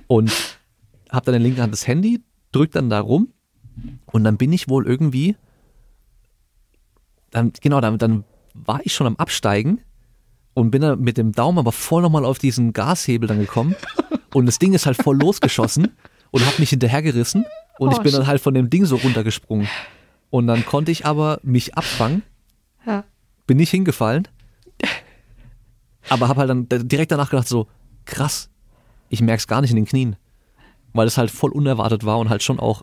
[0.06, 0.32] Und
[1.10, 2.22] habe dann in der linken Hand das Handy,
[2.52, 3.28] drück dann da rum
[4.06, 5.36] und dann bin ich wohl irgendwie,
[7.30, 8.24] dann, genau, dann, dann
[8.54, 9.80] war ich schon am Absteigen
[10.54, 13.76] und bin dann mit dem Daumen aber voll nochmal auf diesen Gashebel dann gekommen
[14.34, 15.88] und das Ding ist halt voll losgeschossen
[16.30, 17.44] und hat mich hinterhergerissen
[17.78, 19.68] und oh, ich bin dann halt von dem Ding so runtergesprungen.
[20.28, 22.22] Und dann konnte ich aber mich abfangen,
[22.86, 23.04] ja.
[23.46, 24.28] bin nicht hingefallen,
[26.08, 27.66] aber habe halt dann direkt danach gedacht so,
[28.04, 28.48] krass,
[29.08, 30.16] ich merke es gar nicht in den Knien
[30.92, 32.82] weil es halt voll unerwartet war und halt schon auch,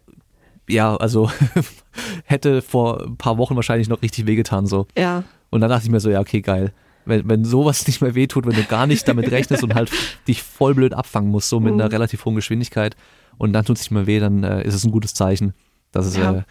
[0.68, 1.32] ja, also
[2.26, 4.88] hätte vor ein paar Wochen wahrscheinlich noch richtig wehgetan so.
[4.98, 5.24] Ja.
[5.50, 6.74] Und dann dachte ich mir so, ja, okay, geil.
[7.06, 9.92] Wenn, wenn sowas nicht mehr wehtut, wenn du gar nicht damit rechnest und halt
[10.28, 11.82] dich voll blöd abfangen musst, so mit mhm.
[11.82, 12.96] einer relativ hohen Geschwindigkeit
[13.38, 15.54] und dann tut es nicht mehr weh, dann äh, ist es ein gutes Zeichen,
[15.92, 16.34] dass es ja.
[16.34, 16.44] äh,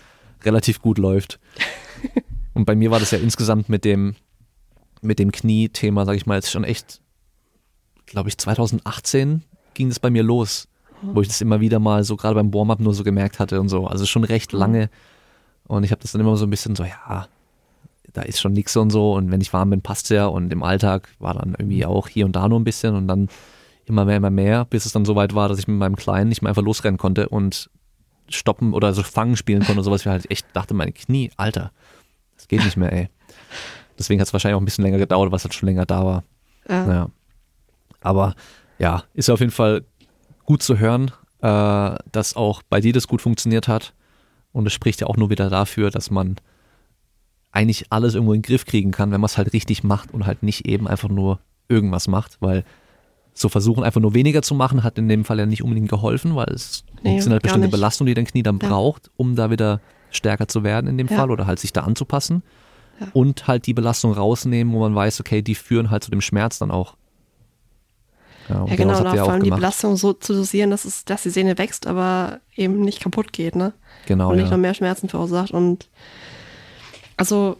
[0.44, 1.38] relativ gut läuft.
[2.54, 4.14] und bei mir war das ja insgesamt mit dem,
[5.02, 7.00] mit dem Knie-Thema, sag ich mal, jetzt schon echt,
[8.06, 9.42] glaube ich, 2018
[9.74, 10.68] ging es bei mir los
[11.02, 13.68] wo ich das immer wieder mal so gerade beim Warm-up nur so gemerkt hatte und
[13.68, 13.86] so.
[13.86, 14.58] Also schon recht mhm.
[14.58, 14.90] lange.
[15.66, 17.28] Und ich habe das dann immer so ein bisschen so, ja,
[18.12, 19.14] da ist schon nichts und so.
[19.14, 20.26] Und wenn ich warm bin, passt ja.
[20.26, 23.28] Und im Alltag war dann irgendwie auch hier und da nur ein bisschen und dann
[23.84, 26.28] immer mehr, immer mehr, bis es dann so weit war, dass ich mit meinem Kleinen
[26.28, 27.70] nicht mehr einfach losrennen konnte und
[28.28, 30.00] stoppen oder so fangen spielen konnte und sowas.
[30.00, 31.72] Ich halt echt dachte, meine Knie, Alter,
[32.36, 33.08] das geht nicht mehr, ey.
[33.98, 36.24] Deswegen hat es wahrscheinlich auch ein bisschen länger gedauert, was halt schon länger da war.
[36.68, 36.86] Ja.
[36.86, 37.10] Naja.
[38.00, 38.34] Aber
[38.78, 39.84] ja, ist auf jeden Fall
[40.46, 41.10] gut zu hören,
[41.42, 43.92] äh, dass auch bei dir das gut funktioniert hat.
[44.52, 46.36] Und es spricht ja auch nur wieder dafür, dass man
[47.52, 50.26] eigentlich alles irgendwo in den Griff kriegen kann, wenn man es halt richtig macht und
[50.26, 52.64] halt nicht eben einfach nur irgendwas macht, weil
[53.34, 56.34] so versuchen einfach nur weniger zu machen, hat in dem Fall ja nicht unbedingt geholfen,
[56.36, 58.68] weil es nee, sind halt bestimmte Belastungen, die dein Knie dann ja.
[58.68, 61.16] braucht, um da wieder stärker zu werden in dem ja.
[61.16, 62.42] Fall oder halt sich da anzupassen.
[62.98, 63.08] Ja.
[63.12, 66.58] Und halt die Belastung rausnehmen, wo man weiß, okay, die führen halt zu dem Schmerz
[66.58, 66.96] dann auch.
[68.48, 71.30] Ja, ja genau, und vor allem die Belastung so zu dosieren, dass, es, dass die
[71.30, 73.72] Sehne wächst, aber eben nicht kaputt geht, ne?
[74.06, 74.30] Genau.
[74.30, 74.52] Und nicht ja.
[74.52, 75.50] noch mehr Schmerzen verursacht.
[75.50, 75.88] Und
[77.16, 77.56] also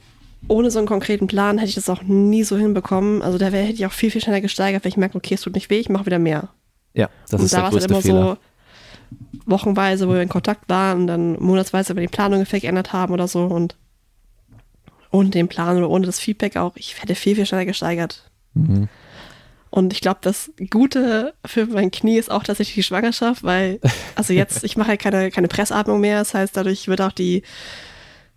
[0.49, 3.23] ohne so einen konkreten Plan hätte ich das auch nie so hinbekommen.
[3.23, 5.41] Also da wär, hätte ich auch viel, viel schneller gesteigert, wenn ich merke, okay, es
[5.41, 6.51] tut nicht weh, ich mache wieder mehr.
[6.95, 8.23] Ja, das und ist da der war es halt immer Fehler.
[8.23, 8.37] so
[9.47, 13.29] wochenweise, wo wir in Kontakt waren und dann monatsweise über die Planung geändert haben oder
[13.29, 13.77] so und
[15.11, 18.31] ohne den Plan oder ohne das Feedback auch, ich hätte viel, viel schneller gesteigert.
[18.55, 18.89] Mhm.
[19.77, 23.79] Und ich glaube, das Gute für mein Knie ist auch tatsächlich die Schwangerschaft, weil,
[24.15, 26.19] also jetzt, ich mache halt keine, keine Pressatmung mehr.
[26.19, 27.43] Das heißt, dadurch wird auch die,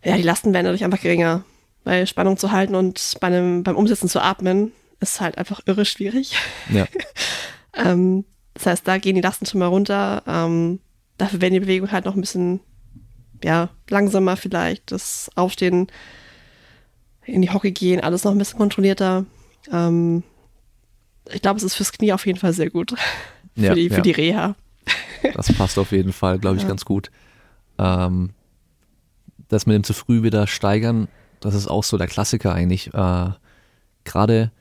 [0.04, 1.46] ja, die Lasten werden dadurch einfach geringer.
[1.86, 5.86] Weil Spannung zu halten und bei einem, beim Umsetzen zu atmen, ist halt einfach irre
[5.86, 6.34] schwierig.
[6.74, 6.86] Ja,
[7.74, 8.26] Ähm,
[8.56, 10.24] das heißt, da gehen die Lasten schon mal runter.
[10.28, 10.82] Ähm,
[11.18, 12.60] dafür werden die Bewegungen halt noch ein bisschen,
[13.46, 14.92] ja, langsamer vielleicht.
[14.92, 15.88] Das Aufstehen,
[17.24, 19.26] in die Hockey gehen, alles noch ein bisschen kontrollierter.
[19.72, 20.24] Ähm,
[21.34, 22.94] ich glaube, es ist fürs Knie auf jeden Fall sehr gut.
[23.56, 23.96] ja, für, die, ja.
[23.96, 24.56] für die Reha.
[25.36, 26.70] Das passt auf jeden Fall, glaube ich, Ja.
[26.70, 27.12] ganz gut.
[27.78, 28.32] Ähm,
[29.50, 31.08] das mit dem zu früh wieder steigern,
[31.40, 32.94] das ist auch so der Klassiker eigentlich.
[32.94, 33.30] Äh,
[34.06, 34.52] Gerade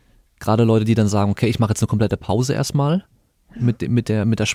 [0.41, 3.05] gerade Leute, die dann sagen, okay, ich mache jetzt eine komplette Pause erstmal
[3.59, 4.47] mit, mit der, mit der,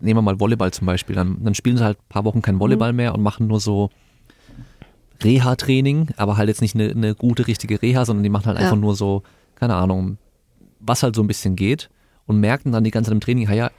[0.00, 2.58] nehmen wir mal Volleyball zum Beispiel, dann, dann spielen sie halt ein paar Wochen kein
[2.58, 3.90] Volleyball mehr und machen nur so
[5.22, 8.64] Reha-Training, aber halt jetzt nicht eine, eine gute, richtige Reha, sondern die machen halt Ja.
[8.64, 9.22] einfach nur so,
[9.56, 10.18] keine Ahnung,
[10.80, 11.88] was halt so ein bisschen geht
[12.26, 13.70] und merken dann die ganze Zeit im Training, ja,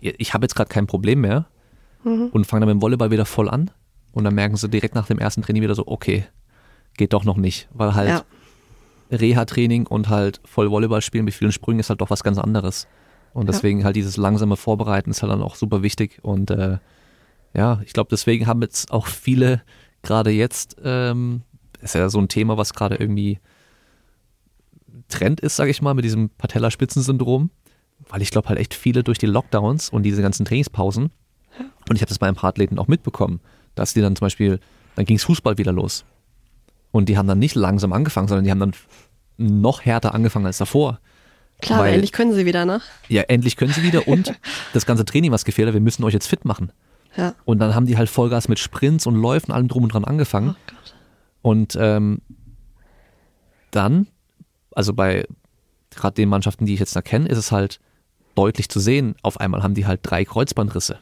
[0.00, 1.46] ich habe jetzt gerade kein Problem mehr
[2.04, 3.70] und fangen dann mit dem Volleyball wieder voll an
[4.12, 6.24] und dann merken sie direkt nach dem ersten Training wieder so, okay,
[6.96, 8.24] geht doch noch nicht, weil halt Ja.
[9.10, 12.86] Reha-Training und halt voll Volleyball spielen mit vielen Sprüngen ist halt doch was ganz anderes.
[13.32, 13.52] Und Ja.
[13.52, 16.18] deswegen halt dieses langsame Vorbereiten ist halt dann auch super wichtig.
[16.22, 16.78] Und äh,
[17.54, 19.62] ja, ich glaube, deswegen haben jetzt auch viele
[20.02, 21.42] gerade jetzt, ähm,
[21.80, 23.40] ist ja so ein Thema, was gerade irgendwie
[25.14, 27.50] Trend ist, sage ich mal, mit diesem Patellaspitzensyndrom.
[28.08, 31.10] Weil ich glaube halt echt viele durch die Lockdowns und diese ganzen Trainingspausen,
[31.88, 33.40] und ich habe das bei ein paar Athleten auch mitbekommen,
[33.74, 34.58] dass die dann zum Beispiel,
[34.96, 36.04] dann ging's Fußball wieder los.
[36.90, 38.72] Und die haben dann nicht langsam angefangen, sondern die haben dann
[39.36, 41.00] noch härter angefangen als davor.
[41.60, 42.80] Klar, aber Weil- endlich können sie wieder, ne?
[43.08, 44.34] Ja, endlich können sie wieder und
[44.72, 46.72] das ganze Training, was gefehlt hat, wir müssen euch jetzt fit machen.
[47.16, 47.34] Ja.
[47.44, 50.50] Und dann haben die halt Vollgas mit Sprints und Läufen, allem drum und dran angefangen.
[50.50, 50.94] Oh Gott.
[51.42, 52.18] Und ähm,
[53.70, 54.08] dann,
[54.74, 55.26] also bei
[55.90, 57.80] gerade den Mannschaften, die ich jetzt da kenne, ist es halt
[58.34, 60.98] deutlich zu sehen, auf einmal haben die halt drei Kreuzbandrisse.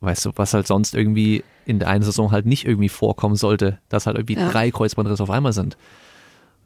[0.00, 3.78] Weißt du, was halt sonst irgendwie in der einen Saison halt nicht irgendwie vorkommen sollte,
[3.88, 4.50] dass halt irgendwie Ja.
[4.50, 5.76] drei Kreuzbandrisse auf einmal sind.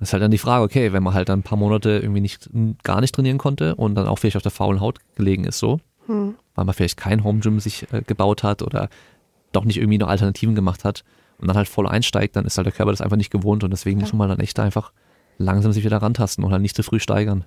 [0.00, 2.20] Das ist halt dann die Frage, okay, wenn man halt dann ein paar Monate irgendwie
[2.20, 2.48] nicht,
[2.82, 5.80] gar nicht trainieren konnte und dann auch vielleicht auf der faulen Haut gelegen ist so,
[6.06, 6.34] Hm.
[6.54, 8.88] weil man vielleicht kein Home Gym sich äh, gebaut hat oder
[9.52, 11.04] doch nicht irgendwie noch Alternativen gemacht hat
[11.38, 13.70] und dann halt voll einsteigt, dann ist halt der Körper das einfach nicht gewohnt und
[13.70, 14.92] deswegen muss man dann echt einfach
[15.38, 17.44] langsam sich wieder rantasten und halt nicht zu früh steigern.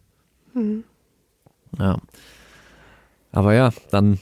[0.53, 0.83] Mhm.
[1.77, 1.97] Ja.
[3.31, 4.19] Aber ja, dann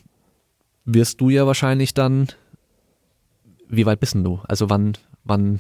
[0.85, 2.27] wirst du ja wahrscheinlich dann,
[3.67, 4.39] wie weit bist denn du?
[4.47, 4.93] Also wann,
[5.23, 5.59] wann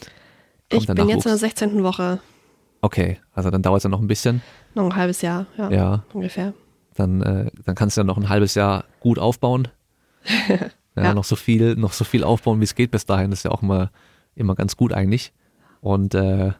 [0.69, 1.83] kommt Ich bin jetzt in der 16.
[1.83, 2.19] Woche.
[2.81, 4.41] okay, also dann dauert es ja noch ein bisschen.
[4.75, 6.53] Noch ein halbes Jahr, ja, Ja, ungefähr.
[6.95, 9.67] dann, äh, dann kannst du ja noch ein halbes Jahr gut aufbauen.
[10.47, 11.13] ja, Ja.
[11.13, 13.29] Noch so viel, noch so viel aufbauen, wie es geht bis dahin.
[13.31, 13.89] Das ist ja auch immer,
[14.35, 15.31] immer ganz gut eigentlich.
[15.81, 16.51] Und äh,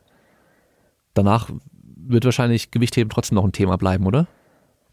[1.20, 1.50] danach
[1.96, 4.28] wird wahrscheinlich Gewichtheben trotzdem noch ein Thema bleiben, oder?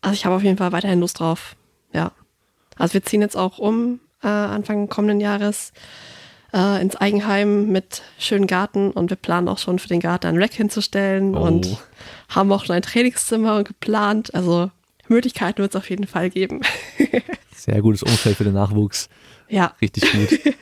[0.02, 1.56] Also ich habe auf jeden Fall weiterhin Lust drauf.
[1.92, 2.12] Ja.
[2.76, 5.72] Also wir ziehen jetzt auch um äh, Anfang kommenden Jahres
[6.52, 10.38] äh, ins Eigenheim mit schönen Garten und wir planen auch schon für den Garten ein
[10.38, 11.40] Rack hinzustellen Oh.
[11.46, 11.78] und
[12.28, 14.34] haben auch schon ein Trainingszimmer geplant.
[14.34, 14.70] Also
[15.08, 16.60] Möglichkeiten wird es auf jeden Fall geben.
[17.54, 19.08] Sehr gutes Umfeld für den Nachwuchs.
[19.48, 19.72] ja.
[19.80, 20.30] Richtig gut.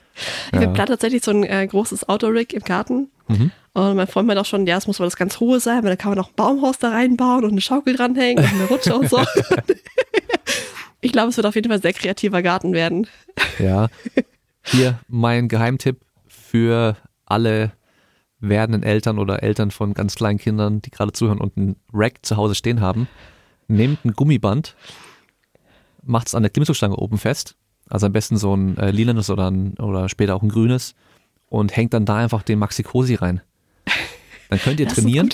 [0.52, 0.68] Wir Ja.
[0.68, 3.08] planen tatsächlich so ein äh, großes Outdoor-Rig im Garten.
[3.28, 3.50] Mhm.
[3.72, 5.90] Und mein Freund meint auch schon, ja, es muss aber das ganz hohe sein, weil
[5.90, 8.94] da kann man noch ein Baumhaus da reinbauen und eine Schaukel dranhängen und eine Rutsche
[8.94, 9.18] und so.
[11.00, 13.06] ich glaube, es wird auf jeden Fall ein sehr kreativer Garten werden.
[13.58, 13.88] Ja.
[14.62, 16.96] Hier mein Geheimtipp für
[17.26, 17.72] alle
[18.40, 22.36] werdenden Eltern oder Eltern von ganz kleinen Kindern, die gerade zuhören und einen Rack zu
[22.36, 23.08] Hause stehen haben.
[23.66, 24.76] Nehmt ein Gummiband,
[26.02, 27.56] macht es an der Klimmzugstange oben fest,
[27.88, 30.94] also am besten so ein äh, lilanes oder, ein, oder später auch ein grünes
[31.54, 33.40] und hängt dann da einfach den Maxi Cosi rein.
[34.50, 35.28] Dann könnt ihr Das trainieren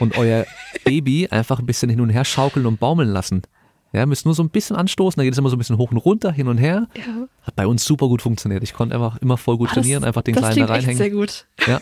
[0.00, 0.44] und euer
[0.84, 3.42] Baby einfach ein bisschen hin und her schaukeln und baumeln lassen.
[3.92, 5.90] Ja, müsst nur so ein bisschen anstoßen, da geht es immer so ein bisschen hoch
[5.92, 6.88] und runter, hin und her.
[6.96, 7.28] Ja.
[7.42, 8.62] Hat bei uns super gut funktioniert.
[8.62, 10.88] Ich konnte einfach immer voll gut Ah, das- trainieren, einfach den das Kleinen da klingt
[10.88, 11.18] echt sehr reinhängen.
[11.26, 11.46] gut.
[11.66, 11.80] Ja,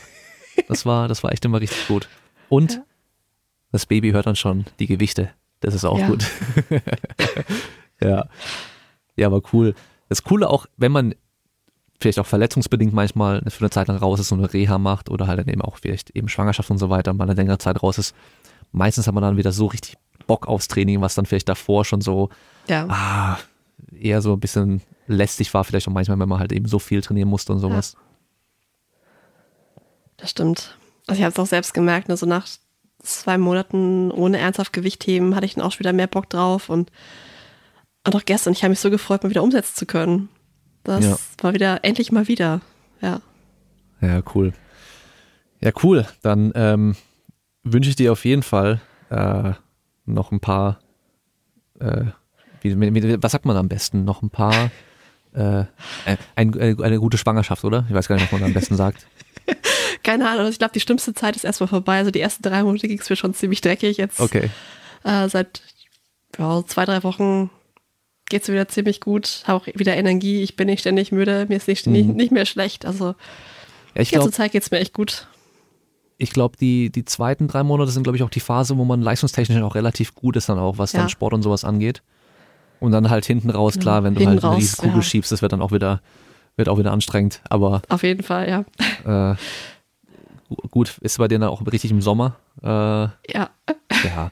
[0.68, 2.08] das war, das war echt immer richtig gut.
[2.48, 2.84] Und Ja.
[3.72, 5.30] das Baby hört dann schon die Gewichte.
[5.60, 6.08] Das ist auch Ja.
[6.08, 6.24] gut.
[8.00, 8.28] ja.
[9.16, 9.74] Ja, aber cool.
[10.08, 11.14] Das Coole auch, wenn man
[12.04, 15.26] vielleicht auch verletzungsbedingt manchmal für eine Zeit lang raus ist, so eine Reha macht oder
[15.26, 17.96] halt dann eben auch vielleicht eben Schwangerschaft und so weiter, mal eine längere Zeit raus
[17.96, 18.14] ist.
[18.72, 22.02] Meistens hat man dann wieder so richtig Bock aufs Training, was dann vielleicht davor schon
[22.02, 22.28] so
[22.68, 22.86] Ja.
[22.90, 23.38] ah,
[23.98, 27.00] eher so ein bisschen lästig war, vielleicht auch manchmal, wenn man halt eben so viel
[27.00, 27.96] trainieren musste und sowas.
[30.18, 30.76] Das stimmt.
[31.06, 32.46] Also ich habe es auch selbst gemerkt, ne, so nach
[33.02, 36.68] zwei Monaten ohne ernsthaft Gewicht heben hatte ich dann auch schon wieder mehr Bock drauf
[36.68, 36.92] und,
[38.06, 40.28] und auch gestern, ich habe mich so gefreut, mal wieder umsetzen zu können.
[40.84, 41.16] Das Ja.
[41.42, 42.60] war wieder, endlich mal wieder.
[43.00, 43.20] Ja.
[44.00, 44.52] Ja, cool.
[45.60, 46.06] Ja, cool.
[46.22, 46.94] Dann ähm,
[47.62, 48.80] wünsche ich dir auf jeden Fall
[49.10, 49.52] äh,
[50.04, 50.78] noch ein paar,
[51.80, 52.04] äh,
[52.60, 54.04] wie, wie, was sagt man am besten?
[54.04, 54.70] Noch ein paar,
[55.34, 57.86] äh, äh, ein, äh, eine gute Schwangerschaft, oder?
[57.88, 59.06] Ich weiß gar nicht, was man am besten sagt.
[60.02, 61.96] Keine Ahnung, ich glaube, die schlimmste Zeit ist erstmal vorbei.
[61.98, 63.96] Also die ersten drei Monate ging es mir schon ziemlich dreckig.
[63.96, 64.50] Jetzt Okay.
[65.04, 65.62] äh, seit
[66.38, 67.48] ja, zwei, drei Wochen
[68.28, 69.42] geht es wieder ziemlich gut.
[69.46, 70.42] Habe auch wieder Energie.
[70.42, 71.46] Ich bin nicht ständig müde.
[71.48, 72.86] Mir ist nicht, nicht, nicht mehr schlecht.
[72.86, 73.14] Also
[73.94, 75.26] Ja, ich die ganze glaube, Zeit geht es mir echt gut.
[76.18, 79.02] ich glaub, die, die zweiten drei Monate sind, glaube ich, auch die Phase, wo man
[79.02, 81.00] leistungstechnisch auch relativ gut ist dann auch, was Ja.
[81.00, 82.02] dann Sport und sowas angeht.
[82.80, 85.02] Und dann halt hinten raus, klar, wenn du Hinten halt eine raus, Riesenkugel ja.
[85.02, 86.00] schiebst, das wird dann auch wieder,
[86.56, 87.40] wird auch wieder anstrengend.
[87.48, 88.48] Aber Auf jeden Fall,
[89.06, 89.32] ja.
[89.32, 89.36] äh,
[90.48, 92.36] gu- gut, ist bei dir dann auch richtig im Sommer.
[92.62, 93.50] Äh, Ja,
[94.04, 94.30] ja.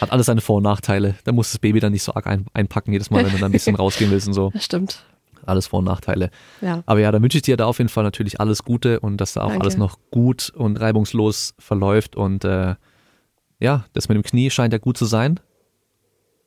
[0.00, 1.14] Hat alles seine Vor- und Nachteile.
[1.24, 3.46] Da muss das Baby dann nicht so arg ein, einpacken jedes Mal, wenn du dann
[3.50, 4.50] ein bisschen rausgehen willst und so.
[4.52, 5.04] das stimmt.
[5.44, 6.30] Alles Vor- und Nachteile.
[6.60, 6.82] Ja.
[6.86, 9.32] Aber ja, dann wünsche ich dir da auf jeden Fall natürlich alles Gute und dass
[9.32, 9.62] da auch Danke.
[9.62, 12.14] alles noch gut und reibungslos verläuft.
[12.16, 12.76] Und äh,
[13.58, 15.40] ja, das mit dem Knie scheint ja gut zu sein.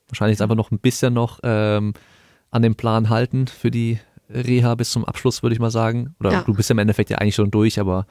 [0.07, 1.93] Wahrscheinlich jetzt einfach noch ein bisschen noch ähm,
[2.51, 3.99] an dem Plan halten für die
[4.29, 6.15] Reha bis zum Abschluss, würde ich mal sagen.
[6.19, 6.41] Oder Ja.
[6.43, 8.05] du bist ja im Endeffekt ja eigentlich schon durch, aber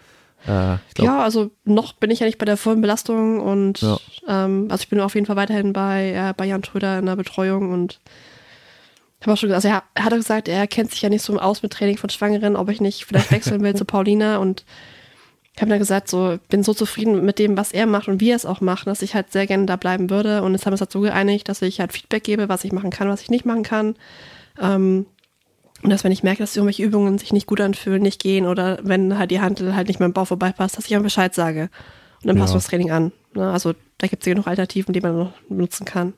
[0.47, 3.81] äh, ich glaube, Ja, also noch bin ich ja nicht bei der vollen Belastung und
[3.81, 3.99] Ja.
[4.29, 7.17] ähm, also ich bin auf jeden Fall weiterhin bei, äh, bei Jan Tröder in der
[7.17, 8.01] Betreuung und
[9.23, 11.23] habe auch schon gesagt, also er, er hat auch gesagt, er kennt sich ja nicht
[11.23, 14.65] so aus mit Training von Schwangeren, ob ich nicht vielleicht wechseln will zu Paulina und
[15.55, 18.31] ich habe dann gesagt, so bin so zufrieden mit dem, was er macht und wie
[18.31, 20.73] er es auch macht, dass ich halt sehr gerne da bleiben würde und jetzt haben
[20.73, 23.31] wir uns dazu geeinigt, dass ich halt Feedback gebe, was ich machen kann, was ich
[23.31, 23.95] nicht machen kann.
[24.61, 25.07] Ähm,
[25.85, 28.79] und dass wenn ich merke, dass irgendwelche Übungen sich nicht gut anfühlen, nicht gehen oder
[28.83, 31.69] wenn halt die Handel halt nicht mehr im Bauch vorbeipasst, dass ich einfach Bescheid sage.
[32.23, 32.43] Und dann Ja.
[32.43, 33.13] passt das Training an.
[33.35, 33.51] Ne?
[33.51, 36.15] Also da gibt es ja genug Alternativen, die man noch nutzen kann.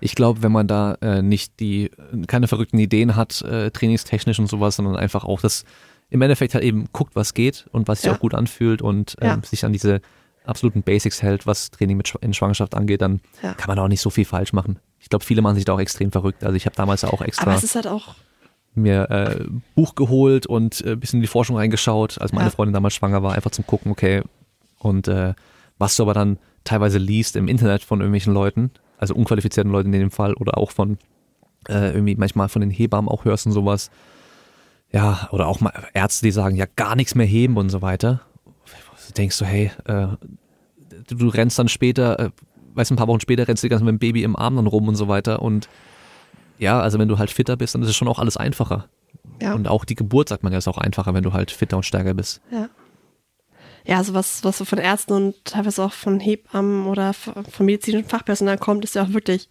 [0.00, 1.90] Ich glaube, wenn man da äh, nicht die,
[2.26, 5.64] keine verrückten Ideen hat, äh, trainingstechnisch und sowas, sondern einfach auch das
[6.10, 8.14] im Endeffekt halt eben guckt, was geht und was sich Ja.
[8.14, 9.40] auch gut anfühlt und ähm, Ja.
[9.46, 10.00] sich an diese
[10.44, 13.54] absoluten Basics hält, was Training mit Schw in Schwangerschaft angeht, dann Ja.
[13.54, 14.78] kann man auch nicht so viel falsch machen.
[14.98, 16.42] Ich glaube, viele machen sich da auch extrem verrückt.
[16.44, 18.16] Also ich habe damals ja auch Aber extra es ist halt auch,
[18.74, 19.44] mir äh,
[19.74, 22.50] Buch geholt und äh, bisschen in die Forschung reingeschaut, als meine Ja.
[22.50, 24.22] Freundin damals schwanger war, einfach zum gucken, okay.
[24.78, 25.34] Und äh,
[25.78, 30.00] was du aber dann teilweise liest im Internet von irgendwelchen Leuten, also unqualifizierten Leuten in
[30.00, 30.98] dem Fall oder auch von
[31.68, 33.90] äh, irgendwie manchmal von den Hebammen auch hörst und sowas.
[34.90, 38.20] Ja, oder auch mal Ärzte, die sagen, ja, gar nichts mehr heben und so weiter.
[39.08, 40.08] Du denkst du, hey, äh,
[41.08, 42.30] du, du rennst dann später, äh,
[42.74, 44.56] weißt du, ein paar Wochen später rennst du die ganze mit dem Baby im Arm
[44.56, 45.68] dann rum und so weiter und
[46.62, 48.88] ja, also wenn du halt fitter bist, dann ist es schon auch alles einfacher.
[49.40, 49.52] ja.
[49.54, 51.82] Und auch die Geburt, sagt man ja, ist auch einfacher, wenn du halt fitter und
[51.84, 52.40] stärker bist.
[52.50, 52.68] Ja.
[53.84, 58.08] Ja, also was, was so von Ärzten und teilweise auch von Hebammen oder von medizinischem
[58.08, 59.48] Fachpersonal kommt, ist ja auch wirklich,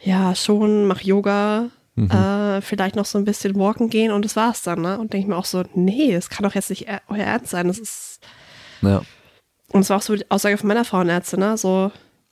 [0.00, 4.62] ja, schon, mach Yoga, äh, vielleicht noch so ein bisschen walken gehen und das war's
[4.62, 4.98] dann, ne?
[4.98, 7.48] Und denke ich mir auch so, nee, das kann doch jetzt nicht er- euer Ernst
[7.50, 7.66] sein.
[7.68, 8.20] Das ist,
[8.82, 8.98] Ja.
[9.72, 11.56] und das war auch so die Aussage von meiner Frauenärztin, ne?
[11.56, 11.90] So,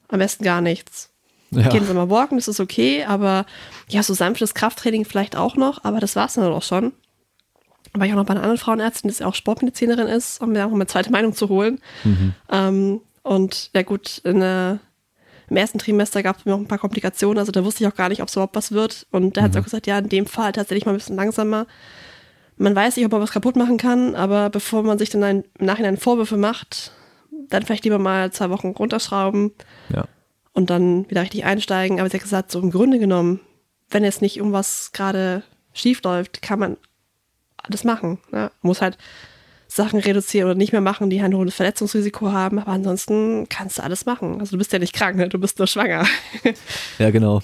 [0.09, 1.11] am besten gar nichts.
[1.51, 1.69] Ja.
[1.69, 3.47] Gehen Sie mal walken, das ist okay, aber
[3.89, 6.93] ja, so sanftes Krafttraining vielleicht auch noch, aber das war's dann auch schon.
[7.93, 10.71] War ich auch noch bei einer anderen Frauenärztin, die auch Sportmedizinerin ist, um mir auch
[10.71, 11.81] mal eine zweite Meinung zu holen.
[12.51, 14.81] Ähm, und ja gut, in der,
[15.49, 17.97] im ersten Trimester gab es mir auch ein paar Komplikationen, also da wusste ich auch
[17.97, 19.07] gar nicht, ob es überhaupt was wird.
[19.13, 21.67] Und da hat sie auch gesagt, ja, in dem Fall tatsächlich mal ein bisschen langsamer.
[22.59, 25.45] Man weiß nicht, ob man was kaputt machen kann, aber bevor man sich dann ein,
[25.59, 26.93] im Nachhinein Vorwürfe macht,
[27.49, 29.53] dann vielleicht lieber mal zwei Wochen runterschrauben
[29.95, 30.07] ja.
[30.57, 32.01] Und dann wieder richtig einsteigen.
[32.01, 33.41] Aber sie hat gesagt, so im Grunde genommen,
[33.91, 35.43] wenn jetzt nicht irgendwas gerade
[35.75, 36.77] schief läuft, kann man
[37.59, 38.19] alles machen.
[38.33, 38.39] Ne?
[38.39, 38.97] Man muss halt
[39.69, 42.59] Sachen reduzieren oder nicht mehr machen, die halt ein hohes Verletzungsrisiko haben.
[42.59, 44.41] Aber ansonsten kannst du alles machen.
[44.41, 45.29] Also du bist ja nicht krank, ne?
[45.29, 46.07] du bist nur schwanger.
[46.99, 47.43] Ja, genau.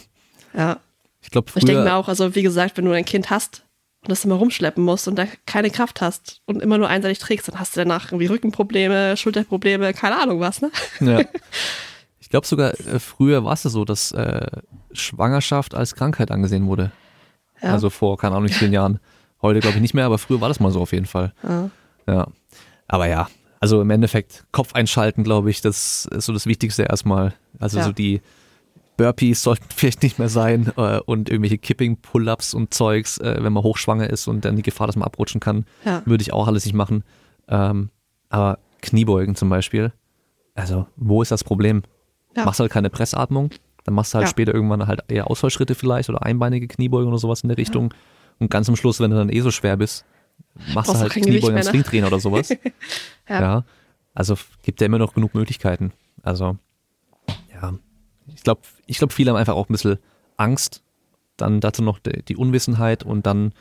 [0.54, 0.80] ja.
[1.20, 3.62] Ich glaube, Ich denke mir auch, also wie gesagt, wenn du ein Kind hast
[4.00, 7.46] und das immer rumschleppen musst und da keine Kraft hast und immer nur einseitig trägst,
[7.46, 10.70] dann hast du danach irgendwie Rückenprobleme, Schulterprobleme, keine Ahnung was, ne?
[11.00, 11.20] ja.
[12.32, 14.46] ich glaube sogar, äh, früher war es ja so, dass äh,
[14.92, 16.90] Schwangerschaft als Krankheit angesehen wurde.
[17.62, 17.72] Ja.
[17.72, 19.00] Also vor, keine Ahnung, vielen Jahren.
[19.42, 21.34] Heute glaube ich nicht mehr, aber früher war das mal so auf jeden Fall.
[21.46, 21.70] Ja.
[22.06, 22.26] Ja.
[22.88, 23.28] Aber ja,
[23.60, 27.34] also im Endeffekt Kopf einschalten, glaube ich, das ist so das Wichtigste erstmal.
[27.58, 27.84] Also Ja.
[27.84, 28.22] so die
[28.96, 33.62] Burpees sollten vielleicht nicht mehr sein äh, und irgendwelche Kipping-Pull-Ups und Zeugs, äh, wenn man
[33.62, 36.00] hochschwanger ist und dann die Gefahr, dass man abrutschen kann, Ja.
[36.06, 37.04] würde ich auch alles nicht machen.
[37.48, 37.90] Ähm,
[38.30, 39.92] aber Kniebeugen zum Beispiel,
[40.54, 41.82] also wo ist das Problem?
[42.36, 42.44] Ja.
[42.44, 43.50] Machst halt keine Pressatmung,
[43.84, 44.30] dann machst du halt Ja.
[44.30, 47.92] später irgendwann halt eher Ausfallschritte vielleicht oder einbeinige Kniebeugen oder sowas in der Richtung.
[48.38, 50.04] Und ganz am Schluss, wenn du dann eh so schwer bist,
[50.54, 51.64] machst Brauchst du halt Kniebeugen am ne?
[51.64, 52.50] Stringtrainer oder sowas.
[53.28, 53.40] Ja.
[53.40, 53.64] ja.
[54.14, 55.92] Also gibt ja immer noch genug Möglichkeiten.
[56.22, 56.58] Also,
[57.52, 57.72] ja.
[58.34, 59.98] Ich glaube, ich glaube, viele haben einfach auch ein bisschen
[60.36, 60.82] Angst.
[61.36, 63.52] Dann dazu noch die Unwissenheit und dann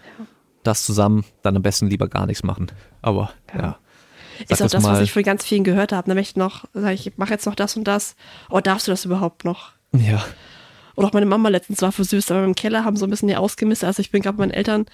[0.64, 2.68] das zusammen, dann am besten lieber gar nichts machen.
[3.02, 3.77] Aber ja.
[4.49, 5.03] Ist auch das das, was mal.
[5.03, 6.07] ich von ganz vielen gehört habe.
[6.07, 8.15] Dann möchte ich noch, sag ich, ich mache jetzt noch das und das.
[8.49, 9.72] Oh, darfst du das überhaupt noch?
[9.93, 10.23] Ja.
[10.95, 13.27] Oder auch meine Mama letztens war für süß, aber im Keller haben so ein bisschen
[13.27, 13.88] die ausgemistet.
[13.88, 14.85] Also ich bin gerade mit meinen Eltern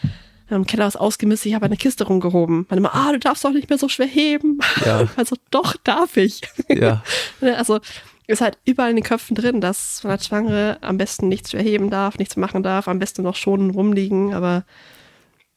[0.49, 1.47] im Keller was ausgemistet.
[1.47, 2.65] Ich habe eine Kiste rumgehoben.
[2.69, 4.59] Meine Mama, ah, du darfst doch nicht mehr so schwer heben.
[4.85, 5.07] Ja.
[5.17, 6.41] Also doch, darf ich.
[6.69, 7.03] Ja.
[7.41, 7.79] Also
[8.27, 11.61] ist halt überall in den Köpfen drin, dass man als Schwangere am besten nichts schwer
[11.61, 14.65] heben darf, nichts machen darf, am besten noch schon rumliegen, aber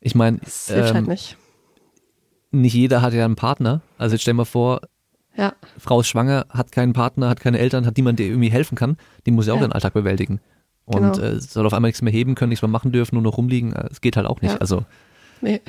[0.00, 1.36] Ich meine, es hilft halt ähm, nicht.
[2.50, 3.80] Nicht jeder hat ja einen Partner.
[3.98, 4.80] Also jetzt stell mal vor,
[5.36, 8.74] Ja, Frau ist schwanger, hat keinen Partner, hat keine Eltern, hat niemanden, der irgendwie helfen
[8.76, 8.96] kann.
[9.26, 9.66] Die muss ja auch Ja.
[9.68, 10.40] den Alltag bewältigen.
[10.84, 11.18] Und Genau.
[11.18, 13.72] äh, soll auf einmal nichts mehr heben können, nichts mehr machen dürfen, nur noch rumliegen.
[13.72, 14.52] Äh, Es geht halt auch nicht.
[14.54, 14.58] Ja.
[14.58, 14.84] Also
[15.40, 15.60] nee.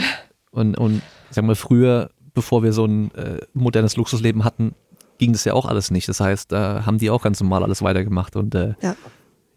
[0.50, 0.96] Und, und
[1.30, 4.74] ich sag mal, früher, bevor wir so ein äh, modernes Luxusleben hatten,
[5.20, 6.10] ging das ja auch alles nicht.
[6.10, 8.36] Das heißt, da haben die auch ganz normal alles weitergemacht.
[8.36, 8.96] Und äh, Ja.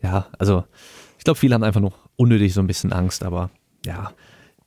[0.02, 0.64] ja, also
[1.18, 3.48] ich glaube, viele haben einfach noch unnötig so ein bisschen Angst, aber
[3.86, 4.12] ja.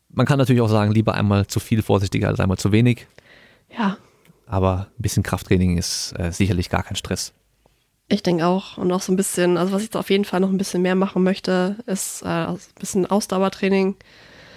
[0.10, 3.08] Man kann natürlich auch sagen, lieber einmal zu viel vorsichtiger als einmal zu wenig.
[3.78, 3.98] Ja,
[4.46, 7.34] Aber ein bisschen Krafttraining ist äh, sicherlich gar kein Stress.
[8.08, 8.78] ich denke auch.
[8.78, 10.82] Und auch so ein bisschen, also was ich jetzt auf jeden Fall noch ein bisschen
[10.82, 13.98] mehr machen möchte, ist äh, ein bisschen Ausdauertraining.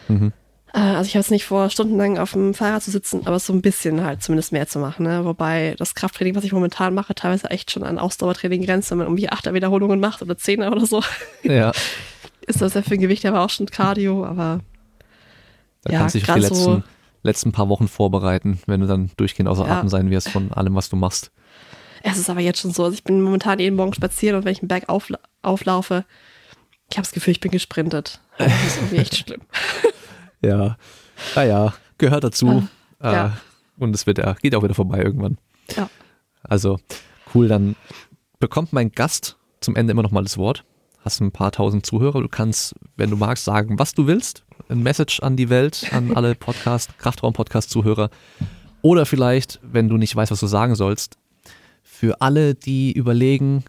[0.07, 0.33] Mhm.
[0.73, 3.53] Äh, also ich habe jetzt nicht vor, stundenlang auf dem Fahrrad zu sitzen, aber so
[3.53, 5.05] ein bisschen halt zumindest mehr zu machen.
[5.05, 5.25] Ne?
[5.25, 9.09] Wobei das Krafttraining, was ich momentan mache, teilweise echt schon an Ausdauertraining grenzt, wenn man
[9.09, 11.03] irgendwie achter Wiederholungen macht oder Zehner oder so.
[11.43, 11.73] Ja,
[12.47, 14.61] ist das ja für ein Gewicht aber auch schon Cardio, aber
[15.85, 16.85] da Ja, kannst du dich auf die grad so- letzten,
[17.23, 19.79] letzten paar Wochen vorbereiten, wenn du dann durchgehend außer Ja.
[19.79, 21.31] Atem sein wirst von allem, was du machst.
[22.03, 22.85] es ist aber jetzt schon so.
[22.85, 26.05] Also ich bin momentan jeden Morgen spazieren und wenn ich einen Berg aufla auflaufe,
[26.91, 28.21] ich habe das Gefühl, ich bin gesprintet.
[28.39, 29.43] Also Das ist irgendwie echt schlimm.
[30.43, 30.77] Ja,
[31.35, 32.67] naja, gehört dazu.
[32.99, 33.37] Ah, äh, ja.
[33.79, 35.39] Und es wird geht auch wieder vorbei irgendwann.
[35.77, 35.89] Ja.
[36.43, 36.79] Also
[37.35, 37.77] cool, dann
[38.39, 40.65] bekommt mein Gast zum Ende immer noch mal das Wort.
[41.01, 42.21] Hast ein paar tausend Zuhörer.
[42.21, 44.45] Du kannst, wenn du magst, sagen, was du willst.
[44.69, 48.11] Ein Message an die Welt, an alle Podcast, Kraftraum-Podcast-Zuhörer.
[48.83, 51.17] Oder vielleicht, wenn du nicht weißt, was du sagen sollst,
[51.83, 53.65] für alle, die überlegen,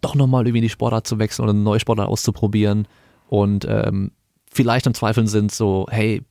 [0.00, 2.86] doch nochmal irgendwie die Sportart zu wechseln oder eine neue Sportart auszuprobieren
[3.28, 4.12] und ähm,
[4.50, 6.22] vielleicht am Zweifeln sind, so, hey,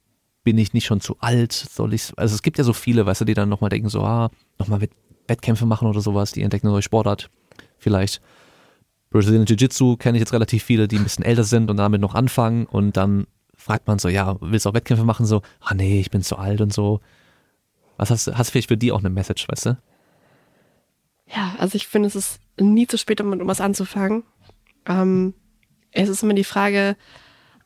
[0.44, 1.54] bin ich nicht schon zu alt?
[1.54, 4.02] Soll ich, also es gibt ja so viele, weißt du, die dann nochmal denken, so,
[4.02, 4.92] ah, nochmal mit
[5.28, 7.30] Wettkämpfe machen oder sowas, die entdecken eine neue Sportart.
[7.78, 8.22] Vielleicht
[9.10, 12.16] Brazilian Jiu-Jitsu kenne ich jetzt relativ viele, die ein bisschen älter sind und damit noch
[12.16, 13.26] anfangen und dann
[13.56, 15.26] fragt man so, ja, willst du auch Wettkämpfe machen?
[15.26, 17.02] So, ah nee, ich bin zu alt und so.
[17.98, 19.78] Was hast du, hast vielleicht für die auch eine Message, weißt du?
[21.28, 24.24] Ja, also ich finde, es ist nie zu spät, um, um was anzufangen.
[24.86, 25.34] Ähm,
[25.92, 26.96] es ist immer die Frage,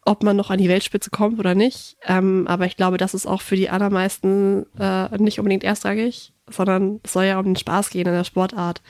[0.05, 1.97] ob man noch an die Weltspitze kommt oder nicht.
[2.05, 6.99] Ähm, aber ich glaube, das ist auch für die allermeisten äh, nicht unbedingt erstrangig, sondern
[7.03, 8.81] es soll ja um den Spaß gehen in der Sportart.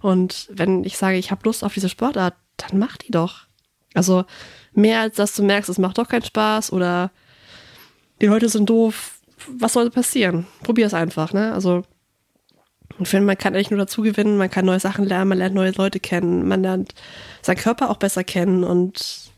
[0.00, 3.46] Und wenn ich sage, ich habe Lust auf diese Sportart, dann mach die doch.
[3.94, 4.24] Also
[4.72, 7.10] mehr als dass du merkst, es macht doch keinen Spaß oder
[8.20, 9.18] die Leute sind doof.
[9.48, 10.46] Was soll passieren?
[10.62, 11.52] Probier es einfach, ne?
[11.52, 11.84] Also
[12.98, 15.54] ich finde, man kann eigentlich nur dazu gewinnen, man kann neue Sachen lernen, man lernt
[15.54, 16.94] neue Leute kennen, man lernt
[17.42, 19.30] seinen Körper auch besser kennen und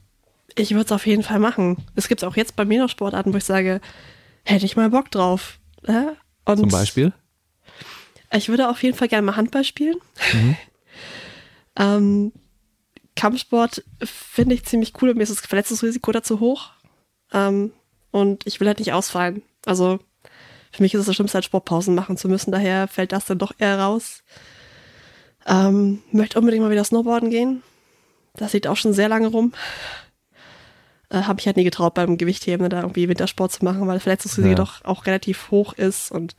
[0.55, 1.77] ich würde es auf jeden Fall machen.
[1.95, 3.81] Es gibt auch jetzt bei mir noch Sportarten, wo ich sage,
[4.45, 5.59] hätte ich mal Bock drauf.
[5.87, 6.13] Ja?
[6.45, 7.13] Und Zum Beispiel?
[8.33, 9.97] Ich würde auf jeden Fall gerne mal Handball spielen.
[11.79, 12.33] ähm,
[13.17, 16.71] Kampfsport finde ich ziemlich cool, mir ist das Verletzungsrisiko dazu hoch.
[17.33, 17.73] Ähm,
[18.11, 19.43] und ich will halt nicht ausfallen.
[19.67, 19.99] Also
[20.71, 22.53] für mich ist es das Schlimmste, halt Sportpausen machen zu müssen.
[22.53, 24.23] Daher fällt das dann doch eher raus.
[25.47, 27.63] Ähm, möchte unbedingt mal wieder Snowboarden gehen.
[28.35, 29.53] Das liegt auch schon sehr lange rum.
[31.11, 34.03] Äh, Habe ich halt nie getraut, beim Gewichtheben da irgendwie Wintersport zu machen, weil das
[34.03, 34.55] Verletzungsrisiko Ja.
[34.57, 36.13] doch auch relativ hoch ist.
[36.13, 36.37] Und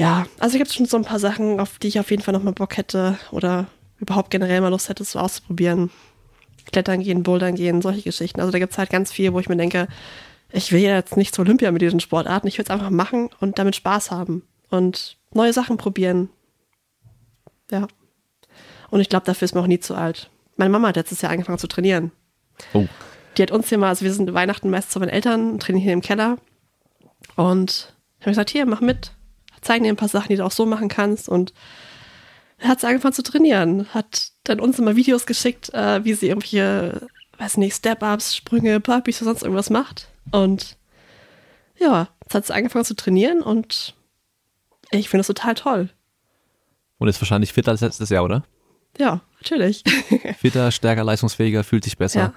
[0.00, 2.54] ja, also gibt schon so ein paar Sachen, auf die ich auf jeden Fall nochmal
[2.54, 3.66] Bock hätte oder
[3.98, 5.90] überhaupt generell mal Lust hätte, so auszuprobieren.
[6.72, 8.40] Klettern gehen, Bouldern gehen, solche Geschichten.
[8.40, 9.88] Also da gibt es halt ganz viel, wo ich mir denke,
[10.52, 13.58] ich will jetzt nicht zur Olympia mit diesen Sportarten, ich will es einfach machen und
[13.58, 16.30] damit Spaß haben und neue Sachen probieren.
[17.70, 17.86] Ja.
[18.88, 20.30] Und ich glaube, dafür ist man auch nie zu alt.
[20.56, 22.10] Meine Mama hat letztes Jahr angefangen zu trainieren.
[22.72, 22.86] Oh,
[23.36, 25.92] Die hat uns hier mal, also wir sind Weihnachten meist zu meinen Eltern, trainieren hier
[25.92, 26.38] im Keller.
[27.36, 29.12] Und ich habe gesagt, hier, mach mit.
[29.62, 31.28] Zeigen dir ein paar Sachen, die du auch so machen kannst.
[31.28, 31.52] Und
[32.58, 33.86] dann hat sie angefangen zu trainieren.
[33.94, 37.08] Hat dann uns immer Videos geschickt, äh, wie sie irgendwelche,
[37.38, 40.08] weiß nicht, Step-Ups, Sprünge, Burpees oder sonst irgendwas macht.
[40.32, 40.76] Und
[41.78, 43.94] ja, jetzt hat sie angefangen zu trainieren und
[44.90, 45.88] ich finde es total toll.
[46.98, 48.44] und ist wahrscheinlich fitter als letztes Jahr, oder?
[48.98, 49.84] Ja, natürlich.
[50.38, 52.20] Fitter, stärker, leistungsfähiger, fühlt sich besser.
[52.20, 52.34] Ja.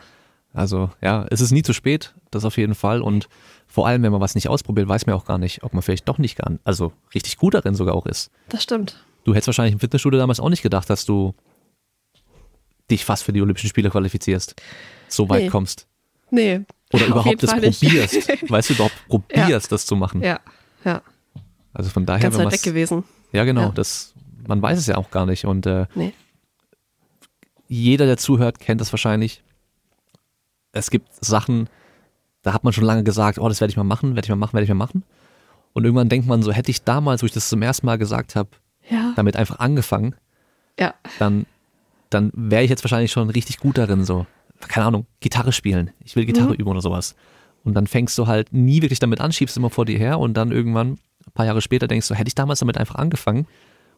[0.53, 3.01] Also ja, es ist nie zu spät, das auf jeden Fall.
[3.01, 3.27] Und
[3.73, 6.07] vor allem, wenn man was nicht ausprobiert, weiß man auch gar nicht, ob man vielleicht
[6.07, 8.29] doch nicht kann, also richtig gut darin sogar auch ist.
[8.49, 9.03] Das stimmt.
[9.23, 11.33] Du hättest wahrscheinlich im Fitnessstudio damals auch nicht gedacht, dass du
[12.91, 14.53] dich fast für die Olympischen Spiele qualifizierst,
[15.07, 15.49] so weit Nee.
[15.49, 15.87] kommst.
[16.29, 16.61] Nee.
[16.93, 17.81] Oder überhaupt das Fall nicht.
[17.81, 18.15] probierst.
[18.51, 20.21] weißt du, überhaupt probierst, das zu machen.
[20.21, 20.39] Ja,
[20.85, 21.01] ja.
[21.73, 23.03] Also von daher, Ganz weit weg gewesen.
[23.31, 23.69] Ja, genau, Ja.
[23.71, 24.13] das,
[24.47, 25.45] man weiß es ja auch gar nicht.
[25.45, 26.13] Und äh, Nee.
[27.67, 29.41] jeder, der zuhört, kennt das wahrscheinlich.
[30.73, 31.69] Es gibt Sachen,
[32.43, 34.35] da hat man schon lange gesagt, oh, das werde ich mal machen, werde ich mal
[34.35, 35.03] machen, werde ich mal machen.
[35.73, 38.35] Und irgendwann denkt man so, hätte ich damals, wo ich das zum ersten Mal gesagt
[38.35, 38.49] habe,
[38.89, 39.13] Ja.
[39.15, 40.15] damit einfach angefangen,
[40.79, 40.93] Ja.
[41.19, 41.45] dann,
[42.09, 44.25] dann wäre ich jetzt wahrscheinlich schon richtig gut darin, so,
[44.67, 45.91] keine Ahnung, Gitarre spielen.
[46.03, 46.55] Ich will Gitarre Mhm.
[46.59, 47.15] üben oder sowas.
[47.63, 50.35] Und dann fängst du halt nie wirklich damit an, schiebst immer vor dir her und
[50.35, 53.47] dann irgendwann, ein paar Jahre später, denkst du, hätte ich damals damit einfach angefangen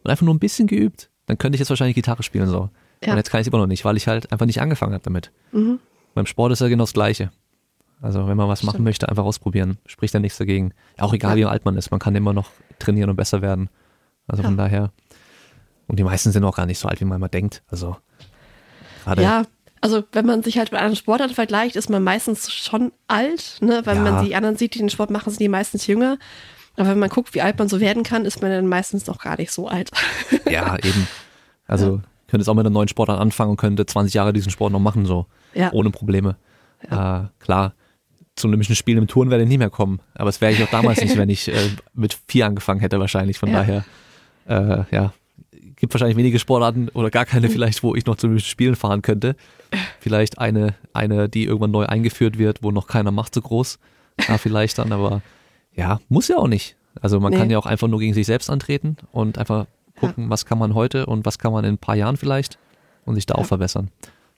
[0.03, 2.69] und einfach nur ein bisschen geübt, dann könnte ich jetzt wahrscheinlich Gitarre spielen, so.
[3.03, 3.11] Ja.
[3.11, 5.03] Und jetzt kann ich es immer noch nicht, weil ich halt einfach nicht angefangen habe
[5.03, 5.31] damit.
[5.51, 5.80] Mhm.
[6.13, 7.31] Beim Sport ist ja genau das Gleiche.
[8.06, 8.86] Also wenn man was machen Stimmt.
[8.86, 9.77] möchte, einfach ausprobieren.
[9.88, 10.73] Spricht ja nichts dagegen.
[10.99, 11.48] Auch egal, Ja.
[11.48, 13.69] wie alt man ist, man kann immer noch trainieren und besser werden.
[14.27, 14.64] Also von Ja.
[14.64, 14.91] daher.
[15.88, 17.64] Und die meisten sind auch gar nicht so alt, wie man immer denkt.
[17.68, 17.98] Also
[19.03, 19.23] gerade.
[19.23, 19.44] Ja,
[19.82, 23.82] also wenn man sich halt mit anderen Sportarten vergleicht, ist man meistens schon alt, ne?
[23.86, 24.11] Wenn Ja.
[24.11, 26.18] man die anderen sieht, die den Sport machen, sind die meistens jünger.
[26.77, 29.18] Aber wenn man guckt, wie alt man so werden kann, ist man dann meistens noch
[29.19, 29.90] gar nicht so alt.
[30.49, 31.07] Ja, eben.
[31.68, 34.73] Also könnte jetzt auch mit einem neuen Sport anfangen und könnte 20 Jahre diesen Sport
[34.73, 35.26] noch machen, so.
[35.56, 35.72] Ja.
[35.73, 36.36] Ohne Probleme.
[36.82, 37.73] Äh, klar,
[38.36, 39.99] zu Olympischen Spielen im Touren werde ich nicht mehr kommen.
[40.14, 41.53] Aber es wäre ich auch damals nicht, wenn ich äh,
[41.94, 43.40] mit vier angefangen hätte, wahrscheinlich.
[43.40, 43.64] Von Ja.
[43.64, 43.86] daher,
[44.48, 45.14] äh, ja,
[45.78, 49.02] gibt wahrscheinlich wenige Sportarten oder gar keine vielleicht, wo ich noch zu Olympischen Spielen fahren
[49.02, 49.36] könnte.
[49.99, 53.80] Vielleicht eine, eine, die irgendwann neu eingeführt wird, wo noch keiner macht so groß.
[54.28, 55.22] Ja, vielleicht dann, aber
[55.74, 56.76] ja, muss ja auch nicht.
[57.02, 57.40] Also man Nee.
[57.40, 59.66] kann ja auch einfach nur gegen sich selbst antreten und einfach
[59.99, 62.57] gucken, was kann man heute und was kann man in ein paar Jahren vielleicht
[63.06, 63.45] und sich da auch Ja.
[63.45, 63.90] verbessern.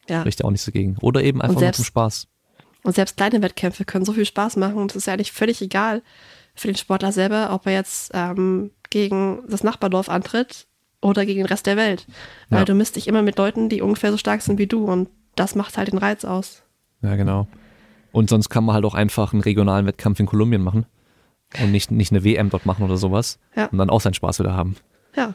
[0.09, 0.21] Ja.
[0.21, 0.97] Spricht ja auch nichts dagegen.
[1.01, 2.27] Oder eben einfach nur zum Spaß.
[2.87, 4.75] Und selbst kleine Wettkämpfe können so viel Spaß machen.
[4.77, 6.01] Und es ist ja eigentlich völlig egal
[6.55, 10.67] für den Sportler selber, ob er jetzt ähm, gegen das Nachbardorf antritt
[11.01, 12.07] oder gegen den Rest der Welt.
[12.49, 12.65] Weil Ja.
[12.65, 14.85] du misst dich immer mit Leuten, die ungefähr so stark sind wie du.
[14.85, 16.63] Und das macht halt den Reiz aus.
[17.01, 17.47] Ja, genau.
[18.13, 20.85] Und sonst kann man halt auch einfach einen regionalen Wettkampf in Kolumbien machen
[21.61, 23.65] und nicht, nicht eine WM dort machen oder sowas Ja.
[23.65, 24.77] und dann auch seinen Spaß wieder haben.
[25.13, 25.33] Ja.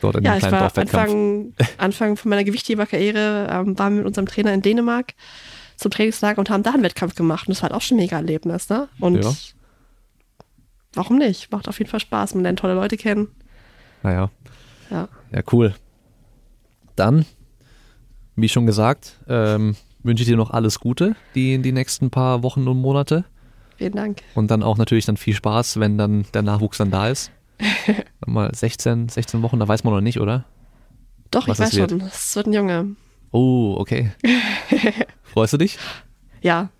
[0.00, 0.78] Dort in Ja, dem ich kleinen war.
[0.78, 5.12] Anfang, Anfang von meiner Gewichtheberkarriere, ähm, waren wir mit unserem Trainer in Dänemark
[5.76, 7.46] zum Trainingslager und haben da einen Wettkampf gemacht.
[7.46, 8.88] Und das war halt auch schon ein mega Erlebnis, ne?
[9.00, 9.32] Und Ja.
[10.94, 11.50] warum nicht?
[11.52, 12.34] Macht auf jeden Fall Spaß.
[12.34, 13.28] Man lernt tolle Leute kennen.
[14.02, 14.30] Naja,
[14.90, 15.08] Ja.
[15.32, 15.74] ja, cool.
[16.96, 17.26] Dann,
[18.36, 22.66] wie schon gesagt, ähm, wünsche ich dir noch alles Gute, die, die nächsten paar Wochen
[22.68, 23.24] und Monate.
[23.76, 24.22] Vielen Dank.
[24.34, 27.30] Und dann auch natürlich dann viel Spaß, wenn dann der Nachwuchs dann da ist.
[28.26, 30.44] Mal 16, 16 Wochen, da weiß man noch nicht, oder?
[31.30, 31.90] Doch, Was ich weiß wird.
[31.90, 32.00] schon.
[32.02, 32.96] Es wird ein Junge.
[33.32, 34.12] Oh, okay.
[35.24, 35.78] Freust du dich?
[36.40, 36.70] Ja.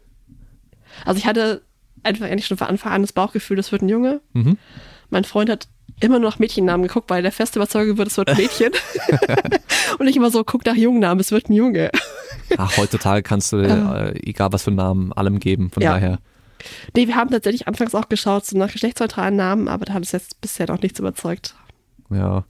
[1.04, 1.62] Also ich hatte
[2.02, 4.20] einfach eigentlich schon von Anfang an das Bauchgefühl, das wird ein Junge.
[4.32, 4.56] Mhm.
[5.10, 5.68] Mein Freund hat
[6.00, 8.72] immer nur nach Mädchennamen geguckt, weil der feste Überzeugung wird, es wird ein Mädchen.
[9.98, 11.90] und ich immer so, guck nach Jungnamen, es wird ein Junge.
[12.56, 15.70] Ach, heutzutage kannst du, äh, egal was für einen Namen, allem geben.
[15.70, 15.92] Von Ja.
[15.94, 16.18] daher,
[16.96, 20.12] Nee, wir haben tatsächlich anfangs auch geschaut, so nach geschlechtsneutralen Namen, aber da hat es
[20.12, 21.54] jetzt bisher noch nichts überzeugt.
[22.10, 22.44] ja.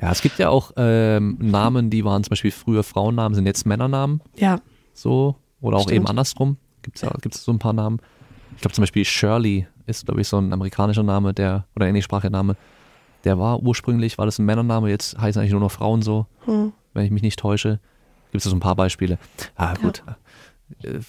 [0.00, 3.66] Ja, es gibt ja auch ähm, Namen, die waren zum Beispiel früher Frauennamen, sind jetzt
[3.66, 4.60] Männernamen, Ja,
[4.94, 5.36] so.
[5.60, 5.96] Oder auch Stimmt.
[5.96, 6.56] eben andersrum.
[6.82, 7.98] Gibt es ja, gibt's so ein paar Namen.
[8.54, 12.30] Ich glaube zum Beispiel Shirley ist, glaube ich, so ein amerikanischer Name, der, oder englischsprachiger
[12.30, 12.56] Name.
[13.24, 16.72] Der war ursprünglich, war das ein Männername, jetzt heißen eigentlich nur noch Frauen so, hm.
[16.94, 17.80] wenn ich mich nicht täusche.
[18.30, 19.18] Gibt es so ein paar Beispiele.
[19.56, 20.04] Ah, gut.
[20.82, 21.00] Äh,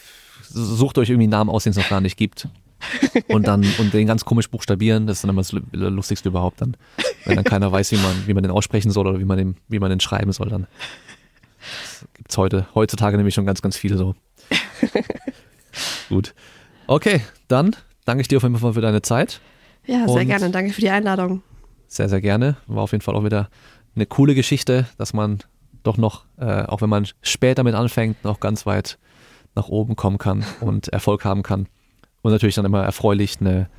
[0.41, 2.47] Sucht euch irgendwie einen Namen aus, den es noch gar nicht gibt.
[3.27, 6.61] Und dann, und den ganz komisch buchstabieren, das ist dann immer das Lu- Lustigste überhaupt
[6.61, 6.77] dann.
[7.25, 9.57] Wenn dann keiner weiß, wie man, wie man den aussprechen soll oder wie man den,
[9.67, 10.67] wie man den schreiben soll dann.
[11.81, 14.15] Das gibt's heute, heutzutage nämlich schon ganz, ganz viele so.
[16.09, 16.33] Gut.
[16.87, 17.75] Okay, dann
[18.05, 19.41] danke ich dir auf jeden Fall für deine Zeit.
[19.85, 20.49] ja sehr Und- gerne.
[20.49, 21.43] Danke für die Einladung.
[21.87, 22.55] Sehr, sehr gerne.
[22.67, 23.49] War auf jeden Fall auch wieder
[23.95, 25.39] eine coole Geschichte, dass man
[25.83, 28.97] doch noch, äh, auch wenn man später mit anfängt, noch ganz weit
[29.55, 31.67] nach oben kommen kann und Erfolg haben kann.
[32.21, 33.69] Und natürlich dann immer erfreulich, eine,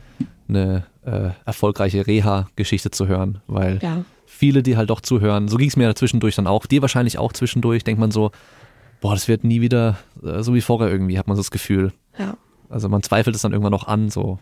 [0.51, 5.69] eine äh, erfolgreiche Reha-Geschichte zu hören, weil Ja, viele, die halt doch zuhören, so ging
[5.69, 8.31] es mir ja zwischendurch dann auch, dir wahrscheinlich auch zwischendurch, denkt man so,
[9.01, 11.93] boah, das wird nie wieder äh, so wie vorher irgendwie, hat man so das Gefühl.
[12.19, 12.37] ja,
[12.69, 14.39] Also man zweifelt es dann irgendwann noch an, so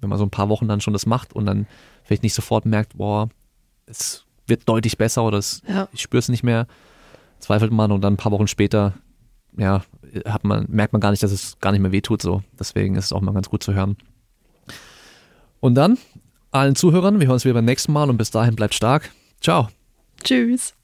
[0.00, 1.66] wenn man so ein paar Wochen dann schon das macht und dann
[2.04, 3.28] vielleicht nicht sofort merkt, boah,
[3.86, 5.88] es wird deutlich besser oder es, ja.
[5.92, 6.66] ich spüre es nicht mehr,
[7.38, 8.94] zweifelt man und dann ein paar Wochen später,
[9.56, 9.82] ja,
[10.24, 12.42] hat man, merkt man gar nicht, dass es gar nicht mehr wehtut so.
[12.58, 13.96] Deswegen ist es auch mal ganz gut zu hören.
[15.60, 15.98] Und dann
[16.50, 19.10] allen Zuhörern, wir hören uns wieder beim nächsten Mal und bis dahin bleibt stark.
[19.40, 19.68] Ciao.
[20.24, 20.74] Tschüss.